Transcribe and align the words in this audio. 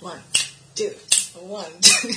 One, 0.00 0.20
two, 0.74 0.92
one, 1.34 1.70
two. 1.82 2.08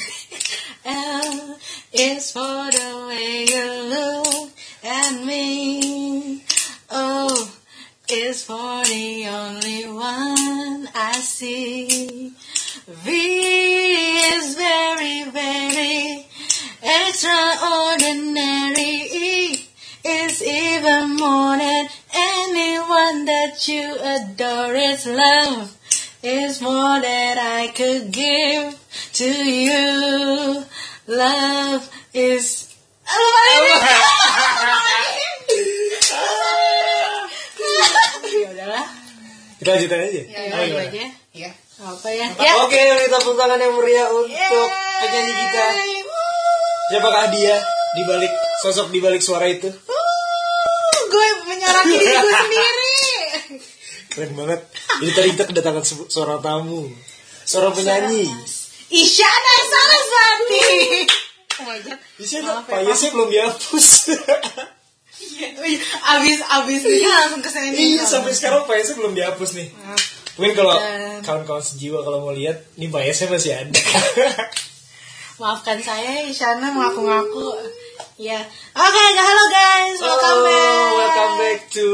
L 0.85 1.57
is 1.91 2.31
for 2.31 2.39
the 2.39 3.05
way 3.09 3.43
you 3.43 3.71
look 3.89 4.51
at 4.85 5.11
me. 5.25 6.45
O 6.89 7.51
is 8.09 8.45
for 8.45 8.85
the 8.85 9.27
only 9.27 9.85
one 9.87 10.87
I 10.95 11.19
see. 11.21 12.31
V 12.87 13.11
is 14.31 14.55
very, 14.55 15.25
very 15.25 16.25
extraordinary. 16.81 19.09
E 19.11 19.67
is 20.05 20.41
even 20.41 21.17
more 21.17 21.57
than 21.57 21.89
anyone 22.13 23.25
that 23.25 23.67
you 23.67 23.97
adore. 23.99 24.73
It's 24.73 25.05
love 25.05 25.75
is 26.23 26.61
more 26.63 27.03
that 27.03 27.35
I 27.35 27.67
could 27.75 28.11
give 28.15 28.79
to 29.19 29.27
you. 29.27 30.63
Love 31.07 31.83
is. 32.15 32.71
ya 38.33 38.47
udahlah. 38.55 38.85
Kita 39.59 39.69
lanjutin 39.75 39.99
aja. 39.99 40.21
Ya, 40.23 40.41
Oh, 40.55 40.63
ya, 40.63 40.79
aja. 40.87 41.03
Iya. 41.35 41.51
Apa 41.83 42.09
ya? 42.15 42.27
Ya. 42.39 42.51
Oke, 42.63 42.79
kita 42.79 43.19
tepuk 43.19 43.35
tangan 43.35 43.59
yang 43.59 43.75
meriah 43.75 44.07
untuk 44.07 44.69
penyanyi 45.03 45.33
kita. 45.35 45.65
Siapakah 46.87 47.25
dia 47.35 47.55
di 47.99 48.03
balik 48.07 48.31
sosok 48.63 48.95
di 48.95 48.99
balik 49.03 49.19
suara 49.19 49.51
itu? 49.51 49.67
Uh, 49.67 50.95
gue 51.11 51.27
menyoraki 51.51 51.99
diri 51.99 52.15
gue 52.15 52.31
sendiri. 52.31 53.12
Keren 54.13 54.33
banget. 54.37 54.61
Jadi 55.01 55.11
tadi 55.11 55.27
kita 55.33 55.43
kedatangan 55.49 55.83
se- 55.83 56.09
seorang 56.09 56.37
tamu, 56.39 56.85
seorang 57.43 57.73
penyanyi. 57.73 58.29
Isyana 58.87 59.55
Saraswati. 59.65 60.65
Oh 61.53 61.63
my 61.65 61.79
god. 61.81 61.97
Maaf 61.97 62.29
ya, 62.29 62.53
payasnya 62.69 63.09
belum 63.09 63.29
dihapus. 63.29 63.87
Oh 65.33 65.65
iya, 65.65 65.79
abis 66.17 66.39
abis 66.43 66.81
ini 66.83 67.05
langsung 67.05 67.41
ke 67.41 67.49
sini. 67.49 67.73
iya, 67.73 68.03
sampai 68.03 68.35
sekarang 68.35 68.65
payasnya 68.65 68.97
belum 68.97 69.13
dihapus 69.15 69.55
nih. 69.55 69.69
Mungkin 70.35 70.53
kalau 70.53 70.75
kawan-kawan 71.21 71.61
sejiwa 71.63 72.01
kalau 72.01 72.25
mau 72.25 72.33
lihat, 72.33 72.59
nih 72.75 72.89
payasnya 72.89 73.29
masih 73.31 73.53
ada. 73.55 73.81
Maafkan 75.41 75.81
saya, 75.81 76.25
Isyana 76.25 76.69
mengaku-ngaku. 76.69 77.49
Ya, 78.17 78.37
oke, 78.73 79.03
halo 79.15 79.43
guys, 79.49 79.97
welcome 79.97 80.41
back. 80.45 80.89
welcome 80.93 81.33
back 81.39 81.59
to 81.71 81.87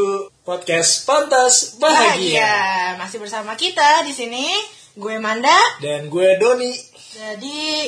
podcast 0.49 1.05
Pantas 1.05 1.77
Bahagia. 1.77 2.41
Bahagia. 2.41 2.53
Masih 2.97 3.21
bersama 3.21 3.53
kita 3.53 4.01
di 4.01 4.09
sini, 4.09 4.49
gue 4.97 5.21
Manda. 5.21 5.53
Dan 5.77 6.09
gue 6.09 6.41
Doni. 6.41 6.73
Jadi 7.13 7.85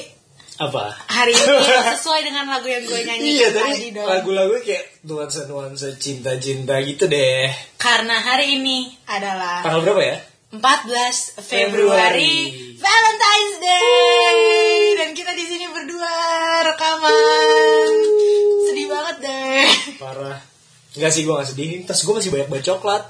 Apa? 0.62 0.94
hari 1.10 1.34
ini 1.34 1.58
sesuai 1.98 2.22
dengan 2.22 2.46
lagu 2.54 2.70
yang 2.70 2.86
gue 2.86 3.02
nyanyikan 3.02 3.34
Iya 3.34 3.50
tadi 3.50 3.90
lagu-lagu 3.98 4.62
kayak 4.62 5.02
nuansa-nuansa 5.10 5.98
cinta-cinta 5.98 6.78
gitu 6.86 7.10
deh. 7.10 7.50
Karena 7.82 8.22
hari 8.22 8.62
ini 8.62 8.94
adalah 9.10 9.66
Tanggal 9.66 9.82
berapa 9.82 10.04
ya? 10.06 10.18
14 10.54 10.62
Februari 11.42 11.42
Februari. 11.42 12.38
Valentine's 12.78 13.58
Day 13.58 14.38
dan 15.02 15.10
kita 15.18 15.34
di 15.34 15.46
sini 15.50 15.66
berdua 15.66 16.14
rekaman 16.70 17.90
sedih 18.70 18.86
banget 18.86 19.18
deh 19.26 19.66
Parah. 19.98 20.51
Enggak 20.92 21.12
sih 21.12 21.22
gue 21.22 21.32
gak 21.32 21.48
sedih. 21.48 21.70
Tas 21.84 22.00
gue 22.00 22.14
masih 22.14 22.30
banyak 22.30 22.48
banget 22.48 22.66
coklat. 22.70 23.04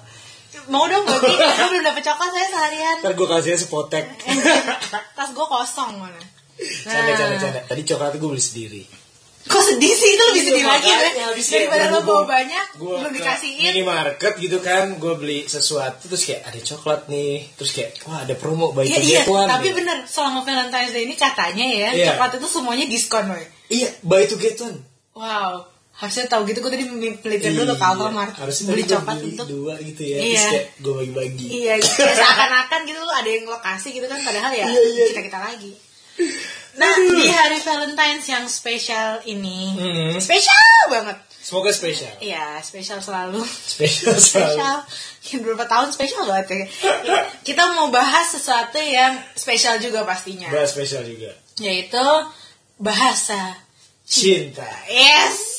mau 0.69 0.85
dong 0.85 1.07
bagi 1.07 1.31
gue 1.31 1.67
belum 1.71 1.83
dapet 1.83 2.03
coklat 2.03 2.29
saya 2.29 2.47
seharian 2.47 2.95
Ntar 3.01 3.13
gue 3.15 3.27
kasihnya 3.27 3.57
sepotek. 3.57 4.05
tas 5.17 5.29
gue 5.31 5.45
kosong 5.47 5.97
mana 5.97 6.21
canda, 6.85 7.11
canda, 7.15 7.35
canda. 7.39 7.59
Tadi 7.65 7.81
coklat 7.83 8.13
gue 8.15 8.29
beli 8.29 8.43
sendiri. 8.43 8.83
kok 9.41 9.57
sedih 9.57 9.89
sih 9.89 10.13
itu 10.13 10.21
lebih 10.21 10.37
Iya, 10.37 10.49
sedih 10.53 10.65
lagi 10.69 10.89
habis 11.17 11.45
daripada 11.49 11.89
lo 11.89 12.05
bawa 12.05 12.29
banyak 12.29 12.77
Gue 12.77 12.93
belum 12.93 13.09
dikasihin 13.09 13.73
minimarket 13.73 14.33
gitu 14.37 14.61
kan. 14.61 15.02
Gue 15.02 15.17
beli 15.17 15.49
sesuatu. 15.49 16.05
Terus 16.05 16.21
kayak 16.21 16.41
ada 16.45 16.59
coklat 16.61 17.09
nih. 17.09 17.49
Terus 17.58 17.71
kayak 17.73 17.91
wah 18.05 18.21
ada 18.21 18.37
promo 18.37 18.70
by 18.70 18.86
Iya 18.86 19.02
two 19.02 19.09
iya, 19.09 19.21
one. 19.25 19.49
tapi 19.49 19.73
gitu. 19.73 19.81
bener 19.81 19.97
selama 20.05 20.45
Valentine's 20.45 20.93
Day 20.93 21.09
ini 21.09 21.15
katanya 21.17 21.65
ya 21.65 21.89
Iya. 21.89 22.05
coklat 22.14 22.31
itu 22.37 22.47
semuanya 22.53 22.86
diskon 22.86 23.25
loh. 23.25 23.39
Iya 23.65 23.89
buy 24.05 24.30
to 24.30 24.37
get 24.37 24.61
one. 24.61 24.77
Wow, 25.17 25.65
harusnya 26.02 26.26
tahu 26.26 26.50
gitu 26.50 26.60
gue 26.60 26.72
tadi 26.73 26.86
melipir 26.89 27.54
dulu 27.54 27.72
ke 27.72 27.78
Iya, 27.78 27.94
Alfamart 27.94 28.34
Harusnya 28.34 28.66
beli 28.67 28.84
coklat 28.84 29.16
beli 29.16 29.28
untuk 29.32 29.48
dua 29.48 29.73
gitu 29.78 30.02
ya. 30.02 30.17
Iya. 30.17 30.42
Kayak 30.50 30.66
gue 30.82 30.94
bagi-bagi. 30.98 31.45
Iya, 31.62 31.73
kayak 31.78 32.16
seakan-akan 32.17 32.80
gitu 32.84 33.00
loh 33.00 33.14
ada 33.14 33.30
yang 33.30 33.45
lokasi 33.45 33.88
gitu 33.92 34.06
kan 34.06 34.17
padahal 34.20 34.52
ya 34.52 34.66
Iya, 34.66 34.82
iya. 34.84 35.06
kita 35.14 35.22
kita 35.22 35.39
lagi. 35.39 35.72
Nah 36.73 36.94
di 36.98 37.28
hari 37.28 37.60
Valentine's 37.60 38.26
yang 38.26 38.45
spesial 38.48 39.22
ini, 39.23 39.73
Hmm. 39.73 40.16
spesial 40.17 40.58
banget. 40.89 41.17
Semoga 41.38 41.70
spesial. 41.70 42.14
Iya, 42.18 42.62
spesial 42.62 42.98
selalu. 42.98 43.42
Spesial. 43.44 44.14
Spesial. 44.22 44.78
Ya, 45.22 45.38
berapa 45.38 45.66
tahun 45.66 45.89
spesial 45.89 46.26
banget 46.26 46.48
ya. 46.48 46.66
Ya, 47.04 47.18
Kita 47.42 47.66
mau 47.72 47.89
bahas 47.89 48.30
sesuatu 48.32 48.78
yang 48.78 49.18
spesial 49.33 49.78
juga 49.78 50.02
pastinya, 50.02 50.50
Bahas 50.50 50.70
spesial 50.70 51.02
juga. 51.04 51.33
yaitu 51.58 52.02
bahasa. 52.78 53.58
Cinta. 54.06 54.66
Yes. 54.88 55.51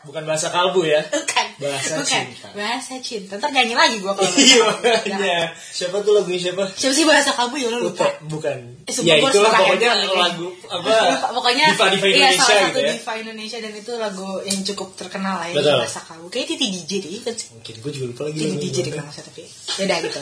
Bukan 0.00 0.24
bahasa 0.24 0.48
kalbu 0.48 0.88
ya. 0.88 1.04
Bukan. 1.12 1.46
Bahasa 1.60 2.00
Bukan. 2.00 2.08
cinta. 2.32 2.48
Bahasa 2.56 2.94
cinta. 3.04 3.36
Ntar 3.36 3.52
nyanyi 3.52 3.76
lagi 3.76 4.00
gue 4.00 4.08
kalau 4.08 4.32
Iya 4.32 4.64
makanya. 4.64 5.36
Siapa 5.60 6.00
tuh 6.00 6.16
lagunya 6.16 6.40
siapa? 6.40 6.64
Siapa 6.72 6.94
sih 6.96 7.04
bahasa 7.04 7.36
kamu 7.36 7.54
ya 7.60 7.68
lo 7.68 7.78
lupa? 7.84 8.08
Bukan. 8.24 8.58
Eh, 8.88 8.94
ya 9.04 9.20
gua 9.20 9.28
itulah 9.28 9.52
pokoknya 9.52 9.92
nih. 9.92 10.08
lagu 10.08 10.48
apa? 10.72 10.92
Pokoknya 11.36 11.66
Diva 11.76 11.86
Diva 11.92 12.06
iya, 12.08 12.32
Indonesia 12.32 12.40
salah 12.40 12.60
gitu 12.64 12.64
satu 12.64 12.80
ya. 12.80 12.92
diva 12.96 13.12
Indonesia 13.20 13.58
dan 13.60 13.72
itu 13.76 13.92
lagu 14.00 14.28
yang 14.48 14.60
cukup 14.64 14.88
terkenal 14.96 15.34
lah 15.36 15.46
ya 15.52 15.54
Betul. 15.60 15.76
bahasa 15.84 16.00
kamu. 16.08 16.24
Kayaknya 16.32 16.48
Titi 16.56 16.66
DJ 16.72 16.90
deh 17.04 17.10
kan 17.20 17.34
sih. 17.36 17.48
Mungkin 17.52 17.74
gue 17.84 17.90
juga 17.92 18.06
lupa 18.08 18.22
lagi. 18.24 18.38
Titi 18.40 18.56
DJ 18.56 18.76
deh 18.88 18.92
kalau 18.96 19.12
salah 19.12 19.26
tapi 19.28 19.42
beda 19.76 19.94
gitu. 20.00 20.20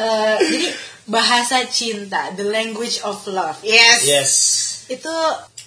Eh, 0.00 0.36
jadi 0.48 0.66
bahasa 1.12 1.56
cinta, 1.68 2.32
the 2.40 2.46
language 2.48 3.04
of 3.04 3.20
love. 3.28 3.60
Yes. 3.60 4.00
Yes. 4.08 4.32
Itu 4.88 5.12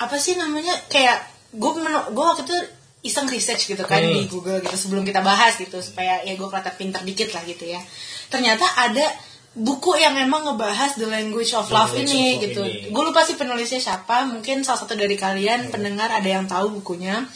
apa 0.02 0.18
sih 0.18 0.42
namanya 0.42 0.74
kayak 0.90 1.22
gue 1.54 1.72
gue 2.10 2.26
waktu 2.26 2.50
itu 2.50 2.58
iseng 3.04 3.28
research 3.28 3.68
gitu 3.68 3.84
kan 3.84 4.00
Hmm. 4.00 4.16
di 4.16 4.32
Google 4.32 4.64
gitu 4.64 4.76
sebelum 4.80 5.04
kita 5.04 5.20
bahas 5.20 5.60
gitu 5.60 5.84
supaya 5.84 6.24
ya 6.24 6.34
gue 6.34 6.48
kelihatan 6.48 6.76
pinter 6.80 7.02
dikit 7.04 7.30
lah 7.36 7.44
gitu 7.44 7.68
ya. 7.68 7.84
Ternyata 8.32 8.64
ada 8.80 9.06
buku 9.54 10.00
yang 10.02 10.18
emang 10.18 10.50
ngebahas 10.50 10.98
the 10.98 11.06
language 11.06 11.54
of 11.54 11.70
love 11.70 11.94
Language 11.94 12.10
ini 12.10 12.18
of 12.18 12.32
love 12.34 12.44
gitu. 12.48 12.64
Gue 12.90 13.04
lupa 13.06 13.22
sih 13.28 13.36
penulisnya 13.38 13.78
siapa, 13.78 14.26
mungkin 14.26 14.66
salah 14.66 14.82
satu 14.82 14.96
dari 14.98 15.14
kalian 15.14 15.70
pendengar 15.70 16.10
ada 16.10 16.26
yang 16.26 16.48
tahu 16.50 16.80
bukunya. 16.82 17.28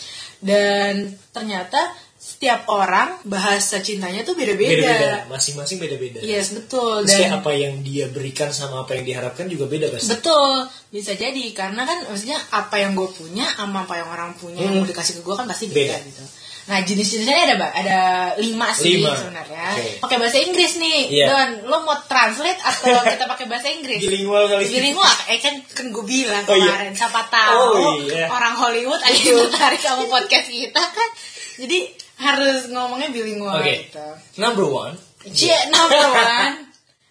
Dan 0.42 1.18
ternyata 1.34 1.94
setiap 2.38 2.70
orang 2.70 3.18
bahasa 3.24 3.82
cintanya 3.82 4.22
tuh 4.22 4.38
Beda-beda. 4.38 4.78
beda-beda. 4.78 5.26
Masing-masing 5.26 5.78
beda-beda. 5.78 6.22
Yes, 6.22 6.54
betul. 6.54 7.02
Terus 7.02 7.18
Dan 7.20 7.34
apa 7.36 7.50
yang 7.52 7.82
dia 7.82 8.06
berikan 8.08 8.50
sama 8.52 8.86
apa 8.86 8.94
yang 8.94 9.04
diharapkan 9.04 9.50
juga 9.50 9.66
beda 9.66 9.90
pasti. 9.90 10.14
betul 10.14 10.70
bisa 10.88 11.12
jadi 11.14 11.44
karena 11.52 11.82
kan 11.82 12.06
maksudnya 12.06 12.38
apa 12.52 12.78
yang 12.78 12.94
gue 12.94 13.10
punya 13.10 13.50
sama 13.52 13.84
apa 13.84 13.98
yang 13.98 14.08
orang 14.08 14.32
punya 14.34 14.62
yang 14.62 14.78
Hmm. 14.78 14.82
mau 14.82 14.88
dikasih 14.88 15.18
ke 15.18 15.22
gue 15.22 15.34
kan 15.34 15.46
pasti 15.46 15.66
beda, 15.68 15.82
Beda. 15.92 15.98
gitu. 16.04 16.24
Nah 16.68 16.78
jenis-jenisnya 16.80 17.36
ada 17.42 17.56
Mbak, 17.56 17.72
ada 17.74 18.00
lima 18.38 18.68
sih 18.72 19.00
Lima. 19.00 19.16
sebenarnya. 19.16 19.66
Oke. 19.74 19.90
Pakai 19.98 20.18
bahasa 20.18 20.38
Inggris 20.38 20.74
nih, 20.76 21.00
Iya. 21.10 21.26
Don. 21.26 21.50
Lo 21.66 21.78
mau 21.82 21.96
translate 22.04 22.60
atau 22.62 22.92
kita 23.08 23.26
pakai 23.26 23.46
bahasa 23.48 23.68
Inggris? 23.68 23.98
Bilingual 23.98 24.46
kali. 24.46 24.68
Bilingual, 24.70 25.16
eh 25.26 25.40
kan 25.40 25.56
kan 25.66 25.90
gue 25.90 26.06
bilang 26.06 26.44
Oh, 26.44 26.54
iya. 26.54 26.68
kemarin, 26.70 26.92
siapa 26.94 27.22
tahu 27.26 27.60
Oh, 27.74 27.96
iya. 28.04 28.28
orang 28.28 28.54
Hollywood 28.54 29.00
ada 29.00 29.16
yang 29.16 29.48
tertarik 29.48 29.80
sama 29.80 30.06
podcast 30.06 30.46
kita 30.46 30.84
kan. 30.84 31.10
Jadi 31.58 31.78
harus 32.18 32.70
ngomongnya 32.70 33.10
bilingual 33.10 33.58
Oke. 33.58 33.74
gitu. 33.84 34.08
Number 34.38 34.66
one. 34.66 34.94
C 35.28 35.42
number 35.68 36.06
one. 36.14 36.54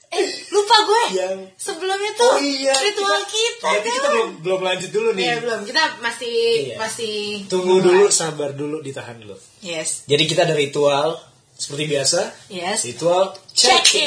Eh 0.09 0.23
lupa 0.49 0.77
gue. 0.83 1.03
Yang- 1.13 1.45
Sebelumnya 1.57 2.11
tuh 2.15 2.31
Oh 2.31 2.39
iya. 2.39 2.73
ritual 2.73 3.23
kita. 3.23 3.67
Berarti 3.69 3.89
kita 3.91 4.09
belum 4.09 4.31
belum 4.41 4.61
lanjut 4.63 4.91
dulu 4.91 5.09
nih. 5.13 5.25
Iya 5.25 5.37
belum. 5.41 5.61
Kita 5.63 5.83
masih 5.99 6.37
Iya. 6.65 6.77
masih 6.79 7.17
Tunggu 7.47 7.75
mulai. 7.77 7.85
dulu, 7.85 8.05
sabar 8.09 8.51
dulu, 8.53 8.77
ditahan 8.81 9.19
dulu. 9.19 9.35
Yes. 9.61 10.07
Jadi 10.07 10.25
kita 10.25 10.43
ada 10.43 10.55
ritual 10.55 11.19
seperti 11.53 11.85
biasa. 11.89 12.21
Yes. 12.49 12.87
Ritual 12.87 13.35
Check 13.51 13.83
check 13.83 13.99
in. 13.99 14.07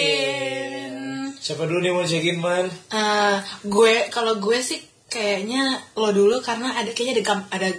in. 0.88 0.96
Siapa 1.36 1.63
dulu 1.63 1.80
nih 1.80 1.92
mau 1.92 2.04
check 2.04 2.24
in 2.24 2.38
man? 2.38 2.68
Eh, 2.90 3.36
gue 3.66 4.08
kalau 4.08 4.36
gue 4.38 4.60
sih 4.60 4.80
kayaknya 5.06 5.62
lo 5.94 6.10
dulu 6.10 6.40
karena 6.40 6.74
ada 6.74 6.90
kayaknya 6.90 7.19
ada 7.19 7.44
ada 7.50 7.69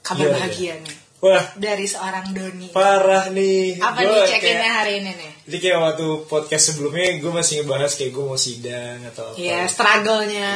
kabar 0.00 0.26
Iya, 0.26 0.32
bahagia 0.34 0.74
nih 0.80 0.96
Wah, 1.20 1.44
dari 1.52 1.84
seorang 1.84 2.32
Doni. 2.32 2.72
parah 2.72 3.28
nih. 3.28 3.76
Apa 3.76 4.00
nih 4.00 4.08
Gua 4.08 4.24
check 4.24 4.40
kayak- 4.40 4.56
innya 4.56 4.72
hari 4.74 4.92
ini 4.98 5.12
nih? 5.12 5.32
Jadi 5.44 5.56
kayak 5.58 5.78
waktu 5.82 6.06
podcast 6.24 6.64
sebelumnya 6.66 7.12
gue 7.18 7.28
masih 7.30 7.54
ngebahas 7.60 7.92
kayak 7.92 8.10
gue 8.10 8.24
mau 8.24 8.40
sidang 8.40 8.98
atau 9.04 9.24
apa. 9.26 9.36
Iya, 9.36 9.60
struggle-nya 9.66 10.52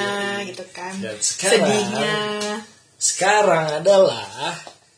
gitu 0.47 0.65
kan. 0.71 0.93
Dan 0.97 1.17
sekarang- 1.19 1.53
Sedihnya. 1.61 2.17
Sekarang 2.97 3.65
adalah 3.75 4.25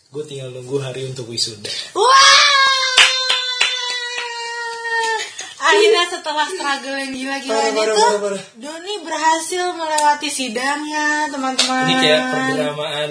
gue 0.08 0.24
tinggal 0.24 0.50
nunggu 0.50 0.78
hari 0.78 1.02
untuk 1.04 1.26
wisuda. 1.26 1.66
Wah! 1.92 2.44
akhirnya 5.58 6.06
setelah 6.08 6.46
struggle 6.46 6.94
yang 6.94 7.10
gila-gila 7.10 7.52
Parah, 7.52 7.72
parah, 7.74 7.82
itu 7.82 7.98
parah, 7.98 8.20
parah. 8.22 8.42
Doni 8.54 8.94
berhasil 9.02 9.64
melewati 9.72 10.28
sidangnya 10.30 11.26
teman-teman 11.26 11.84
Ini 11.84 11.94
kayak 11.98 12.22
perdramaan 12.30 13.10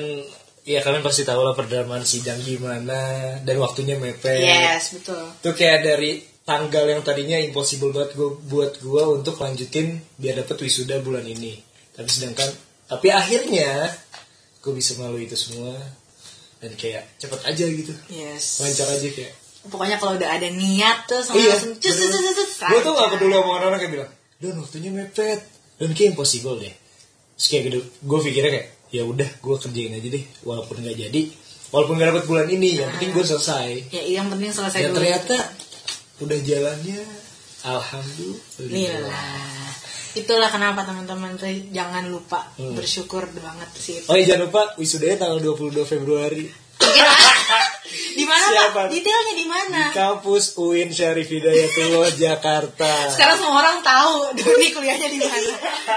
Ya 0.65 0.81
kalian 0.81 1.05
pasti 1.05 1.21
tahu 1.21 1.45
lah 1.45 1.53
perdramaan 1.53 2.01
sidang 2.01 2.41
gimana 2.41 2.97
Dan 3.45 3.61
waktunya 3.61 4.01
mepet. 4.01 4.41
Yes 4.41 4.97
betul. 4.97 5.21
Itu 5.41 5.53
kayak 5.53 5.85
dari 5.85 6.25
tanggal 6.45 6.85
yang 6.89 7.01
tadinya 7.05 7.37
impossible 7.37 7.93
banget 7.93 8.17
gue 8.17 8.29
buat 8.49 8.77
gue 8.81 9.03
untuk 9.17 9.37
lanjutin 9.41 10.01
biar 10.17 10.41
dapet 10.41 10.57
wisuda 10.65 11.01
bulan 11.05 11.25
ini. 11.25 11.61
Tapi 11.93 12.09
sedangkan 12.09 12.49
tapi 12.85 13.13
akhirnya 13.13 13.93
gue 14.61 14.73
bisa 14.73 14.97
melalui 14.97 15.29
itu 15.29 15.37
semua 15.37 15.73
dan 16.61 16.73
kayak 16.73 17.05
cepet 17.21 17.41
aja 17.45 17.65
gitu. 17.69 17.93
Yes. 18.09 18.61
Lancar 18.61 18.89
aja 18.89 19.05
kayak. 19.09 19.33
Pokoknya 19.69 19.97
kalau 20.01 20.17
udah 20.17 20.29
ada 20.29 20.49
niat 20.49 21.09
tuh 21.09 21.21
sama 21.25 21.41
iya. 21.41 21.57
langsung 21.57 21.73
cus 21.77 21.93
cus 21.93 22.09
cus 22.09 22.35
cus 22.37 22.51
gue 22.69 22.79
tuh 22.85 22.93
gak 22.93 23.09
peduli 23.17 23.33
sama 23.33 23.49
orang-orang 23.57 23.79
kayak 23.81 23.93
bilang 23.97 24.11
don 24.41 24.57
waktunya 24.61 24.89
mepet. 24.89 25.41
Dan 25.77 25.93
kayak 25.93 26.17
impossible 26.17 26.57
deh. 26.57 26.73
Terus 27.37 27.47
kayak 27.53 27.63
gitu 27.69 27.79
gue 27.85 28.19
pikirnya 28.21 28.51
kayak 28.53 28.67
ya 28.95 29.03
udah 29.03 29.27
gue 29.27 29.55
kerjain 29.59 29.91
aja 29.91 30.07
deh 30.07 30.23
walaupun 30.47 30.79
nggak 30.79 30.95
jadi 30.95 31.21
walaupun 31.75 31.99
gak 31.99 32.15
dapet 32.15 32.25
bulan 32.31 32.47
ini 32.47 32.79
yang 32.79 32.89
penting 32.95 33.11
gue 33.11 33.25
selesai. 33.25 33.91
Ya 33.91 34.03
yang 34.07 34.31
penting 34.31 34.51
selesai 34.55 34.79
dulu. 34.87 34.95
ternyata 35.03 35.35
udah 36.23 36.39
jalannya 36.39 37.01
alhamdulillah. 37.67 38.41
Lillah. 38.71 39.67
Itulah 40.15 40.47
kenapa 40.47 40.87
teman-teman 40.87 41.35
tuh 41.35 41.51
jangan 41.75 42.07
lupa 42.07 42.47
bersyukur 42.55 43.27
banget 43.35 43.67
sih. 43.75 43.99
oh 44.07 44.15
iya 44.15 44.31
jangan 44.31 44.47
lupa 44.47 44.61
wisudanya 44.79 45.27
tanggal 45.27 45.43
22 45.43 45.83
Februari 45.83 46.47
Di 47.87 48.23
mana? 48.23 48.69
Pak? 48.69 48.85
Detailnya 48.89 49.33
di 49.33 49.45
mana? 49.45 49.81
di 49.85 49.93
kampus 49.93 50.55
UIN 50.55 50.89
Syarif 50.89 51.27
Hidayatullah 51.27 52.11
Jakarta 52.11 52.91
Sekarang 53.09 53.35
semua 53.35 53.55
orang 53.59 53.79
tahu 53.79 54.15
Doni 54.37 54.67
kuliahnya 54.69 55.07
di 55.07 55.19
mana. 55.19 55.51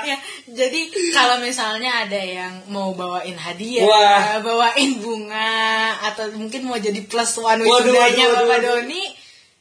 ya, 0.05 0.17
jadi 0.47 0.81
kalau 1.11 1.39
misalnya 1.39 2.05
ada 2.05 2.19
yang 2.19 2.67
mau 2.67 2.93
bawain 2.93 3.35
hadiah, 3.35 3.83
Wah. 3.83 4.39
bawain 4.39 4.99
bunga 4.99 5.57
atau 6.05 6.29
mungkin 6.33 6.65
mau 6.65 6.77
jadi 6.77 7.01
plus 7.03 7.37
one 7.37 7.61
wisudanya 7.61 8.25
Bapak. 8.35 8.59
Doni, 8.61 9.03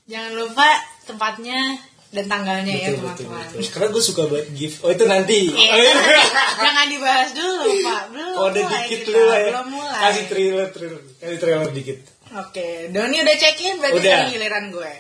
jangan 0.06 0.32
lupa 0.34 0.68
tempatnya 1.04 1.60
dan 2.08 2.24
tanggalnya 2.26 2.72
ya 2.72 2.90
betul, 2.90 3.04
betul, 3.06 3.28
teman-teman. 3.28 3.68
karena 3.68 3.88
gue 3.92 4.00
suka 4.02 4.22
buat 4.26 4.46
gift 4.56 4.80
oh 4.80 4.90
itu 4.90 5.04
nanti 5.04 5.52
Iya, 5.52 5.72
Oh, 5.76 5.76
iya. 5.76 6.36
jangan 6.56 6.86
dibahas 6.88 7.30
dulu 7.36 7.68
Pak. 7.84 8.04
Belum 8.16 8.32
Oh, 8.32 8.48
mulai 8.48 8.64
dikit 8.82 9.02
dulu 9.04 9.24
ya. 9.28 9.40
Belum 9.52 9.68
mulai. 9.70 10.00
Kasih 10.02 10.26
trailer, 10.32 10.68
trailer, 10.72 11.02
kasih 11.20 11.38
trailer 11.38 11.70
dikit. 11.76 11.98
Oke, 12.36 12.92
Doni 12.92 13.24
udah 13.24 13.36
check 13.36 13.56
in 13.62 13.80
berarti 13.80 13.98
Udah. 13.98 14.06
sekarang 14.06 14.32
giliran 14.32 14.66
gue. 14.68 14.94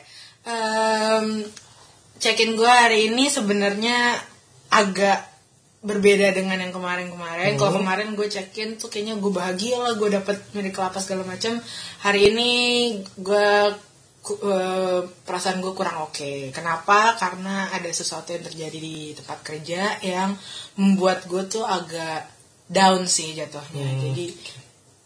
Em, 0.43 1.27
check 2.17 2.39
in 2.39 2.55
gue 2.55 2.69
hari 2.69 3.11
ini 3.11 3.27
sebenarnya 3.27 4.15
agak 4.69 5.27
berbeda 5.77 6.31
dengan 6.31 6.57
yang 6.57 6.71
kemarin-kemarin. 6.71 7.55
Kalau 7.55 7.75
Hmm. 7.75 7.79
kemarin 7.83 8.09
gue 8.15 8.27
check 8.27 8.55
in 8.57 8.75
tuh 8.75 8.87
kayaknya 8.87 9.15
gue 9.15 9.29
bahagia 9.29 9.77
lah 9.77 9.93
gue 9.93 10.09
dapet 10.09 10.39
milik 10.51 10.73
kelapa 10.73 10.97
segala 10.97 11.23
macam. 11.23 11.59
Hari 12.01 12.31
ini 12.31 12.51
gue 13.15 13.49
ku- 14.19 14.41
eh, 14.41 15.01
perasaan 15.23 15.59
gue 15.59 15.71
kurang 15.71 16.03
oke. 16.03 16.51
Kenapa? 16.51 17.15
Karena 17.15 17.69
ada 17.69 17.87
sesuatu 17.87 18.31
yang 18.31 18.43
terjadi 18.43 18.75
di 18.75 18.97
tempat 19.13 19.39
kerja 19.41 19.99
yang 20.01 20.35
membuat 20.75 21.27
gue 21.27 21.43
tuh 21.45 21.63
agak 21.63 22.27
down 22.67 23.05
sih 23.05 23.31
jatuhnya. 23.31 23.87
Hmm. 23.87 24.01
Jadi 24.01 24.25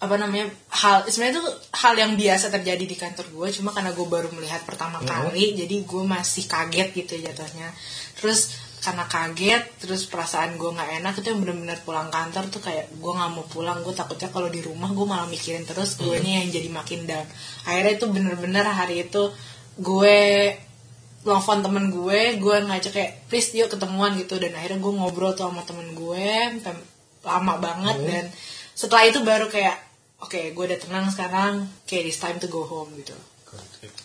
apa 0.01 0.17
namanya 0.17 0.49
hal 0.73 1.05
sebenarnya 1.05 1.37
itu 1.37 1.45
hal 1.77 1.93
yang 1.93 2.17
biasa 2.17 2.49
terjadi 2.49 2.89
di 2.89 2.97
kantor 2.97 3.29
gue 3.37 3.47
cuma 3.53 3.69
karena 3.69 3.93
gue 3.93 4.07
baru 4.09 4.33
melihat 4.33 4.65
pertama 4.65 4.97
kali 4.97 5.53
jadi 5.53 5.85
gue 5.85 6.03
masih 6.09 6.49
kaget 6.49 6.89
gitu 6.97 7.21
jatuhnya. 7.21 7.69
Terus 8.17 8.57
karena 8.81 9.05
kaget 9.05 9.77
terus 9.77 10.09
perasaan 10.09 10.57
gue 10.57 10.73
nggak 10.73 11.05
enak 11.05 11.13
itu 11.21 11.27
yang 11.29 11.45
bener-bener 11.45 11.77
pulang 11.85 12.09
kantor 12.09 12.49
tuh 12.49 12.65
kayak 12.65 12.89
gue 12.97 13.11
nggak 13.13 13.29
mau 13.29 13.45
pulang 13.45 13.85
gue 13.85 13.93
takutnya 13.93 14.33
kalau 14.33 14.49
di 14.49 14.65
rumah 14.65 14.89
gue 14.89 15.05
malah 15.05 15.29
mikirin 15.29 15.69
terus 15.69 16.01
gue 16.01 16.17
yang 16.17 16.49
jadi 16.49 16.65
makin 16.73 17.05
down. 17.05 17.27
Akhirnya 17.69 17.93
itu 18.01 18.05
bener-bener 18.09 18.65
hari 18.65 19.05
itu 19.05 19.29
gue 19.77 20.17
telepon 21.21 21.61
temen 21.61 21.93
gue 21.93 22.41
gue 22.41 22.55
ngajak 22.65 22.89
kayak 22.89 23.11
please 23.29 23.53
yuk 23.53 23.69
ketemuan 23.69 24.17
gitu. 24.17 24.41
Dan 24.41 24.57
akhirnya 24.57 24.81
gue 24.81 24.93
ngobrol 24.97 25.37
tuh 25.37 25.45
sama 25.45 25.61
temen 25.61 25.93
gue 25.93 26.57
lama 27.21 27.53
banget. 27.61 27.97
Dan 28.01 28.25
setelah 28.73 29.05
itu 29.05 29.21
baru 29.21 29.45
kayak 29.45 29.90
oke 30.21 30.53
gue 30.53 30.63
udah 30.63 30.79
tenang 30.79 31.05
sekarang 31.09 31.53
kayak 31.83 32.07
it's 32.07 32.17
time 32.17 32.37
to 32.37 32.47
go 32.47 32.63
home 32.63 32.93
gitu 32.95 33.13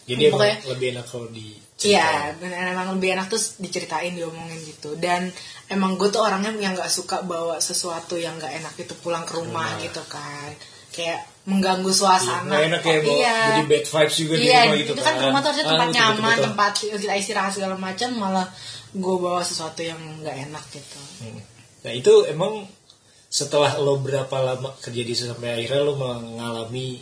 Jadi 0.07 0.27
emang 0.27 0.43
Pokoknya- 0.43 0.61
lebih 0.67 0.87
enak 0.91 1.07
kalau 1.07 1.29
di 1.31 1.47
Iya, 1.77 2.33
dan 2.41 2.73
emang 2.73 2.97
lebih 2.97 3.15
enak 3.15 3.29
tuh 3.29 3.37
diceritain, 3.61 4.11
diomongin 4.11 4.57
gitu. 4.65 4.97
Dan 4.97 5.29
emang 5.69 5.95
gue 5.95 6.09
tuh 6.09 6.25
orangnya 6.25 6.51
yang 6.57 6.73
nggak 6.73 6.89
suka 6.89 7.21
bawa 7.23 7.61
sesuatu 7.61 8.17
yang 8.17 8.41
nggak 8.41 8.59
enak 8.59 8.75
itu 8.75 8.97
pulang 8.97 9.23
ke 9.23 9.37
rumah 9.37 9.77
gitu 9.79 10.01
kan. 10.09 10.51
Kayak 10.89 11.21
mengganggu 11.45 11.93
suasana. 11.93 12.49
Nggak 12.49 12.65
enak 12.65 12.81
ya, 12.83 12.97
bawa 12.97 13.13
iya. 13.13 13.37
jadi 13.53 13.63
bad 13.69 13.85
vibes 13.87 14.17
juga 14.17 14.35
di 14.35 14.45
Iya, 14.49 14.61
rumah 14.65 14.77
gitu 14.81 14.93
itu 14.97 15.03
kan 15.05 15.15
rumah 15.21 15.39
tuh 15.39 15.49
harusnya 15.53 15.67
Ah, 15.67 15.71
tempat 15.71 15.87
betul, 15.87 15.99
nyaman, 16.01 16.17
betul, 16.17 16.27
betul. 16.33 16.45
tempat 16.49 16.71
kita 16.97 17.15
istirahat 17.15 17.53
segala 17.53 17.75
macam, 17.77 18.09
malah 18.17 18.47
gue 18.91 19.17
bawa 19.21 19.41
sesuatu 19.45 19.81
yang 19.85 20.01
nggak 20.25 20.37
enak 20.49 20.65
gitu. 20.73 21.01
Hmm. 21.23 21.39
Nah 21.85 21.93
itu 21.93 22.13
emang 22.27 22.65
setelah 23.37 23.77
lo 23.77 23.99
berapa 23.99 24.33
lama 24.33 24.73
kerja 24.79 25.03
di 25.03 25.13
situ 25.13 25.29
sampai 25.29 25.61
akhirnya 25.61 25.83
lo 25.83 25.95
mengalami 25.95 26.97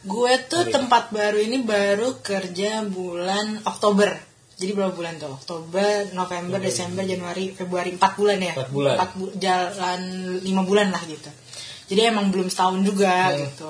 Gue 0.00 0.38
tuh 0.44 0.68
tempat 0.68 1.10
baru 1.10 1.38
ini 1.38 1.58
baru 1.60 2.22
kerja 2.22 2.86
bulan 2.86 3.64
Oktober. 3.64 4.06
Jadi 4.54 4.70
berapa 4.72 4.90
bulan 4.90 5.18
tuh? 5.18 5.32
Oktober, 5.32 6.12
November, 6.12 6.58
Desember, 6.60 7.02
Januari, 7.02 7.50
Februari, 7.50 7.90
4 7.92 8.14
bulan 8.14 8.38
ya? 8.38 8.54
Empat 8.54 8.70
bulan. 8.70 8.94
Empat 8.94 9.10
bu- 9.14 9.34
jalan 9.36 10.00
5 10.38 10.62
bulan 10.62 10.88
lah 10.90 11.02
gitu. 11.04 11.30
Jadi 11.88 12.00
emang 12.04 12.28
belum 12.28 12.46
setahun 12.46 12.78
juga 12.80 13.10
Hmm. 13.26 13.38
gitu. 13.40 13.68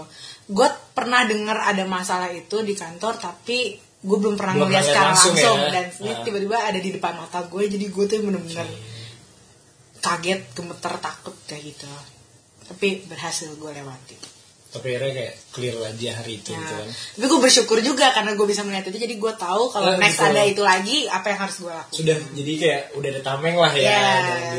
Gue 0.49 0.69
pernah 0.93 1.25
dengar 1.25 1.65
ada 1.65 1.85
masalah 1.87 2.29
itu 2.29 2.61
di 2.61 2.73
kantor 2.73 3.17
tapi 3.17 3.59
gue 3.99 4.17
belum 4.19 4.37
pernah 4.37 4.55
ngeliat 4.59 4.85
secara 4.85 5.11
langsung 5.11 5.33
langsung, 5.33 5.59
ya? 5.59 5.71
dan 5.71 5.85
ini 5.99 6.13
Ah. 6.13 6.23
tiba-tiba 6.23 6.57
ada 6.61 6.79
di 6.79 6.91
depan 6.91 7.13
mata 7.17 7.41
gue 7.43 7.63
jadi 7.67 7.85
gue 7.85 8.05
tuh 8.07 8.19
bener-bener 8.21 8.69
kaget, 10.01 10.41
gemeter, 10.53 10.95
takut 10.99 11.35
kayak 11.45 11.63
gitu. 11.67 11.87
Tapi 12.65 13.05
berhasil 13.05 13.49
gue 13.51 13.71
lewati. 13.73 14.19
tapi 14.69 14.93
akhirnya 14.93 15.13
kayak 15.17 15.35
clear 15.49 15.75
aja 15.81 16.11
hari 16.15 16.33
itu 16.37 16.53
Ya. 16.53 16.61
gitu 16.61 16.73
kan. 16.75 16.89
Tapi 17.17 17.25
gue 17.27 17.41
bersyukur 17.41 17.79
juga 17.81 18.13
karena 18.13 18.37
gue 18.37 18.45
bisa 18.45 18.61
melihat 18.61 18.85
itu 18.87 19.01
jadi 19.01 19.17
gue 19.17 19.33
tahu 19.35 19.63
kalau 19.67 19.89
Ah, 19.89 19.97
next 19.97 20.21
ada 20.21 20.45
itu 20.45 20.61
lagi 20.61 21.09
apa 21.09 21.25
yang 21.27 21.41
harus 21.41 21.57
gue 21.59 21.73
lakukan. 21.73 21.97
Sudah 21.97 22.17
jadi 22.35 22.53
kayak 22.55 22.83
udah 22.93 23.09
ada 23.09 23.23
tameng 23.25 23.57
lah 23.57 23.73
ya. 23.73 23.97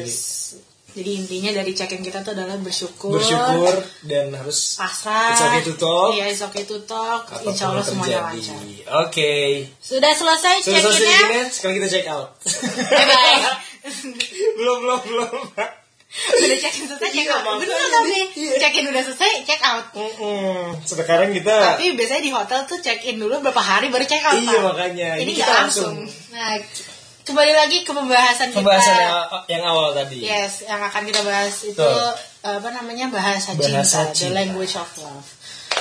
Yes. 0.02 0.58
Jadi 0.90 1.12
intinya 1.16 1.54
dari 1.54 1.72
check-in 1.72 2.02
kita 2.02 2.26
tuh 2.26 2.34
adalah 2.34 2.58
bersyukur, 2.58 3.14
Bersyukur 3.14 3.78
dan 4.04 4.34
harus 4.34 4.74
pasrah. 4.74 5.30
It's 5.30 5.46
okay 5.46 5.62
to 5.64 5.74
talk. 5.78 6.10
Iya, 6.12 6.26
it's 6.26 6.42
okay 6.42 6.66
to 6.66 6.78
talk. 6.81 7.30
apa 7.30 7.40
pun 7.40 7.54
Insya 7.54 7.66
Allah 7.69 7.86
semuanya 7.86 8.19
lancar. 8.26 8.58
Oke. 9.06 9.34
Sudah 9.78 10.10
selesai 10.12 10.66
Sudah 10.66 10.81
selesai 10.81 10.90
check-innya. 10.98 11.14
check-in-nya, 11.22 11.44
sekarang 11.54 11.76
kita 11.78 11.88
check 11.88 12.06
out. 12.10 12.28
Bye 12.90 13.06
bye. 13.06 13.38
belum 14.57 14.78
belum 14.80 15.00
belum. 15.04 15.31
Udah 16.09 16.57
check-in 16.57 16.86
selesai, 16.86 17.09
check 17.14 17.30
out. 17.30 17.45
Bener 17.56 17.69
tapi 17.69 18.18
Iya. 18.33 18.57
check-in 18.57 18.86
udah 18.88 19.04
selesai, 19.04 19.31
check 19.45 19.62
out. 19.62 19.86
Sekarang 20.81 21.30
kita 21.30 21.54
Tapi 21.54 21.94
biasanya 21.94 22.24
di 22.24 22.31
hotel 22.31 22.59
tuh 22.66 22.80
check-in 22.80 23.18
dulu 23.18 23.38
berapa 23.40 23.62
hari 23.62 23.88
baru 23.88 24.04
check 24.04 24.24
out. 24.24 24.33
Iya, 24.36 24.57
Pak. 24.57 24.62
makanya. 24.66 25.09
Ini 25.16 25.30
nggak 25.30 25.38
kita 25.40 25.54
langsung. 25.56 25.94
langsung. 26.02 26.33
Nah, 26.33 26.57
kembali 27.21 27.54
lagi 27.54 27.78
ke 27.86 27.92
pembahasan, 27.94 28.48
pembahasan 28.50 28.90
kita. 28.90 29.06
yang, 29.06 29.21
yang 29.48 29.64
awal 29.69 29.94
tadi. 29.94 30.18
Yes, 30.19 30.66
yang 30.66 30.81
akan 30.81 31.02
kita 31.06 31.21
bahas 31.21 31.54
itu 31.62 31.90
apa 32.40 32.69
namanya 32.71 33.06
bahasa, 33.09 33.54
Bahasa 33.54 34.09
cinta, 34.09 34.09
the 34.09 34.18
cinta. 34.18 34.33
language 34.33 34.74
of 34.74 34.90
love. 34.98 35.28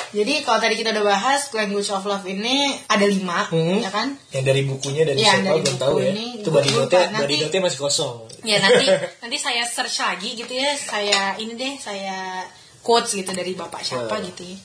Jadi 0.09 0.41
kalau 0.41 0.57
tadi 0.57 0.75
kita 0.75 0.89
udah 0.91 1.05
bahas 1.07 1.53
language 1.53 1.91
of 1.91 2.01
love 2.03 2.25
ini 2.25 2.57
ada 2.87 3.05
lima, 3.05 3.45
Hmm. 3.47 3.77
ya 3.77 3.89
kan? 3.89 4.17
Yang 4.31 4.45
dari 4.47 4.63
bukunya 4.65 5.05
dari 5.05 5.21
Iya, 5.21 5.33
siapa 5.35 5.45
dari 5.47 5.61
belum 5.61 5.77
tahu 5.77 5.95
ya. 5.99 6.09
ini. 6.09 6.27
Itu 6.41 6.49
body 6.49 6.71
nanti- 6.71 7.13
body 7.15 7.35
note-nya 7.39 7.61
masih 7.63 7.79
kosong. 7.79 8.17
Ya 8.41 8.57
nanti 8.59 8.85
nanti 9.23 9.37
saya 9.37 9.63
search 9.65 9.97
lagi 9.99 10.33
gitu 10.35 10.49
ya, 10.51 10.73
saya 10.75 11.37
ini 11.37 11.53
deh 11.55 11.75
saya 11.77 12.41
quotes 12.81 13.13
gitu 13.13 13.29
dari 13.31 13.53
bapak 13.53 13.83
siapa 13.83 14.09
Oh. 14.09 14.21
gitu. 14.23 14.43
ya. 14.43 14.57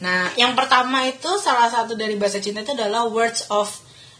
Nah, 0.00 0.34
yang 0.34 0.52
pertama 0.52 1.06
itu 1.06 1.30
salah 1.38 1.66
satu 1.66 1.94
dari 1.94 2.14
bahasa 2.14 2.38
cinta 2.38 2.60
itu 2.60 2.72
adalah 2.72 3.06
words 3.06 3.46
of 3.48 3.70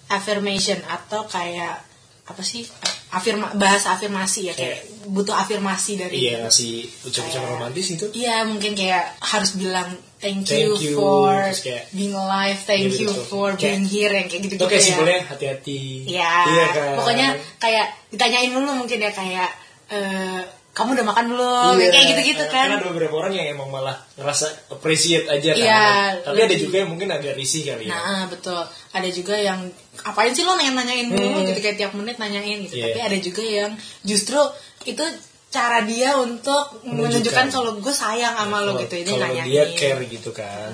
affirmation 0.07 0.79
atau 0.85 1.25
kayak 1.25 1.85
apa 2.25 2.43
sih 2.43 2.61
afirma 3.09 3.57
bahasa 3.57 3.91
afirmasi 3.91 4.41
ya 4.45 4.55
kayak 4.55 4.85
butuh 5.07 5.33
afirmasi 5.35 5.97
dari 5.97 6.29
Iya, 6.29 6.45
ucap-ucap 6.45 7.25
Kayak- 7.35 7.51
romantis 7.51 7.87
itu. 7.91 8.07
Iya 8.13 8.45
mungkin 8.45 8.73
kayak 8.75 9.17
harus 9.19 9.57
bilang 9.57 9.97
thank 10.19 10.45
you, 10.47 10.75
Thank 10.75 10.83
you, 10.85 10.95
for 10.95 11.31
kayak- 11.55 11.87
being 11.91 12.13
alive, 12.13 12.59
thank 12.61 12.85
Gitu, 12.85 12.99
you 13.01 13.11
gitu. 13.11 13.23
for 13.25 13.49
Kayak- 13.53 13.61
being 13.61 13.87
here 13.87 14.13
yang 14.13 14.27
kayak 14.27 14.43
gitu 14.43 14.55
Itu 14.55 14.59
gitu 14.59 14.67
kayak 14.67 14.81
ya. 14.81 14.89
simpelnya 14.89 15.19
hati-hati. 15.25 15.81
Iya, 16.05 16.33
Iya 16.45 16.67
kan. 16.69 16.89
pokoknya 16.97 17.29
kayak 17.57 17.87
ditanyain 18.09 18.51
dulu 18.51 18.71
mungkin 18.77 18.99
ya 18.99 19.11
kayak 19.11 19.51
eh, 19.89 20.43
kamu 20.69 20.95
udah 20.95 21.07
makan 21.07 21.27
belum 21.33 21.75
Iya, 21.75 21.91
kayak 21.91 22.07
gitu-gitu 22.13 22.45
kan 22.47 22.71
Karena 22.71 22.79
ada 22.79 22.87
beberapa 22.87 23.15
orang 23.17 23.33
yang 23.35 23.47
emang 23.51 23.67
malah 23.67 23.99
ngerasa 24.15 24.47
appreciate 24.71 25.27
aja 25.27 25.51
kan. 25.51 25.59
Iya, 25.59 25.87
Tapi 26.23 26.39
ada 26.41 26.55
juga 26.55 26.77
yang 26.79 26.91
mungkin 26.93 27.09
agak 27.09 27.35
risih 27.35 27.67
kali 27.67 27.89
ya. 27.89 27.97
Nah 27.97 28.23
betul 28.27 28.63
Ada 28.93 29.09
juga 29.09 29.35
yang 29.35 29.67
Apain 29.99 30.31
sih 30.31 30.47
lo 30.47 30.55
nanya-nanyain 30.55 31.11
dulu 31.11 31.25
Hmm. 31.35 31.47
gitu 31.47 31.59
Kayak 31.59 31.77
tiap 31.79 31.93
menit 31.99 32.17
nanyain 32.17 32.63
gitu 32.63 32.79
Iya. 32.79 32.95
Tapi 32.95 33.01
ada 33.01 33.17
juga 33.19 33.43
yang 33.43 33.71
Justru 34.05 34.39
Itu 34.85 35.03
cara 35.49 35.81
dia 35.85 36.17
untuk 36.21 36.85
Menunjukkan, 36.85 37.49
kalau 37.49 37.81
gue 37.81 37.95
sayang 37.95 38.37
sama 38.37 38.61
lo 38.65 38.77
gitu 38.81 39.01
Ini 39.01 39.13
kalau 39.17 39.41
dia 39.49 39.65
care 39.73 40.03
gitu 40.05 40.31
kan. 40.37 40.73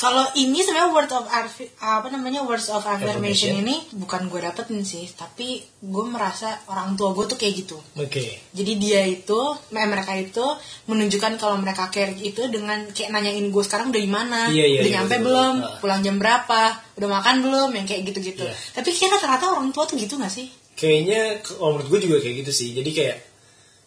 Kalau 0.00 0.24
ini 0.32 0.64
sebenarnya 0.64 0.96
word 0.96 1.12
of 1.12 1.28
apa 1.28 2.08
namanya 2.08 2.40
words 2.40 2.72
of 2.72 2.80
affirmation 2.88 3.52
Affirmation. 3.52 3.60
ini 3.60 3.76
bukan 4.00 4.32
gue 4.32 4.40
dapetin 4.40 4.80
sih, 4.80 5.04
tapi 5.12 5.60
gue 5.60 6.04
merasa 6.08 6.56
orang 6.72 6.96
tua 6.96 7.12
gue 7.12 7.28
tuh 7.28 7.36
kayak 7.36 7.54
gitu. 7.60 7.76
Oke. 8.00 8.48
Jadi 8.56 8.72
dia 8.80 9.04
itu, 9.04 9.36
mereka 9.68 10.16
itu 10.16 10.40
menunjukkan 10.88 11.36
kalau 11.36 11.60
mereka 11.60 11.92
care 11.92 12.16
itu 12.16 12.48
dengan 12.48 12.88
kayak 12.96 13.12
nanyain 13.12 13.44
gue 13.52 13.60
sekarang 13.60 13.92
udah 13.92 14.00
di 14.00 14.08
mana, 14.08 14.48
Iya, 14.48 14.64
iya, 14.72 14.80
udah 14.80 14.88
iya, 14.88 14.96
nyampe 15.04 15.16
betul, 15.20 15.24
belum. 15.28 15.54
Ah. 15.60 15.76
pulang 15.84 16.00
jam 16.00 16.16
berapa, 16.16 16.62
udah 16.96 17.08
makan 17.20 17.36
belum, 17.44 17.68
yang 17.76 17.84
kayak 17.84 18.02
gitu-gitu. 18.08 18.44
Iya. 18.48 18.56
Tapi 18.80 18.88
kira 18.96 19.20
rata-rata 19.20 19.52
orang 19.52 19.68
tua 19.68 19.84
tuh 19.84 20.00
gitu 20.00 20.16
gak 20.16 20.32
sih? 20.32 20.48
Kayaknya 20.80 21.44
kalau 21.44 21.76
menurut 21.76 21.92
gue 21.92 22.00
juga 22.08 22.24
kayak 22.24 22.40
gitu 22.40 22.52
sih. 22.56 22.72
Jadi 22.72 22.88
kayak 22.96 23.16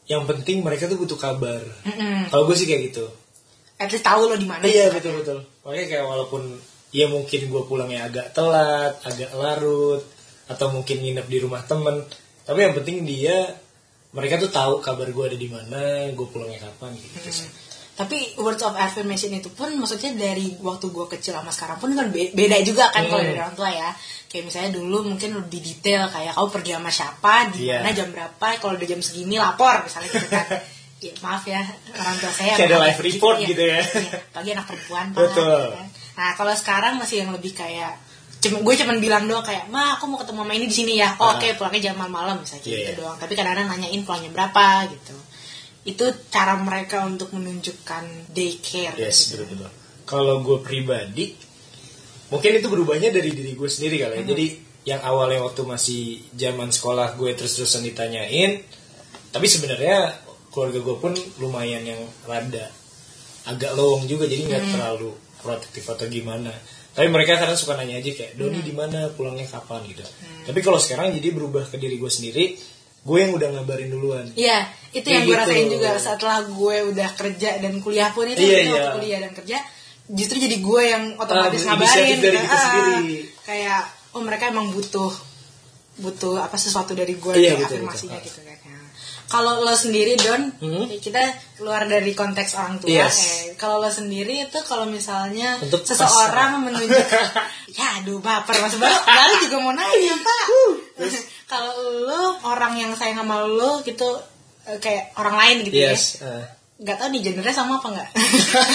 yang 0.05 0.23
penting 0.23 0.59
mereka 0.59 0.85
tuh 0.85 0.95
butuh 0.95 1.15
kabar. 1.15 1.63
Mm-mm. 1.83 2.27
Kalau 2.27 2.43
gue 2.43 2.55
sih 2.55 2.65
kayak 2.65 2.91
gitu. 2.91 3.05
At 3.75 3.87
least 3.87 4.03
tahu 4.03 4.27
lo 4.27 4.35
di 4.35 4.45
mana. 4.45 4.61
Iya 4.61 4.91
betul 4.91 5.19
betul. 5.19 5.43
Makanya 5.63 5.85
kayak 5.89 6.05
walaupun 6.05 6.43
ya 6.91 7.07
mungkin 7.07 7.41
gue 7.43 7.61
pulangnya 7.63 8.05
agak 8.05 8.31
telat, 8.31 8.99
agak 9.01 9.31
larut, 9.33 10.03
atau 10.45 10.67
mungkin 10.69 10.99
nginep 10.99 11.25
di 11.25 11.37
rumah 11.39 11.63
temen, 11.63 12.03
tapi 12.43 12.59
yang 12.61 12.75
penting 12.75 13.01
dia 13.01 13.57
mereka 14.11 14.37
tuh 14.37 14.51
tahu 14.51 14.77
kabar 14.77 15.07
gue 15.07 15.25
ada 15.25 15.33
di 15.33 15.49
mana, 15.49 16.11
gue 16.11 16.27
pulangnya 16.27 16.61
kapan 16.61 16.93
gitu. 16.93 17.17
sih. 17.25 17.49
Tapi 17.93 18.37
words 18.37 18.61
of 18.61 18.73
affirmation 18.73 19.29
itu 19.31 19.49
pun 19.49 19.69
maksudnya 19.73 20.13
dari 20.13 20.57
waktu 20.59 20.89
gue 20.89 21.05
kecil 21.07 21.33
sama 21.33 21.49
sekarang 21.49 21.77
pun 21.77 21.93
kan 21.93 22.09
be- 22.09 22.29
beda 22.29 22.57
juga 22.61 22.89
kan 22.89 23.05
kalau 23.05 23.21
Hmm. 23.21 23.29
dari 23.29 23.39
orang 23.39 23.53
tua 23.53 23.69
ya. 23.69 23.89
Kayak 24.33 24.49
misalnya 24.49 24.71
dulu 24.73 24.97
mungkin 25.05 25.29
lebih 25.37 25.61
detail 25.61 26.09
kayak 26.09 26.33
kamu 26.33 26.49
pergi 26.49 26.71
sama 26.73 26.89
siapa, 26.89 27.33
di 27.53 27.69
Iya. 27.69 27.85
mana 27.85 27.93
jam 27.93 28.09
berapa, 28.09 28.47
kalau 28.57 28.73
udah 28.73 28.87
jam 28.89 28.97
segini 28.97 29.37
lapor 29.37 29.85
misalnya 29.85 30.09
gitu 30.09 30.27
kan. 30.27 30.47
Ya, 31.03 31.11
maaf 31.19 31.43
ya 31.43 31.59
orang 31.99 32.15
tua 32.15 32.31
saya. 32.31 32.55
Kayak 32.55 32.69
ada 32.71 32.79
live 32.87 33.01
report 33.03 33.35
iya. 33.37 33.47
gitu 33.51 33.63
ya. 33.67 33.79
Iya, 33.83 34.17
pagi 34.31 34.49
anak 34.55 34.65
perempuan 34.71 35.05
Pak, 35.11 35.19
Betul. 35.19 35.63
kan. 35.75 35.87
Nah 36.15 36.29
kalau 36.33 36.53
sekarang 36.55 36.93
masih 36.95 37.27
yang 37.27 37.35
lebih 37.35 37.51
kayak 37.51 37.99
cuma 38.39 38.63
gue 38.63 38.73
cuman 38.79 39.03
bilang 39.03 39.27
doang 39.27 39.43
kayak 39.43 39.67
ma 39.67 39.99
aku 39.99 40.07
mau 40.07 40.15
ketemu 40.15 40.39
mama 40.39 40.55
ini 40.55 40.67
di 40.67 40.75
sini 40.75 40.93
ya 40.99 41.11
oh, 41.15 41.27
Ah. 41.27 41.35
oke 41.35 41.47
pulangnya 41.55 41.91
jam 41.91 41.99
malam 41.99 42.39
misalnya 42.39 42.63
Iya, 42.63 42.71
gitu 42.71 42.87
iya. 42.87 42.99
doang 42.99 43.17
tapi 43.19 43.35
kadang-kadang 43.35 43.67
nanyain 43.67 44.01
pulangnya 44.03 44.31
berapa 44.31 44.65
gitu 44.95 45.15
itu 45.83 46.05
cara 46.31 46.55
mereka 46.55 47.03
untuk 47.03 47.35
menunjukkan 47.35 48.03
they 48.31 48.55
care 48.63 48.95
Yes 48.95 49.31
gitu. 49.35 49.43
betul 49.43 49.59
betul. 49.59 49.71
Kalau 50.03 50.35
gue 50.39 50.57
pribadi, 50.59 51.35
mungkin 52.33 52.57
itu 52.57 52.65
berubahnya 52.65 53.13
dari 53.13 53.29
diri 53.29 53.53
gue 53.53 53.69
sendiri 53.69 54.01
kali 54.01 54.13
ya. 54.17 54.23
Jadi 54.25 54.45
yang 54.83 54.99
awalnya 55.05 55.45
waktu 55.45 55.61
masih 55.63 56.01
zaman 56.33 56.73
sekolah 56.73 57.13
gue 57.15 57.29
terus-terusan 57.37 57.85
ditanyain, 57.85 58.59
tapi 59.29 59.45
sebenarnya 59.45 60.17
keluarga 60.49 60.81
gue 60.81 60.95
pun 60.97 61.13
lumayan 61.37 61.85
yang 61.85 62.01
rada 62.25 62.67
agak 63.43 63.75
lowong 63.77 64.07
juga, 64.07 64.25
jadi 64.25 64.49
nggak 64.49 64.63
terlalu 64.73 65.11
protektif 65.39 65.83
atau 65.85 66.07
gimana. 66.07 66.49
Tapi 66.93 67.09
mereka 67.09 67.35
kadang 67.35 67.57
suka 67.57 67.73
nanya 67.73 67.97
aja 67.99 68.11
kayak 68.13 68.37
Doni 68.37 68.61
di 68.61 68.69
mana 68.69 69.09
pulangnya 69.11 69.49
kapan 69.49 69.81
gitu. 69.89 70.05
Tapi 70.45 70.59
kalau 70.61 70.77
sekarang 70.77 71.09
jadi 71.13 71.33
berubah 71.33 71.65
ke 71.67 71.75
diri 71.75 71.97
gue 71.97 72.07
sendiri, 72.07 72.53
gue 73.03 73.17
yang 73.19 73.33
udah 73.33 73.49
ngabarin 73.51 73.89
duluan. 73.91 74.29
Iya, 74.37 74.69
itu 74.93 75.03
Kayak 75.03 75.11
yang 75.11 75.23
gue 75.25 75.33
gitu. 75.35 75.41
rasain 75.43 75.67
juga 75.73 75.89
setelah 75.99 76.39
gue 76.45 76.75
udah 76.93 77.09
kerja 77.17 77.49
dan 77.59 77.73
kuliah 77.83 78.13
pun 78.13 78.29
itu 78.29 78.39
Iya, 78.39 78.57
iya. 78.61 78.71
waktu 78.71 78.89
kuliah 78.95 79.19
dan 79.25 79.31
kerja 79.35 79.57
justru 80.05 80.35
jadi 80.37 80.57
gue 80.57 80.81
yang 80.83 81.03
otomatis 81.15 81.63
Ah, 81.63 81.73
ngabarin 81.73 81.95
dari 81.95 82.13
gitu. 82.17 82.27
kita 82.35 82.49
Ah, 82.49 82.61
sendiri. 82.61 83.17
kayak 83.41 83.81
oh 84.11 84.21
mereka 84.21 84.43
emang 84.47 84.67
butuh 84.69 85.11
butuh 85.95 86.41
apa 86.41 86.55
sesuatu 86.55 86.91
dari 86.91 87.15
gue 87.15 87.31
Iya, 87.31 87.53
kayak 87.53 87.59
betul, 87.61 87.77
afirmasinya 87.79 88.17
betul. 88.17 88.27
gitu 88.33 88.41
kan. 88.43 88.81
Kalau 89.23 89.53
lo 89.59 89.73
sendiri 89.73 90.13
Don, 90.15 90.41
Hmm. 90.59 90.85
kita 90.93 91.17
keluar 91.55 91.85
dari 91.85 92.13
konteks 92.13 92.53
orang 92.53 92.77
tua. 92.77 92.89
Yes. 92.91 93.17
Eh, 93.17 93.55
kalau 93.55 93.81
lo 93.81 93.89
sendiri 93.89 94.45
itu 94.45 94.59
kalau 94.61 94.85
misalnya 94.85 95.57
Untuk 95.57 95.81
seseorang 95.81 96.61
menunjukkan, 96.61 97.25
ya 97.73 97.97
aduh 97.97 98.19
baper 98.19 98.53
mas 98.55 98.75
baru 98.75 98.93
baru 98.93 99.33
juga 99.41 99.57
mau 99.59 99.73
nanya 99.73 100.15
pak. 100.19 100.43
kalau 101.51 101.73
lo 102.03 102.21
orang 102.43 102.73
yang 102.75 102.91
sayang 102.93 103.17
sama 103.17 103.41
lo 103.41 103.81
gitu 103.81 104.05
eh, 104.65 104.77
kayak 104.77 105.13
orang 105.15 105.35
lain 105.35 105.55
gitu 105.65 105.77
ya, 105.77 105.93
Yes. 105.93 106.21
Nggak 106.83 106.97
tahu 106.99 107.07
nih 107.15 107.21
gendernya 107.23 107.55
sama 107.55 107.79
apa 107.79 107.87
nggak? 107.95 108.09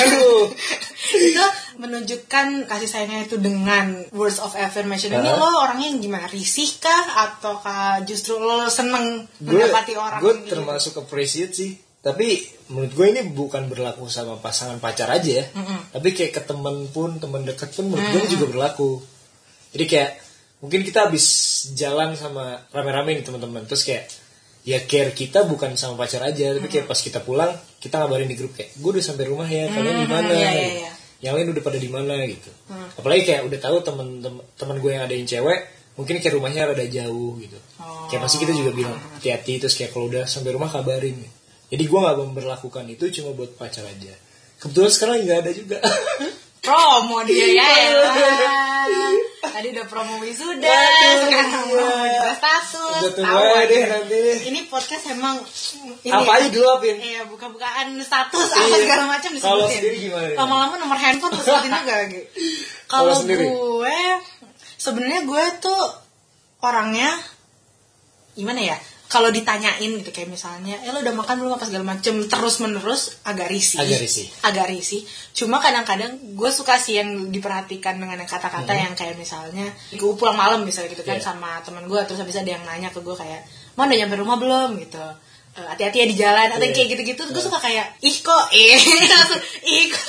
Aduh. 0.09 0.49
itu 1.17 1.45
menunjukkan 1.81 2.69
kasih 2.69 2.89
sayangnya 2.91 3.25
itu 3.25 3.37
dengan 3.41 4.05
words 4.13 4.43
of 4.43 4.53
affirmation 4.59 5.15
ini 5.15 5.31
Hah? 5.31 5.41
lo 5.41 5.49
orangnya 5.65 5.89
yang 5.89 6.01
gimana 6.05 6.27
risih 6.29 6.69
kah 6.77 7.05
ataukah 7.29 8.05
justru 8.05 8.37
lo 8.37 8.69
seneng 8.69 9.25
gue 9.41 9.57
mendapati 9.57 9.95
orang 9.97 10.21
gue 10.21 10.35
gitu? 10.45 10.59
termasuk 10.59 11.01
appreciate 11.01 11.55
sih 11.55 11.73
tapi 12.05 12.45
menurut 12.71 12.93
gue 12.93 13.07
ini 13.09 13.23
bukan 13.33 13.73
berlaku 13.73 14.07
sama 14.13 14.37
pasangan 14.39 14.79
pacar 14.79 15.09
aja 15.09 15.43
ya 15.43 15.45
Mm-mm. 15.55 15.97
tapi 15.97 16.13
kayak 16.13 16.33
ke 16.37 16.43
temen 16.45 16.87
pun 16.93 17.17
temen 17.17 17.43
deket 17.47 17.73
pun 17.73 17.89
menurut 17.89 18.09
gue 18.13 18.23
juga 18.37 18.47
berlaku 18.53 18.91
jadi 19.73 19.85
kayak 19.89 20.11
mungkin 20.59 20.83
kita 20.83 21.09
habis 21.09 21.27
jalan 21.79 22.19
sama 22.19 22.67
rame-rame 22.75 23.17
nih 23.19 23.25
teman-teman 23.25 23.65
terus 23.65 23.87
kayak 23.87 24.11
ya 24.69 24.85
care 24.85 25.17
kita 25.17 25.49
bukan 25.49 25.81
sama 25.81 26.05
pacar 26.05 26.21
aja 26.29 26.53
tapi 26.53 26.69
kayak 26.69 26.85
pas 26.85 27.01
kita 27.01 27.25
pulang 27.25 27.57
kita 27.81 28.05
ngabarin 28.05 28.29
di 28.29 28.37
grup 28.37 28.53
kayak 28.53 28.77
gue 28.77 28.91
udah 28.93 29.01
sampai 29.01 29.25
rumah 29.25 29.49
ya 29.49 29.65
kalian 29.73 29.97
di 30.05 30.09
mana 30.13 30.29
iya, 30.29 30.37
iya, 30.37 30.53
gitu. 30.53 30.77
iya. 30.77 30.91
yang 31.25 31.33
lain 31.41 31.49
udah 31.57 31.63
pada 31.65 31.79
di 31.81 31.89
mana 31.89 32.15
gitu 32.29 32.51
apalagi 33.01 33.23
kayak 33.25 33.49
udah 33.49 33.59
tahu 33.65 33.77
temen 33.81 34.21
temen 34.61 34.77
gue 34.77 34.91
yang 34.93 35.09
ada 35.09 35.15
yang 35.17 35.25
cewek 35.25 35.61
mungkin 35.97 36.21
kayak 36.21 36.35
rumahnya 36.37 36.69
rada 36.69 36.85
jauh 36.85 37.41
gitu 37.41 37.57
Oh. 37.79 38.11
kayak 38.11 38.27
pasti 38.27 38.37
kita 38.43 38.53
juga 38.53 38.75
bilang 38.75 38.99
hati-hati 39.17 39.63
terus 39.63 39.79
kayak 39.79 39.95
kalau 39.95 40.11
udah 40.13 40.29
sampai 40.29 40.53
rumah 40.53 40.69
kabarin 40.69 41.17
jadi 41.73 41.85
gue 41.89 41.99
nggak 42.05 42.17
memperlakukan 42.21 42.85
itu 42.93 43.05
cuma 43.23 43.33
buat 43.33 43.57
pacar 43.57 43.87
aja 43.89 44.13
kebetulan 44.61 44.91
sekarang 44.93 45.17
nggak 45.25 45.39
ada 45.47 45.51
juga 45.55 45.77
promo 46.67 47.25
dia 47.25 47.47
ya 47.57 47.69
elah. 47.89 49.28
Tadi 49.41 49.69
udah 49.71 49.87
promo 49.87 50.19
wisuda 50.19 50.77
sekarang 51.21 51.49
iya. 51.49 51.71
promo 51.71 52.05
juga 52.05 52.31
status 52.35 53.07
Udah 53.09 53.23
Tahu 53.23 53.39
aja 53.39 53.55
aja. 53.57 53.67
deh 53.67 53.83
nanti. 53.87 54.21
ini 54.47 54.61
podcast 54.67 55.05
emang 55.09 55.37
ini 56.01 56.11
apa 56.11 56.27
ya. 56.27 56.37
aja 56.37 56.49
dulu 56.49 56.67
apin 56.73 56.97
Iya, 56.99 57.21
buka-bukaan 57.27 57.87
status 57.99 58.49
apa 58.49 58.67
Iya. 58.67 58.77
segala 58.83 59.05
macam 59.07 59.31
disebutin. 59.31 59.55
Kalau 59.55 59.67
sendiri 59.69 59.97
gimana? 60.01 60.29
Lama-lama 60.35 60.75
nomor 60.77 60.97
handphone 60.97 61.33
terus 61.33 61.47
sebutin 61.47 61.73
juga 61.73 61.95
lagi. 61.97 62.21
Kalau 62.85 63.15
gue 63.23 63.99
sebenarnya 64.77 65.21
gue 65.23 65.45
tuh 65.61 65.83
orangnya 66.59 67.11
gimana 68.35 68.61
ya? 68.65 68.79
Kalau 69.09 69.33
ditanyain 69.33 69.89
gitu 69.99 70.13
kayak 70.13 70.29
misalnya, 70.29 70.77
eh 70.79 70.93
lo 70.93 71.01
udah 71.01 71.17
makan 71.17 71.41
belum 71.41 71.57
apa 71.57 71.65
segala 71.65 71.97
macem 71.97 72.21
terus 72.23 72.61
menerus 72.61 73.17
agak 73.25 73.49
risih. 73.49 73.81
Agak 73.81 73.99
risih. 73.99 74.27
Agak 74.45 74.67
risih. 74.69 75.01
Cuma 75.33 75.57
kadang-kadang 75.59 76.13
gue 76.37 76.51
suka 76.53 76.77
sih 76.77 77.01
yang 77.01 77.33
diperhatikan 77.33 77.97
dengan 77.97 78.17
yang 78.17 78.29
kata-kata 78.29 78.69
yang 78.71 78.93
kayak 78.93 79.17
misalnya 79.17 79.65
gue 79.91 80.13
pulang 80.13 80.37
malam 80.37 80.61
misalnya 80.61 80.93
gitu 80.93 81.03
kan 81.03 81.17
Hmm. 81.17 81.25
Iya. 81.25 81.27
sama 81.27 81.51
teman 81.61 81.85
gue 81.85 82.01
terus 82.05 82.21
habis 82.21 82.37
ada 82.37 82.51
yang 82.51 82.61
nanya 82.63 82.89
ke 82.89 83.01
gue 83.01 83.17
kayak, 83.17 83.49
mau 83.75 83.85
udah 83.85 83.97
nyampe 83.97 84.15
rumah 84.15 84.37
belum 84.37 84.77
gitu. 84.79 85.01
Eh, 85.57 85.65
hati-hati 85.65 85.97
ya 85.99 86.07
di 86.07 86.15
jalan 86.15 86.49
atau 86.53 86.61
Iya. 86.61 86.71
kayak 86.71 86.89
gitu-gitu 86.93 87.23
gue 87.27 87.43
suka 87.43 87.59
kayak 87.59 87.97
ih 87.99 88.17
kok 88.21 88.45
eh 88.53 88.77
langsung 89.11 89.41
ih 89.65 89.89
kok 89.89 90.05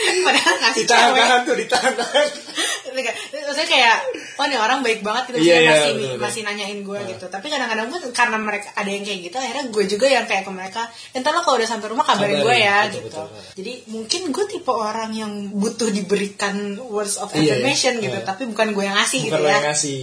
padahal 0.26 0.54
ngasih 0.62 0.84
cewek. 0.84 1.56
ditahan-tahan. 1.66 2.28
Tuh 2.82 2.90
Enggak, 2.92 3.16
maksudnya 3.32 3.68
kayak 3.70 3.96
oh 4.36 4.44
nih 4.46 4.58
orang 4.60 4.78
baik 4.84 5.00
banget 5.00 5.22
gitu 5.32 5.38
Iya, 5.40 5.42
maksudnya 5.42 5.62
iya, 5.62 5.70
masih 5.72 5.92
betul, 5.96 6.18
masih 6.20 6.40
nanyain 6.44 6.78
gue 6.84 6.98
gitu. 7.14 7.24
Tapi 7.32 7.46
kadang-kadang 7.48 7.86
pun 7.88 8.00
karena 8.12 8.36
mereka 8.36 8.68
ada 8.76 8.90
yang 8.90 9.04
kayak 9.06 9.20
gitu 9.30 9.36
akhirnya 9.38 9.64
gue 9.72 9.84
juga 9.88 10.06
yang 10.10 10.24
kayak 10.28 10.42
ke 10.44 10.52
mereka 10.52 10.82
entar 11.16 11.32
lo 11.32 11.40
kalau 11.46 11.56
udah 11.60 11.68
sampai 11.70 11.88
rumah 11.88 12.04
kabarin 12.04 12.40
gue 12.42 12.56
ya 12.56 12.76
betul, 12.86 12.92
gitu. 12.92 13.06
betul, 13.08 13.26
betul. 13.30 13.52
jadi 13.58 13.72
mungkin 13.88 14.20
gue 14.34 14.44
tipe 14.50 14.72
orang 14.72 15.10
yang 15.14 15.32
butuh 15.54 15.88
diberikan 15.88 16.56
words 16.90 17.16
of 17.16 17.30
Iya, 17.32 17.56
affirmation 17.56 18.02
gitu 18.02 18.18
iya. 18.18 18.26
tapi 18.26 18.42
bukan 18.50 18.76
gue 18.76 18.84
yang 18.84 18.96
ngasih 18.98 19.20
bukan 19.28 19.30
gitu 19.32 19.42
ya. 19.46 19.52
yang 19.56 19.64
ngasih 19.70 20.00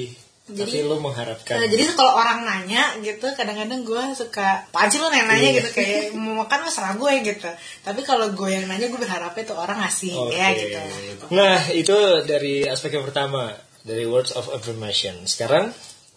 Jadi- 0.50 0.82
tapi 0.82 0.84
lo 0.84 0.98
mengharapkan 0.98 1.56
Nah, 1.56 1.68
jadi 1.68 1.84
kalau 1.92 2.14
orang 2.14 2.40
nanya 2.42 2.84
gitu 3.00 3.28
kadang-kadang 3.32 3.82
gue 3.82 4.04
suka 4.14 4.66
apaan 4.66 4.88
sih 4.88 4.98
lo 4.98 5.08
nanya-nanya 5.08 5.46
Iya. 5.46 5.58
gitu 5.58 5.70
kayak 5.72 6.04
mau 6.18 6.34
makan 6.40 6.68
serah 6.68 6.94
gue 6.94 7.12
gitu 7.24 7.50
tapi 7.82 8.02
kalau 8.02 8.28
gue 8.30 8.50
yang 8.50 8.66
nanya 8.66 8.86
gue 8.86 8.98
berharapnya 8.98 9.44
tuh 9.46 9.56
orang 9.56 9.78
ngasih 9.80 10.14
Oke. 10.16 10.34
ya 10.34 10.48
gitu 10.52 10.78
Nah, 11.30 11.70
itu 11.70 11.94
dari 12.24 12.66
aspek 12.66 12.92
yang 12.92 13.06
pertama, 13.06 13.54
dari 13.82 14.04
words 14.04 14.32
of 14.32 14.50
affirmation. 14.50 15.14
Sekarang 15.24 15.70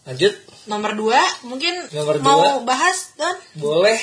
lanjut, 0.03 0.33
nomor 0.65 0.93
dua 0.93 1.21
mungkin 1.43 1.77
Nomor 1.89 2.17
mau 2.19 2.41
dua. 2.59 2.67
bahas 2.67 3.13
don 3.15 3.37
boleh. 3.55 4.01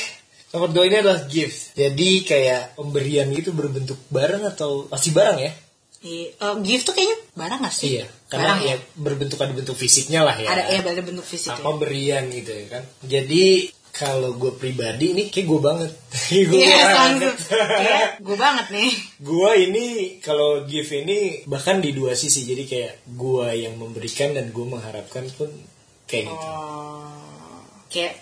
Nomor 0.50 0.70
dua 0.70 0.84
ini 0.84 0.98
adalah 0.98 1.26
gift. 1.26 1.74
Jadi 1.74 2.24
kayak 2.24 2.74
pemberian 2.74 3.30
gitu 3.30 3.52
berbentuk 3.52 3.98
barang 4.08 4.42
atau 4.48 4.86
pasti 4.86 5.10
barang 5.10 5.38
ya? 5.38 5.52
Iya, 6.00 6.32
eh, 6.32 6.56
gift 6.64 6.86
tuh 6.86 6.94
kayaknya 6.94 7.18
barang 7.34 7.60
gak 7.60 7.76
sih? 7.76 7.88
Iya, 7.94 8.06
karena 8.26 8.56
barang 8.56 8.60
ya 8.64 8.76
berbentuk 8.96 9.36
ada 9.38 9.52
bentuk 9.52 9.76
fisiknya 9.76 10.24
lah 10.24 10.34
ya. 10.34 10.48
Ada 10.48 10.64
ya 10.70 10.80
ada 10.82 11.04
bentuk 11.04 11.24
fisik 11.24 11.52
Nah, 11.52 11.58
ya. 11.58 11.66
pemberian 11.66 12.24
gitu 12.30 12.52
ya 12.52 12.66
kan. 12.70 12.84
Jadi 13.04 13.46
kalau 13.90 14.32
gue 14.34 14.54
pribadi 14.54 15.12
ini 15.12 15.28
kayak 15.28 15.44
gue 15.46 15.60
banget 15.60 15.92
gue 16.48 16.56
Iya, 16.56 16.86
banget 16.94 17.36
gue 18.22 18.38
banget 18.38 18.68
nih. 18.70 18.92
gue 19.20 19.52
ini 19.60 19.86
kalau 20.20 20.64
give 20.64 20.88
ini 20.94 21.44
bahkan 21.44 21.82
di 21.82 21.92
dua 21.92 22.14
sisi 22.14 22.46
jadi 22.46 22.64
kayak 22.64 22.94
gue 23.10 23.48
yang 23.58 23.76
memberikan 23.76 24.32
dan 24.32 24.54
gue 24.54 24.64
mengharapkan 24.64 25.28
pun 25.34 25.52
kayak 26.06 26.32
gitu 26.32 26.48
Oh, 26.48 27.60
kayak 27.90 28.14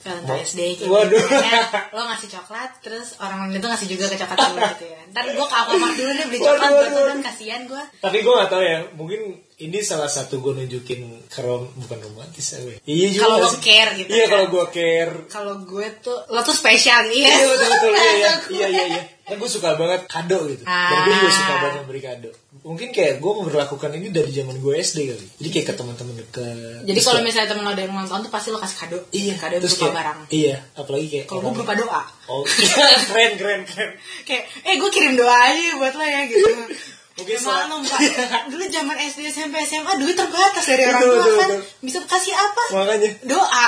Valentine's 0.00 0.52
Day 0.56 0.70
gitu. 0.80 0.88
Waduh. 0.88 1.12
Misalnya 1.12 1.60
lo 1.92 2.02
ngasih 2.08 2.28
coklat, 2.32 2.70
terus 2.80 3.20
orang 3.20 3.52
lain 3.52 3.60
itu 3.60 3.68
ngasih 3.68 3.88
juga 3.92 4.04
ke 4.08 4.16
coklat 4.16 4.48
lo 4.56 4.60
gitu 4.76 4.86
ya. 4.88 5.00
Ntar 5.12 5.24
gue 5.28 5.46
ke 5.46 5.56
Alfamart 5.60 5.94
dulu 5.96 6.10
deh 6.16 6.26
beli 6.32 6.40
coklat 6.40 6.70
buat 6.72 6.88
waduh. 6.88 7.20
kasihan 7.20 7.62
gue. 7.68 7.82
tapi 8.00 8.16
gue 8.24 8.32
gak 8.32 8.50
tahu 8.50 8.62
ya 8.64 8.78
mungkin 8.96 9.20
ini 9.60 9.78
salah 9.80 10.08
satu 10.08 10.38
gue 10.38 10.52
nunjukin 10.54 11.00
ke 11.26 11.40
rom 11.40 11.68
bukan 11.76 12.00
romantis 12.00 12.52
ya? 12.52 12.60
iya 12.82 13.06
juga 13.10 13.24
Kalau 13.30 13.48
sih? 13.50 13.60
care 13.60 13.90
gitu 13.94 14.08
iya 14.08 14.24
kan. 14.24 14.30
kalau 14.30 14.46
gue 14.48 14.64
care 14.70 15.12
Kalau 15.26 15.54
gue 15.62 15.86
tuh, 16.00 16.18
lo 16.26 16.40
tuh 16.40 16.52
spesial 16.52 17.04
iya. 17.06 17.28
iya 17.30 17.44
betul 17.46 17.68
betul 17.68 17.90
iya 17.92 18.10
iya 18.10 18.30
gue. 18.40 18.50
iya 18.50 18.66
iya 18.66 18.84
iya 18.90 19.02
kan 19.22 19.36
gue 19.36 19.46
suka 19.48 19.76
banget 19.76 20.00
kado 20.04 20.38
gitu 20.44 20.64
dan 20.64 20.98
gue 21.02 21.14
juga 21.14 21.30
suka 21.30 21.54
banget 21.56 21.74
memberi 21.78 22.00
kado 22.00 22.30
mungkin 22.62 22.88
kayak 22.90 23.14
gue 23.16 23.32
memperlakukan 23.36 23.90
ini 23.94 24.08
dari 24.08 24.30
zaman 24.30 24.56
gue 24.56 24.72
SD 24.74 24.98
kali 25.06 25.26
jadi 25.38 25.48
kayak 25.50 25.66
ke 25.66 25.74
teman-teman 25.76 26.14
dekat 26.16 26.82
Jadi 26.82 27.00
kalau 27.00 27.20
misalnya 27.20 27.48
temen 27.48 27.62
lo 27.62 27.70
ada 27.70 27.78
yang 27.80 27.92
ulang 27.92 28.08
tahun 28.08 28.20
tuh 28.24 28.32
pasti 28.32 28.48
lo 28.48 28.58
kasih 28.58 28.76
kado. 28.80 28.98
iya 29.12 29.34
Kado 29.36 29.54
terus 29.56 29.72
berupa 29.72 29.84
kayak 29.84 29.96
barang. 29.96 30.18
iya 30.30 30.56
apalagi 30.74 31.06
kayak 31.06 31.24
Kalau 31.26 31.40
gue 31.40 31.52
berupa 31.52 31.74
doa. 31.74 32.02
oh 32.26 32.42
keren 33.08 33.32
keren 33.36 33.60
keren 33.64 33.90
Kayak, 34.24 34.44
eh 34.62 34.74
gue 34.74 34.90
kirim 34.90 35.14
doa 35.14 35.30
aja 35.46 35.68
buat 35.76 35.94
lo 35.94 36.02
ya 36.02 36.20
gitu. 36.26 36.50
Mungkin 37.20 37.36
Mbak, 37.36 38.00
dulu 38.50 38.64
zaman 38.66 38.96
SD 38.98 39.20
SMP 39.28 39.54
SMA 39.62 39.92
duit 39.96 40.16
terbatas 40.16 40.64
dari 40.64 40.82
orang 40.82 41.02
tua 41.02 41.20
kan. 41.20 41.28
betul. 41.28 41.60
Bisa 41.80 41.98
kasih 42.02 42.32
apa? 42.32 42.62
makanya 42.72 43.10
Doa. 43.22 43.66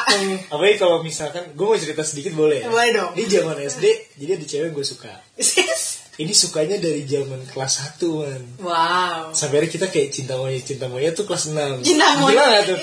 apalagi 0.48 0.76
kalau 0.76 0.96
misalkan 1.00 1.44
gue 1.52 1.66
mau 1.66 1.76
cerita 1.76 2.00
sedikit 2.00 2.32
boleh 2.32 2.62
ya 2.62 2.66
Boleh 2.66 2.88
dong. 2.90 3.10
ini 3.14 3.26
zaman 3.26 3.56
SD 3.58 3.84
jadi 4.16 4.30
ada 4.36 4.46
cewek 4.46 4.70
gue 4.70 4.84
suka 4.84 5.12
ini 6.14 6.30
sukanya 6.30 6.76
dari 6.76 7.02
zaman 7.02 7.40
kelas 7.46 7.98
1 7.98 8.04
man 8.14 8.42
wow. 8.60 9.32
sampai 9.32 9.64
kita 9.64 9.88
kayak 9.88 10.12
cinta 10.12 10.36
monyet 10.36 10.62
cinta 10.62 10.86
monyet 10.86 11.12
tuh 11.12 11.24
kelas 11.24 11.50
6 11.50 11.82
Cinta 11.82 12.04
gila 12.14 12.20
monyet. 12.20 12.46
gak 12.46 12.64
tuh 12.68 12.78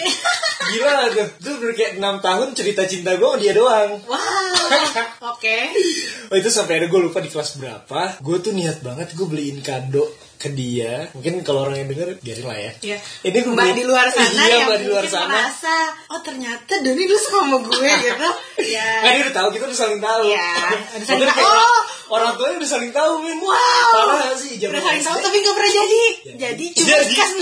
gila 0.68 0.92
gak 0.92 1.10
tuh 1.14 1.28
itu 1.40 1.50
bener 1.56 1.74
kayak 1.74 1.92
6 1.96 2.26
tahun 2.26 2.48
cerita 2.52 2.82
cinta 2.84 3.12
gue 3.16 3.28
sama 3.28 3.38
dia 3.38 3.54
doang 3.54 3.90
Wow. 4.04 5.34
Oke. 5.34 5.58
Oh 6.30 6.38
itu 6.38 6.50
sampai 6.50 6.78
ada 6.78 6.86
gue 6.86 7.00
lupa 7.00 7.18
di 7.18 7.28
kelas 7.28 7.58
berapa 7.58 8.22
Gue 8.22 8.38
tuh 8.38 8.54
niat 8.54 8.82
banget 8.82 9.14
gue 9.14 9.26
beliin 9.26 9.62
kado 9.62 10.06
ke 10.40 10.48
dia 10.50 11.12
Mungkin 11.12 11.44
kalau 11.44 11.68
orang 11.68 11.84
yang 11.84 11.90
denger 11.92 12.16
biarin 12.24 12.48
lah 12.48 12.56
ya 12.56 12.72
Ya. 12.80 12.98
Ini 13.28 13.38
gue 13.44 13.52
Mbak 13.52 13.76
di 13.76 13.84
luar 13.84 14.08
sana 14.08 14.40
Iya 14.40 14.56
yang 14.56 14.68
mbak 14.72 14.80
di 14.80 14.88
luar 14.88 15.04
sana 15.04 15.28
merasa 15.28 15.76
oh 16.16 16.20
ternyata 16.24 16.80
Doni 16.80 17.04
dulu 17.04 17.20
suka 17.20 17.40
sama 17.44 17.58
gue 17.60 17.76
gitu. 18.08 18.30
Ya. 18.72 18.88
Kan 19.04 19.12
dia 19.12 19.22
udah 19.28 19.36
tahu 19.36 19.48
kita 19.52 19.64
udah 19.68 19.76
saling 19.78 20.00
tahu 20.00 20.22
Iya, 20.32 20.50
udah 20.96 21.06
saling 21.06 21.28
tahu. 21.28 21.44
Oh. 21.52 21.82
Orang 22.10 22.32
tuanya 22.40 22.56
udah 22.58 22.72
saling 22.72 22.92
tahu 22.96 23.12
men 23.20 23.38
Wow. 23.44 23.52
Parah 23.92 24.16
gak 24.32 24.40
sih 24.40 24.56
Udah 24.58 24.80
saling 24.80 25.04
tahu 25.04 25.18
tapi 25.20 25.36
gak 25.44 25.56
pernah 25.60 25.72
jadi. 25.76 26.04
Jadi 26.40 26.66
cuma 26.72 26.88
Jadi. 26.88 27.14
kelas 27.20 27.34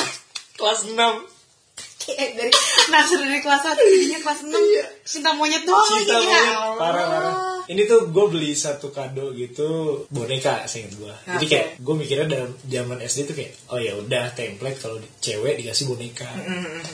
Kelas 0.57 0.79
6 0.89 0.97
kayak 2.07 2.39
dari 2.39 2.51
naksir 2.87 3.19
dari 3.19 3.41
kelas 3.43 3.61
1 3.67 3.77
jadinya 3.77 4.19
kelas 4.23 4.39
6 4.47 4.55
cinta 5.03 5.35
monyet 5.35 5.67
doang 5.67 5.83
Cinta 5.85 6.01
lagi 6.01 6.23
monyet 6.23 6.31
ya. 6.33 6.55
Parah 6.79 7.05
parah 7.05 7.33
Ini 7.67 7.83
tuh 7.83 8.07
gue 8.07 8.25
beli 8.27 8.51
satu 8.51 8.89
kado 8.89 9.31
gitu 9.31 9.67
Boneka 10.07 10.63
seinget 10.63 10.95
gue 10.95 11.11
Jadi 11.27 11.43
Oke. 11.43 11.51
kayak 11.51 11.67
gue 11.77 11.95
mikirnya 11.95 12.27
dalam 12.27 12.51
zaman 12.63 12.97
SD 12.99 13.19
tuh 13.25 13.35
kayak 13.35 13.51
Oh 13.67 13.77
ya 13.77 13.91
udah 13.93 14.31
template 14.31 14.77
kalau 14.77 14.95
cewek 15.17 15.59
dikasih 15.59 15.85
boneka 15.85 16.31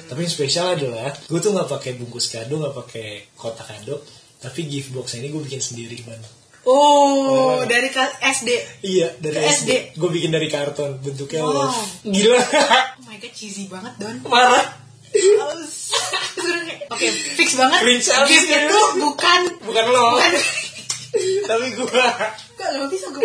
Tapi 0.06 0.20
yang 0.20 0.32
spesial 0.32 0.74
adalah 0.74 1.14
Gue 1.24 1.38
tuh 1.38 1.52
gak 1.52 1.70
pakai 1.70 1.94
bungkus 1.94 2.28
kado 2.28 2.58
gak 2.58 2.74
pakai 2.76 3.30
kotak 3.34 3.70
kado 3.70 4.02
Tapi 4.40 4.66
gift 4.66 4.90
box 4.92 5.14
ini 5.16 5.30
gue 5.30 5.42
bikin 5.42 5.62
sendiri 5.62 6.02
man 6.04 6.18
Oh, 6.64 7.60
dari 7.68 7.92
kelas 7.92 8.24
SD. 8.40 8.50
Iya 8.82 9.12
dari 9.20 9.36
Ke 9.36 9.52
SD, 9.52 9.70
Gue 9.94 10.08
bikin 10.10 10.32
dari 10.32 10.48
karton 10.48 10.96
Bentuknya 10.98 11.44
Wow. 11.44 11.52
love 11.68 11.76
Gila 12.02 12.40
Oh 12.98 13.04
my 13.04 13.20
god, 13.20 13.34
cheesy 13.36 13.68
banget, 13.68 13.94
Don. 14.00 14.16
Parah 14.24 14.80
Oke, 16.90 17.08
fix 17.36 17.54
banget. 17.54 17.80
Cringe 17.82 18.08
Gift 18.26 18.48
ya. 18.48 18.66
itu 18.66 18.80
bukan 18.98 19.40
Bukan 19.62 19.86
lo 19.88 20.18
bukan 20.18 20.32
Tapi 21.44 21.68
gue 21.74 22.04
Gak 22.54 22.70
lo 22.74 22.86
bisa 22.88 23.08
gue 23.10 23.24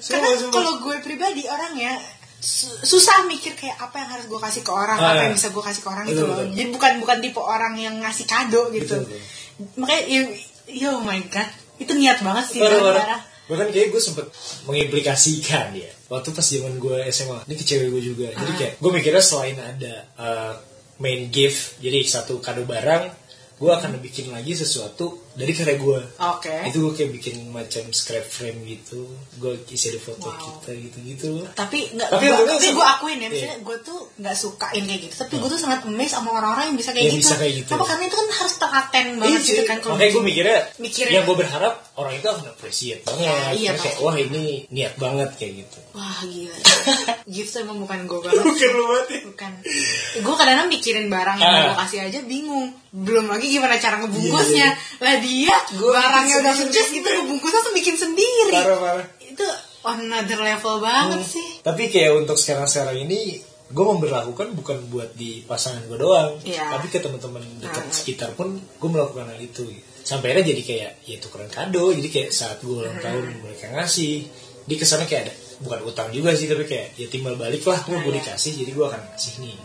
Karena 0.00 0.28
kalau 0.48 0.72
gue 0.80 0.96
pribadi 0.98 1.42
orangnya 1.44 1.94
su- 2.36 2.74
susah 2.82 3.22
mikir 3.24 3.52
kayak 3.52 3.78
apa 3.78 3.96
yang 3.96 4.10
harus 4.10 4.26
gue 4.26 4.40
kasih 4.40 4.60
ke 4.60 4.70
orang 4.70 4.96
Ah, 4.96 5.04
apa 5.08 5.14
iya. 5.14 5.22
yang 5.24 5.34
bisa 5.34 5.48
gue 5.48 5.62
kasih 5.62 5.78
ke 5.78 5.88
orang 5.88 6.04
Betul, 6.04 6.16
gitu 6.16 6.22
loh 6.24 6.36
betul. 6.36 6.50
jadi 6.52 6.68
bukan 6.70 6.92
bukan 6.98 7.16
tipe 7.20 7.40
orang 7.40 7.74
yang 7.76 7.94
ngasih 7.96 8.26
kado 8.26 8.62
gitu 8.68 8.98
Betul, 8.98 9.02
betul. 9.06 9.20
makanya 9.76 10.02
yo, 10.04 10.20
yo 10.66 10.88
oh 10.92 11.02
my 11.02 11.22
god 11.24 11.46
itu 11.76 11.92
niat 11.92 12.18
banget 12.20 12.44
sih 12.48 12.58
parah. 12.58 12.78
parah. 12.78 13.20
Bahkan 13.42 13.68
kayak 13.68 13.88
gue 13.90 13.98
sempet 14.00 14.26
mengimplikasikan 14.66 15.70
ya 15.72 15.90
Waktu 16.06 16.28
pas 16.30 16.42
zaman 16.42 16.76
gue 16.76 16.98
SMA 17.08 17.38
Ini 17.44 17.54
ke 17.54 17.64
cewek 17.64 17.88
gue 17.90 18.02
juga 18.04 18.26
Jadi 18.30 18.48
Ah. 18.48 18.56
kayak 18.56 18.72
gue 18.78 18.90
mikirnya 18.92 19.18
selain 19.20 19.56
ada 19.56 19.94
uh, 20.14 20.52
main 20.98 21.26
gift 21.28 21.78
Jadi 21.78 22.02
satu 22.04 22.38
kado 22.38 22.62
barang 22.62 23.10
Gue 23.56 23.70
akan 23.70 23.98
bikin 23.98 24.30
lagi 24.30 24.52
sesuatu 24.52 25.21
dari 25.34 25.52
karya 25.52 25.76
gue 25.76 26.00
oke. 26.18 26.54
Itu 26.66 26.76
gue 26.80 26.92
kayak 26.92 27.10
bikin 27.12 27.34
macam 27.48 27.84
scrap 27.90 28.24
frame 28.24 28.60
gitu. 28.64 29.08
Gue 29.36 29.56
isi 29.66 29.88
ada 29.88 29.98
foto 29.98 30.24
Wow. 30.24 30.36
kita 30.38 30.70
gitu-gitu. 30.74 31.30
Tapi 31.50 31.90
nggak 31.90 32.08
Tapi 32.10 32.26
gua- 32.26 32.44
tapi 32.46 32.68
gue 32.70 32.86
akuin 32.86 33.18
ya 33.18 33.28
misalnya 33.28 33.56
Iya. 33.56 33.64
gue 33.64 33.76
tuh 33.80 33.98
nggak 34.14 34.36
sukain 34.36 34.82
kayak 34.82 35.00
gitu. 35.02 35.14
Tapi 35.18 35.34
gue 35.34 35.48
tuh 35.48 35.58
sangat 35.58 35.80
amazed 35.82 36.12
sama 36.12 36.30
orang-orang 36.32 36.64
yang 36.68 36.76
bisa 36.76 36.90
kayak 36.90 37.04
Yang 37.04 37.14
gitu. 37.14 37.24
bisa 37.24 37.36
kayak 37.36 37.54
gitu. 37.56 37.70
apa 37.72 37.84
karena 37.86 38.04
itu 38.04 38.16
kan 38.16 38.28
harus 38.34 38.54
telaten 38.56 39.06
banget 39.16 39.32
Iya 39.34 39.48
gitu 39.48 39.62
kan 39.64 39.76
kalau 39.78 39.94
Makanya 39.94 40.10
gue 40.10 40.22
mikirnya, 40.22 40.58
Mikirnya- 40.78 41.14
Yang 41.14 41.24
gue 41.24 41.36
berharap 41.38 41.74
orang 41.94 42.14
itu 42.14 42.26
akan 42.26 42.44
appreciate 42.48 43.00
banget. 43.02 43.22
Ya, 43.22 43.36
iya, 43.52 43.70
Terus 43.72 43.82
kayak 43.82 43.96
Pak. 43.96 44.04
wah 44.04 44.16
ini 44.16 44.44
niat 44.68 44.94
banget 44.96 45.30
kayak 45.34 45.52
gitu. 45.60 45.78
Wah 45.92 46.18
gila. 46.22 46.56
Gift 47.34 47.52
emang 47.56 47.78
bukan 47.78 47.98
gue 48.02 48.18
banget. 48.18 48.42
Bukan 48.42 48.70
lu 48.70 48.84
banget 48.86 49.06
ya. 49.08 49.20
bukan. 49.26 49.50
Gue 50.18 50.34
kadang-kadang 50.34 50.68
mikirin 50.68 51.06
barang 51.06 51.36
yang 51.36 51.46
Ah. 51.46 51.54
mau 51.54 51.66
gue 51.66 51.76
kasih 51.78 51.98
aja 52.02 52.18
bingung. 52.22 52.68
Belum 52.90 53.24
lagi 53.24 53.48
gimana 53.48 53.76
cara 53.76 53.96
ngebungkusnya. 53.98 54.68
Lah 54.98 55.14
dia 55.22 55.54
Gua 55.78 55.94
barangnya 55.94 56.36
udah 56.42 56.54
sukses 56.58 56.86
gitu 56.90 57.06
ngebungkusnya 57.06 57.60
tuh 57.62 57.72
bikin 57.72 57.94
sendiri 57.94 58.50
Parah-parah 58.52 59.06
itu 59.22 59.46
on 59.82 59.98
another 60.02 60.38
level 60.38 60.78
banget 60.78 61.22
Hmm. 61.22 61.32
sih 61.32 61.46
Tapi 61.62 61.88
kayak 61.88 62.18
untuk 62.18 62.36
sekarang-sekarang 62.36 62.98
ini 63.00 63.38
gue 63.72 63.86
memperlakukan 63.88 64.52
bukan 64.52 64.84
buat 64.92 65.16
di 65.16 65.40
pasangan 65.42 65.88
gue 65.88 65.96
doang, 65.96 66.36
Iya. 66.44 66.76
tapi 66.76 66.92
ke 66.92 67.00
teman-teman 67.00 67.40
dekat 67.56 67.80
Hmm. 67.80 67.94
sekitar 67.94 68.36
pun 68.36 68.52
gue 68.52 68.88
melakukan 68.90 69.32
hal 69.32 69.40
itu. 69.40 69.64
Sampai 70.04 70.36
akhirnya 70.36 70.52
jadi 70.52 70.62
kayak 70.62 70.90
ya 71.02 71.16
tukeran 71.16 71.48
kado, 71.48 71.88
jadi 71.88 72.04
kayak 72.04 72.30
saat 72.36 72.60
gue 72.60 72.68
ulang 72.68 72.92
Hmm. 72.92 73.00
tahun 73.00 73.24
mereka 73.40 73.72
ngasih, 73.72 74.28
di 74.62 74.74
ke 74.76 74.84
sana 74.84 75.08
kayak 75.08 75.22
ada 75.24 75.34
bukan 75.64 75.80
utang 75.88 76.12
juga 76.12 76.36
sih 76.36 76.46
tapi 76.46 76.68
kayak 76.68 77.00
ya 77.00 77.08
timbal 77.08 77.32
balik 77.34 77.64
lah 77.64 77.80
gue 77.80 77.96
Nah, 77.96 78.04
gue 78.04 78.12
iya. 78.12 78.20
dikasih 78.20 78.52
jadi 78.60 78.70
gue 78.70 78.84
akan 78.84 79.02
kasih 79.08 79.34
nih. 79.40 79.56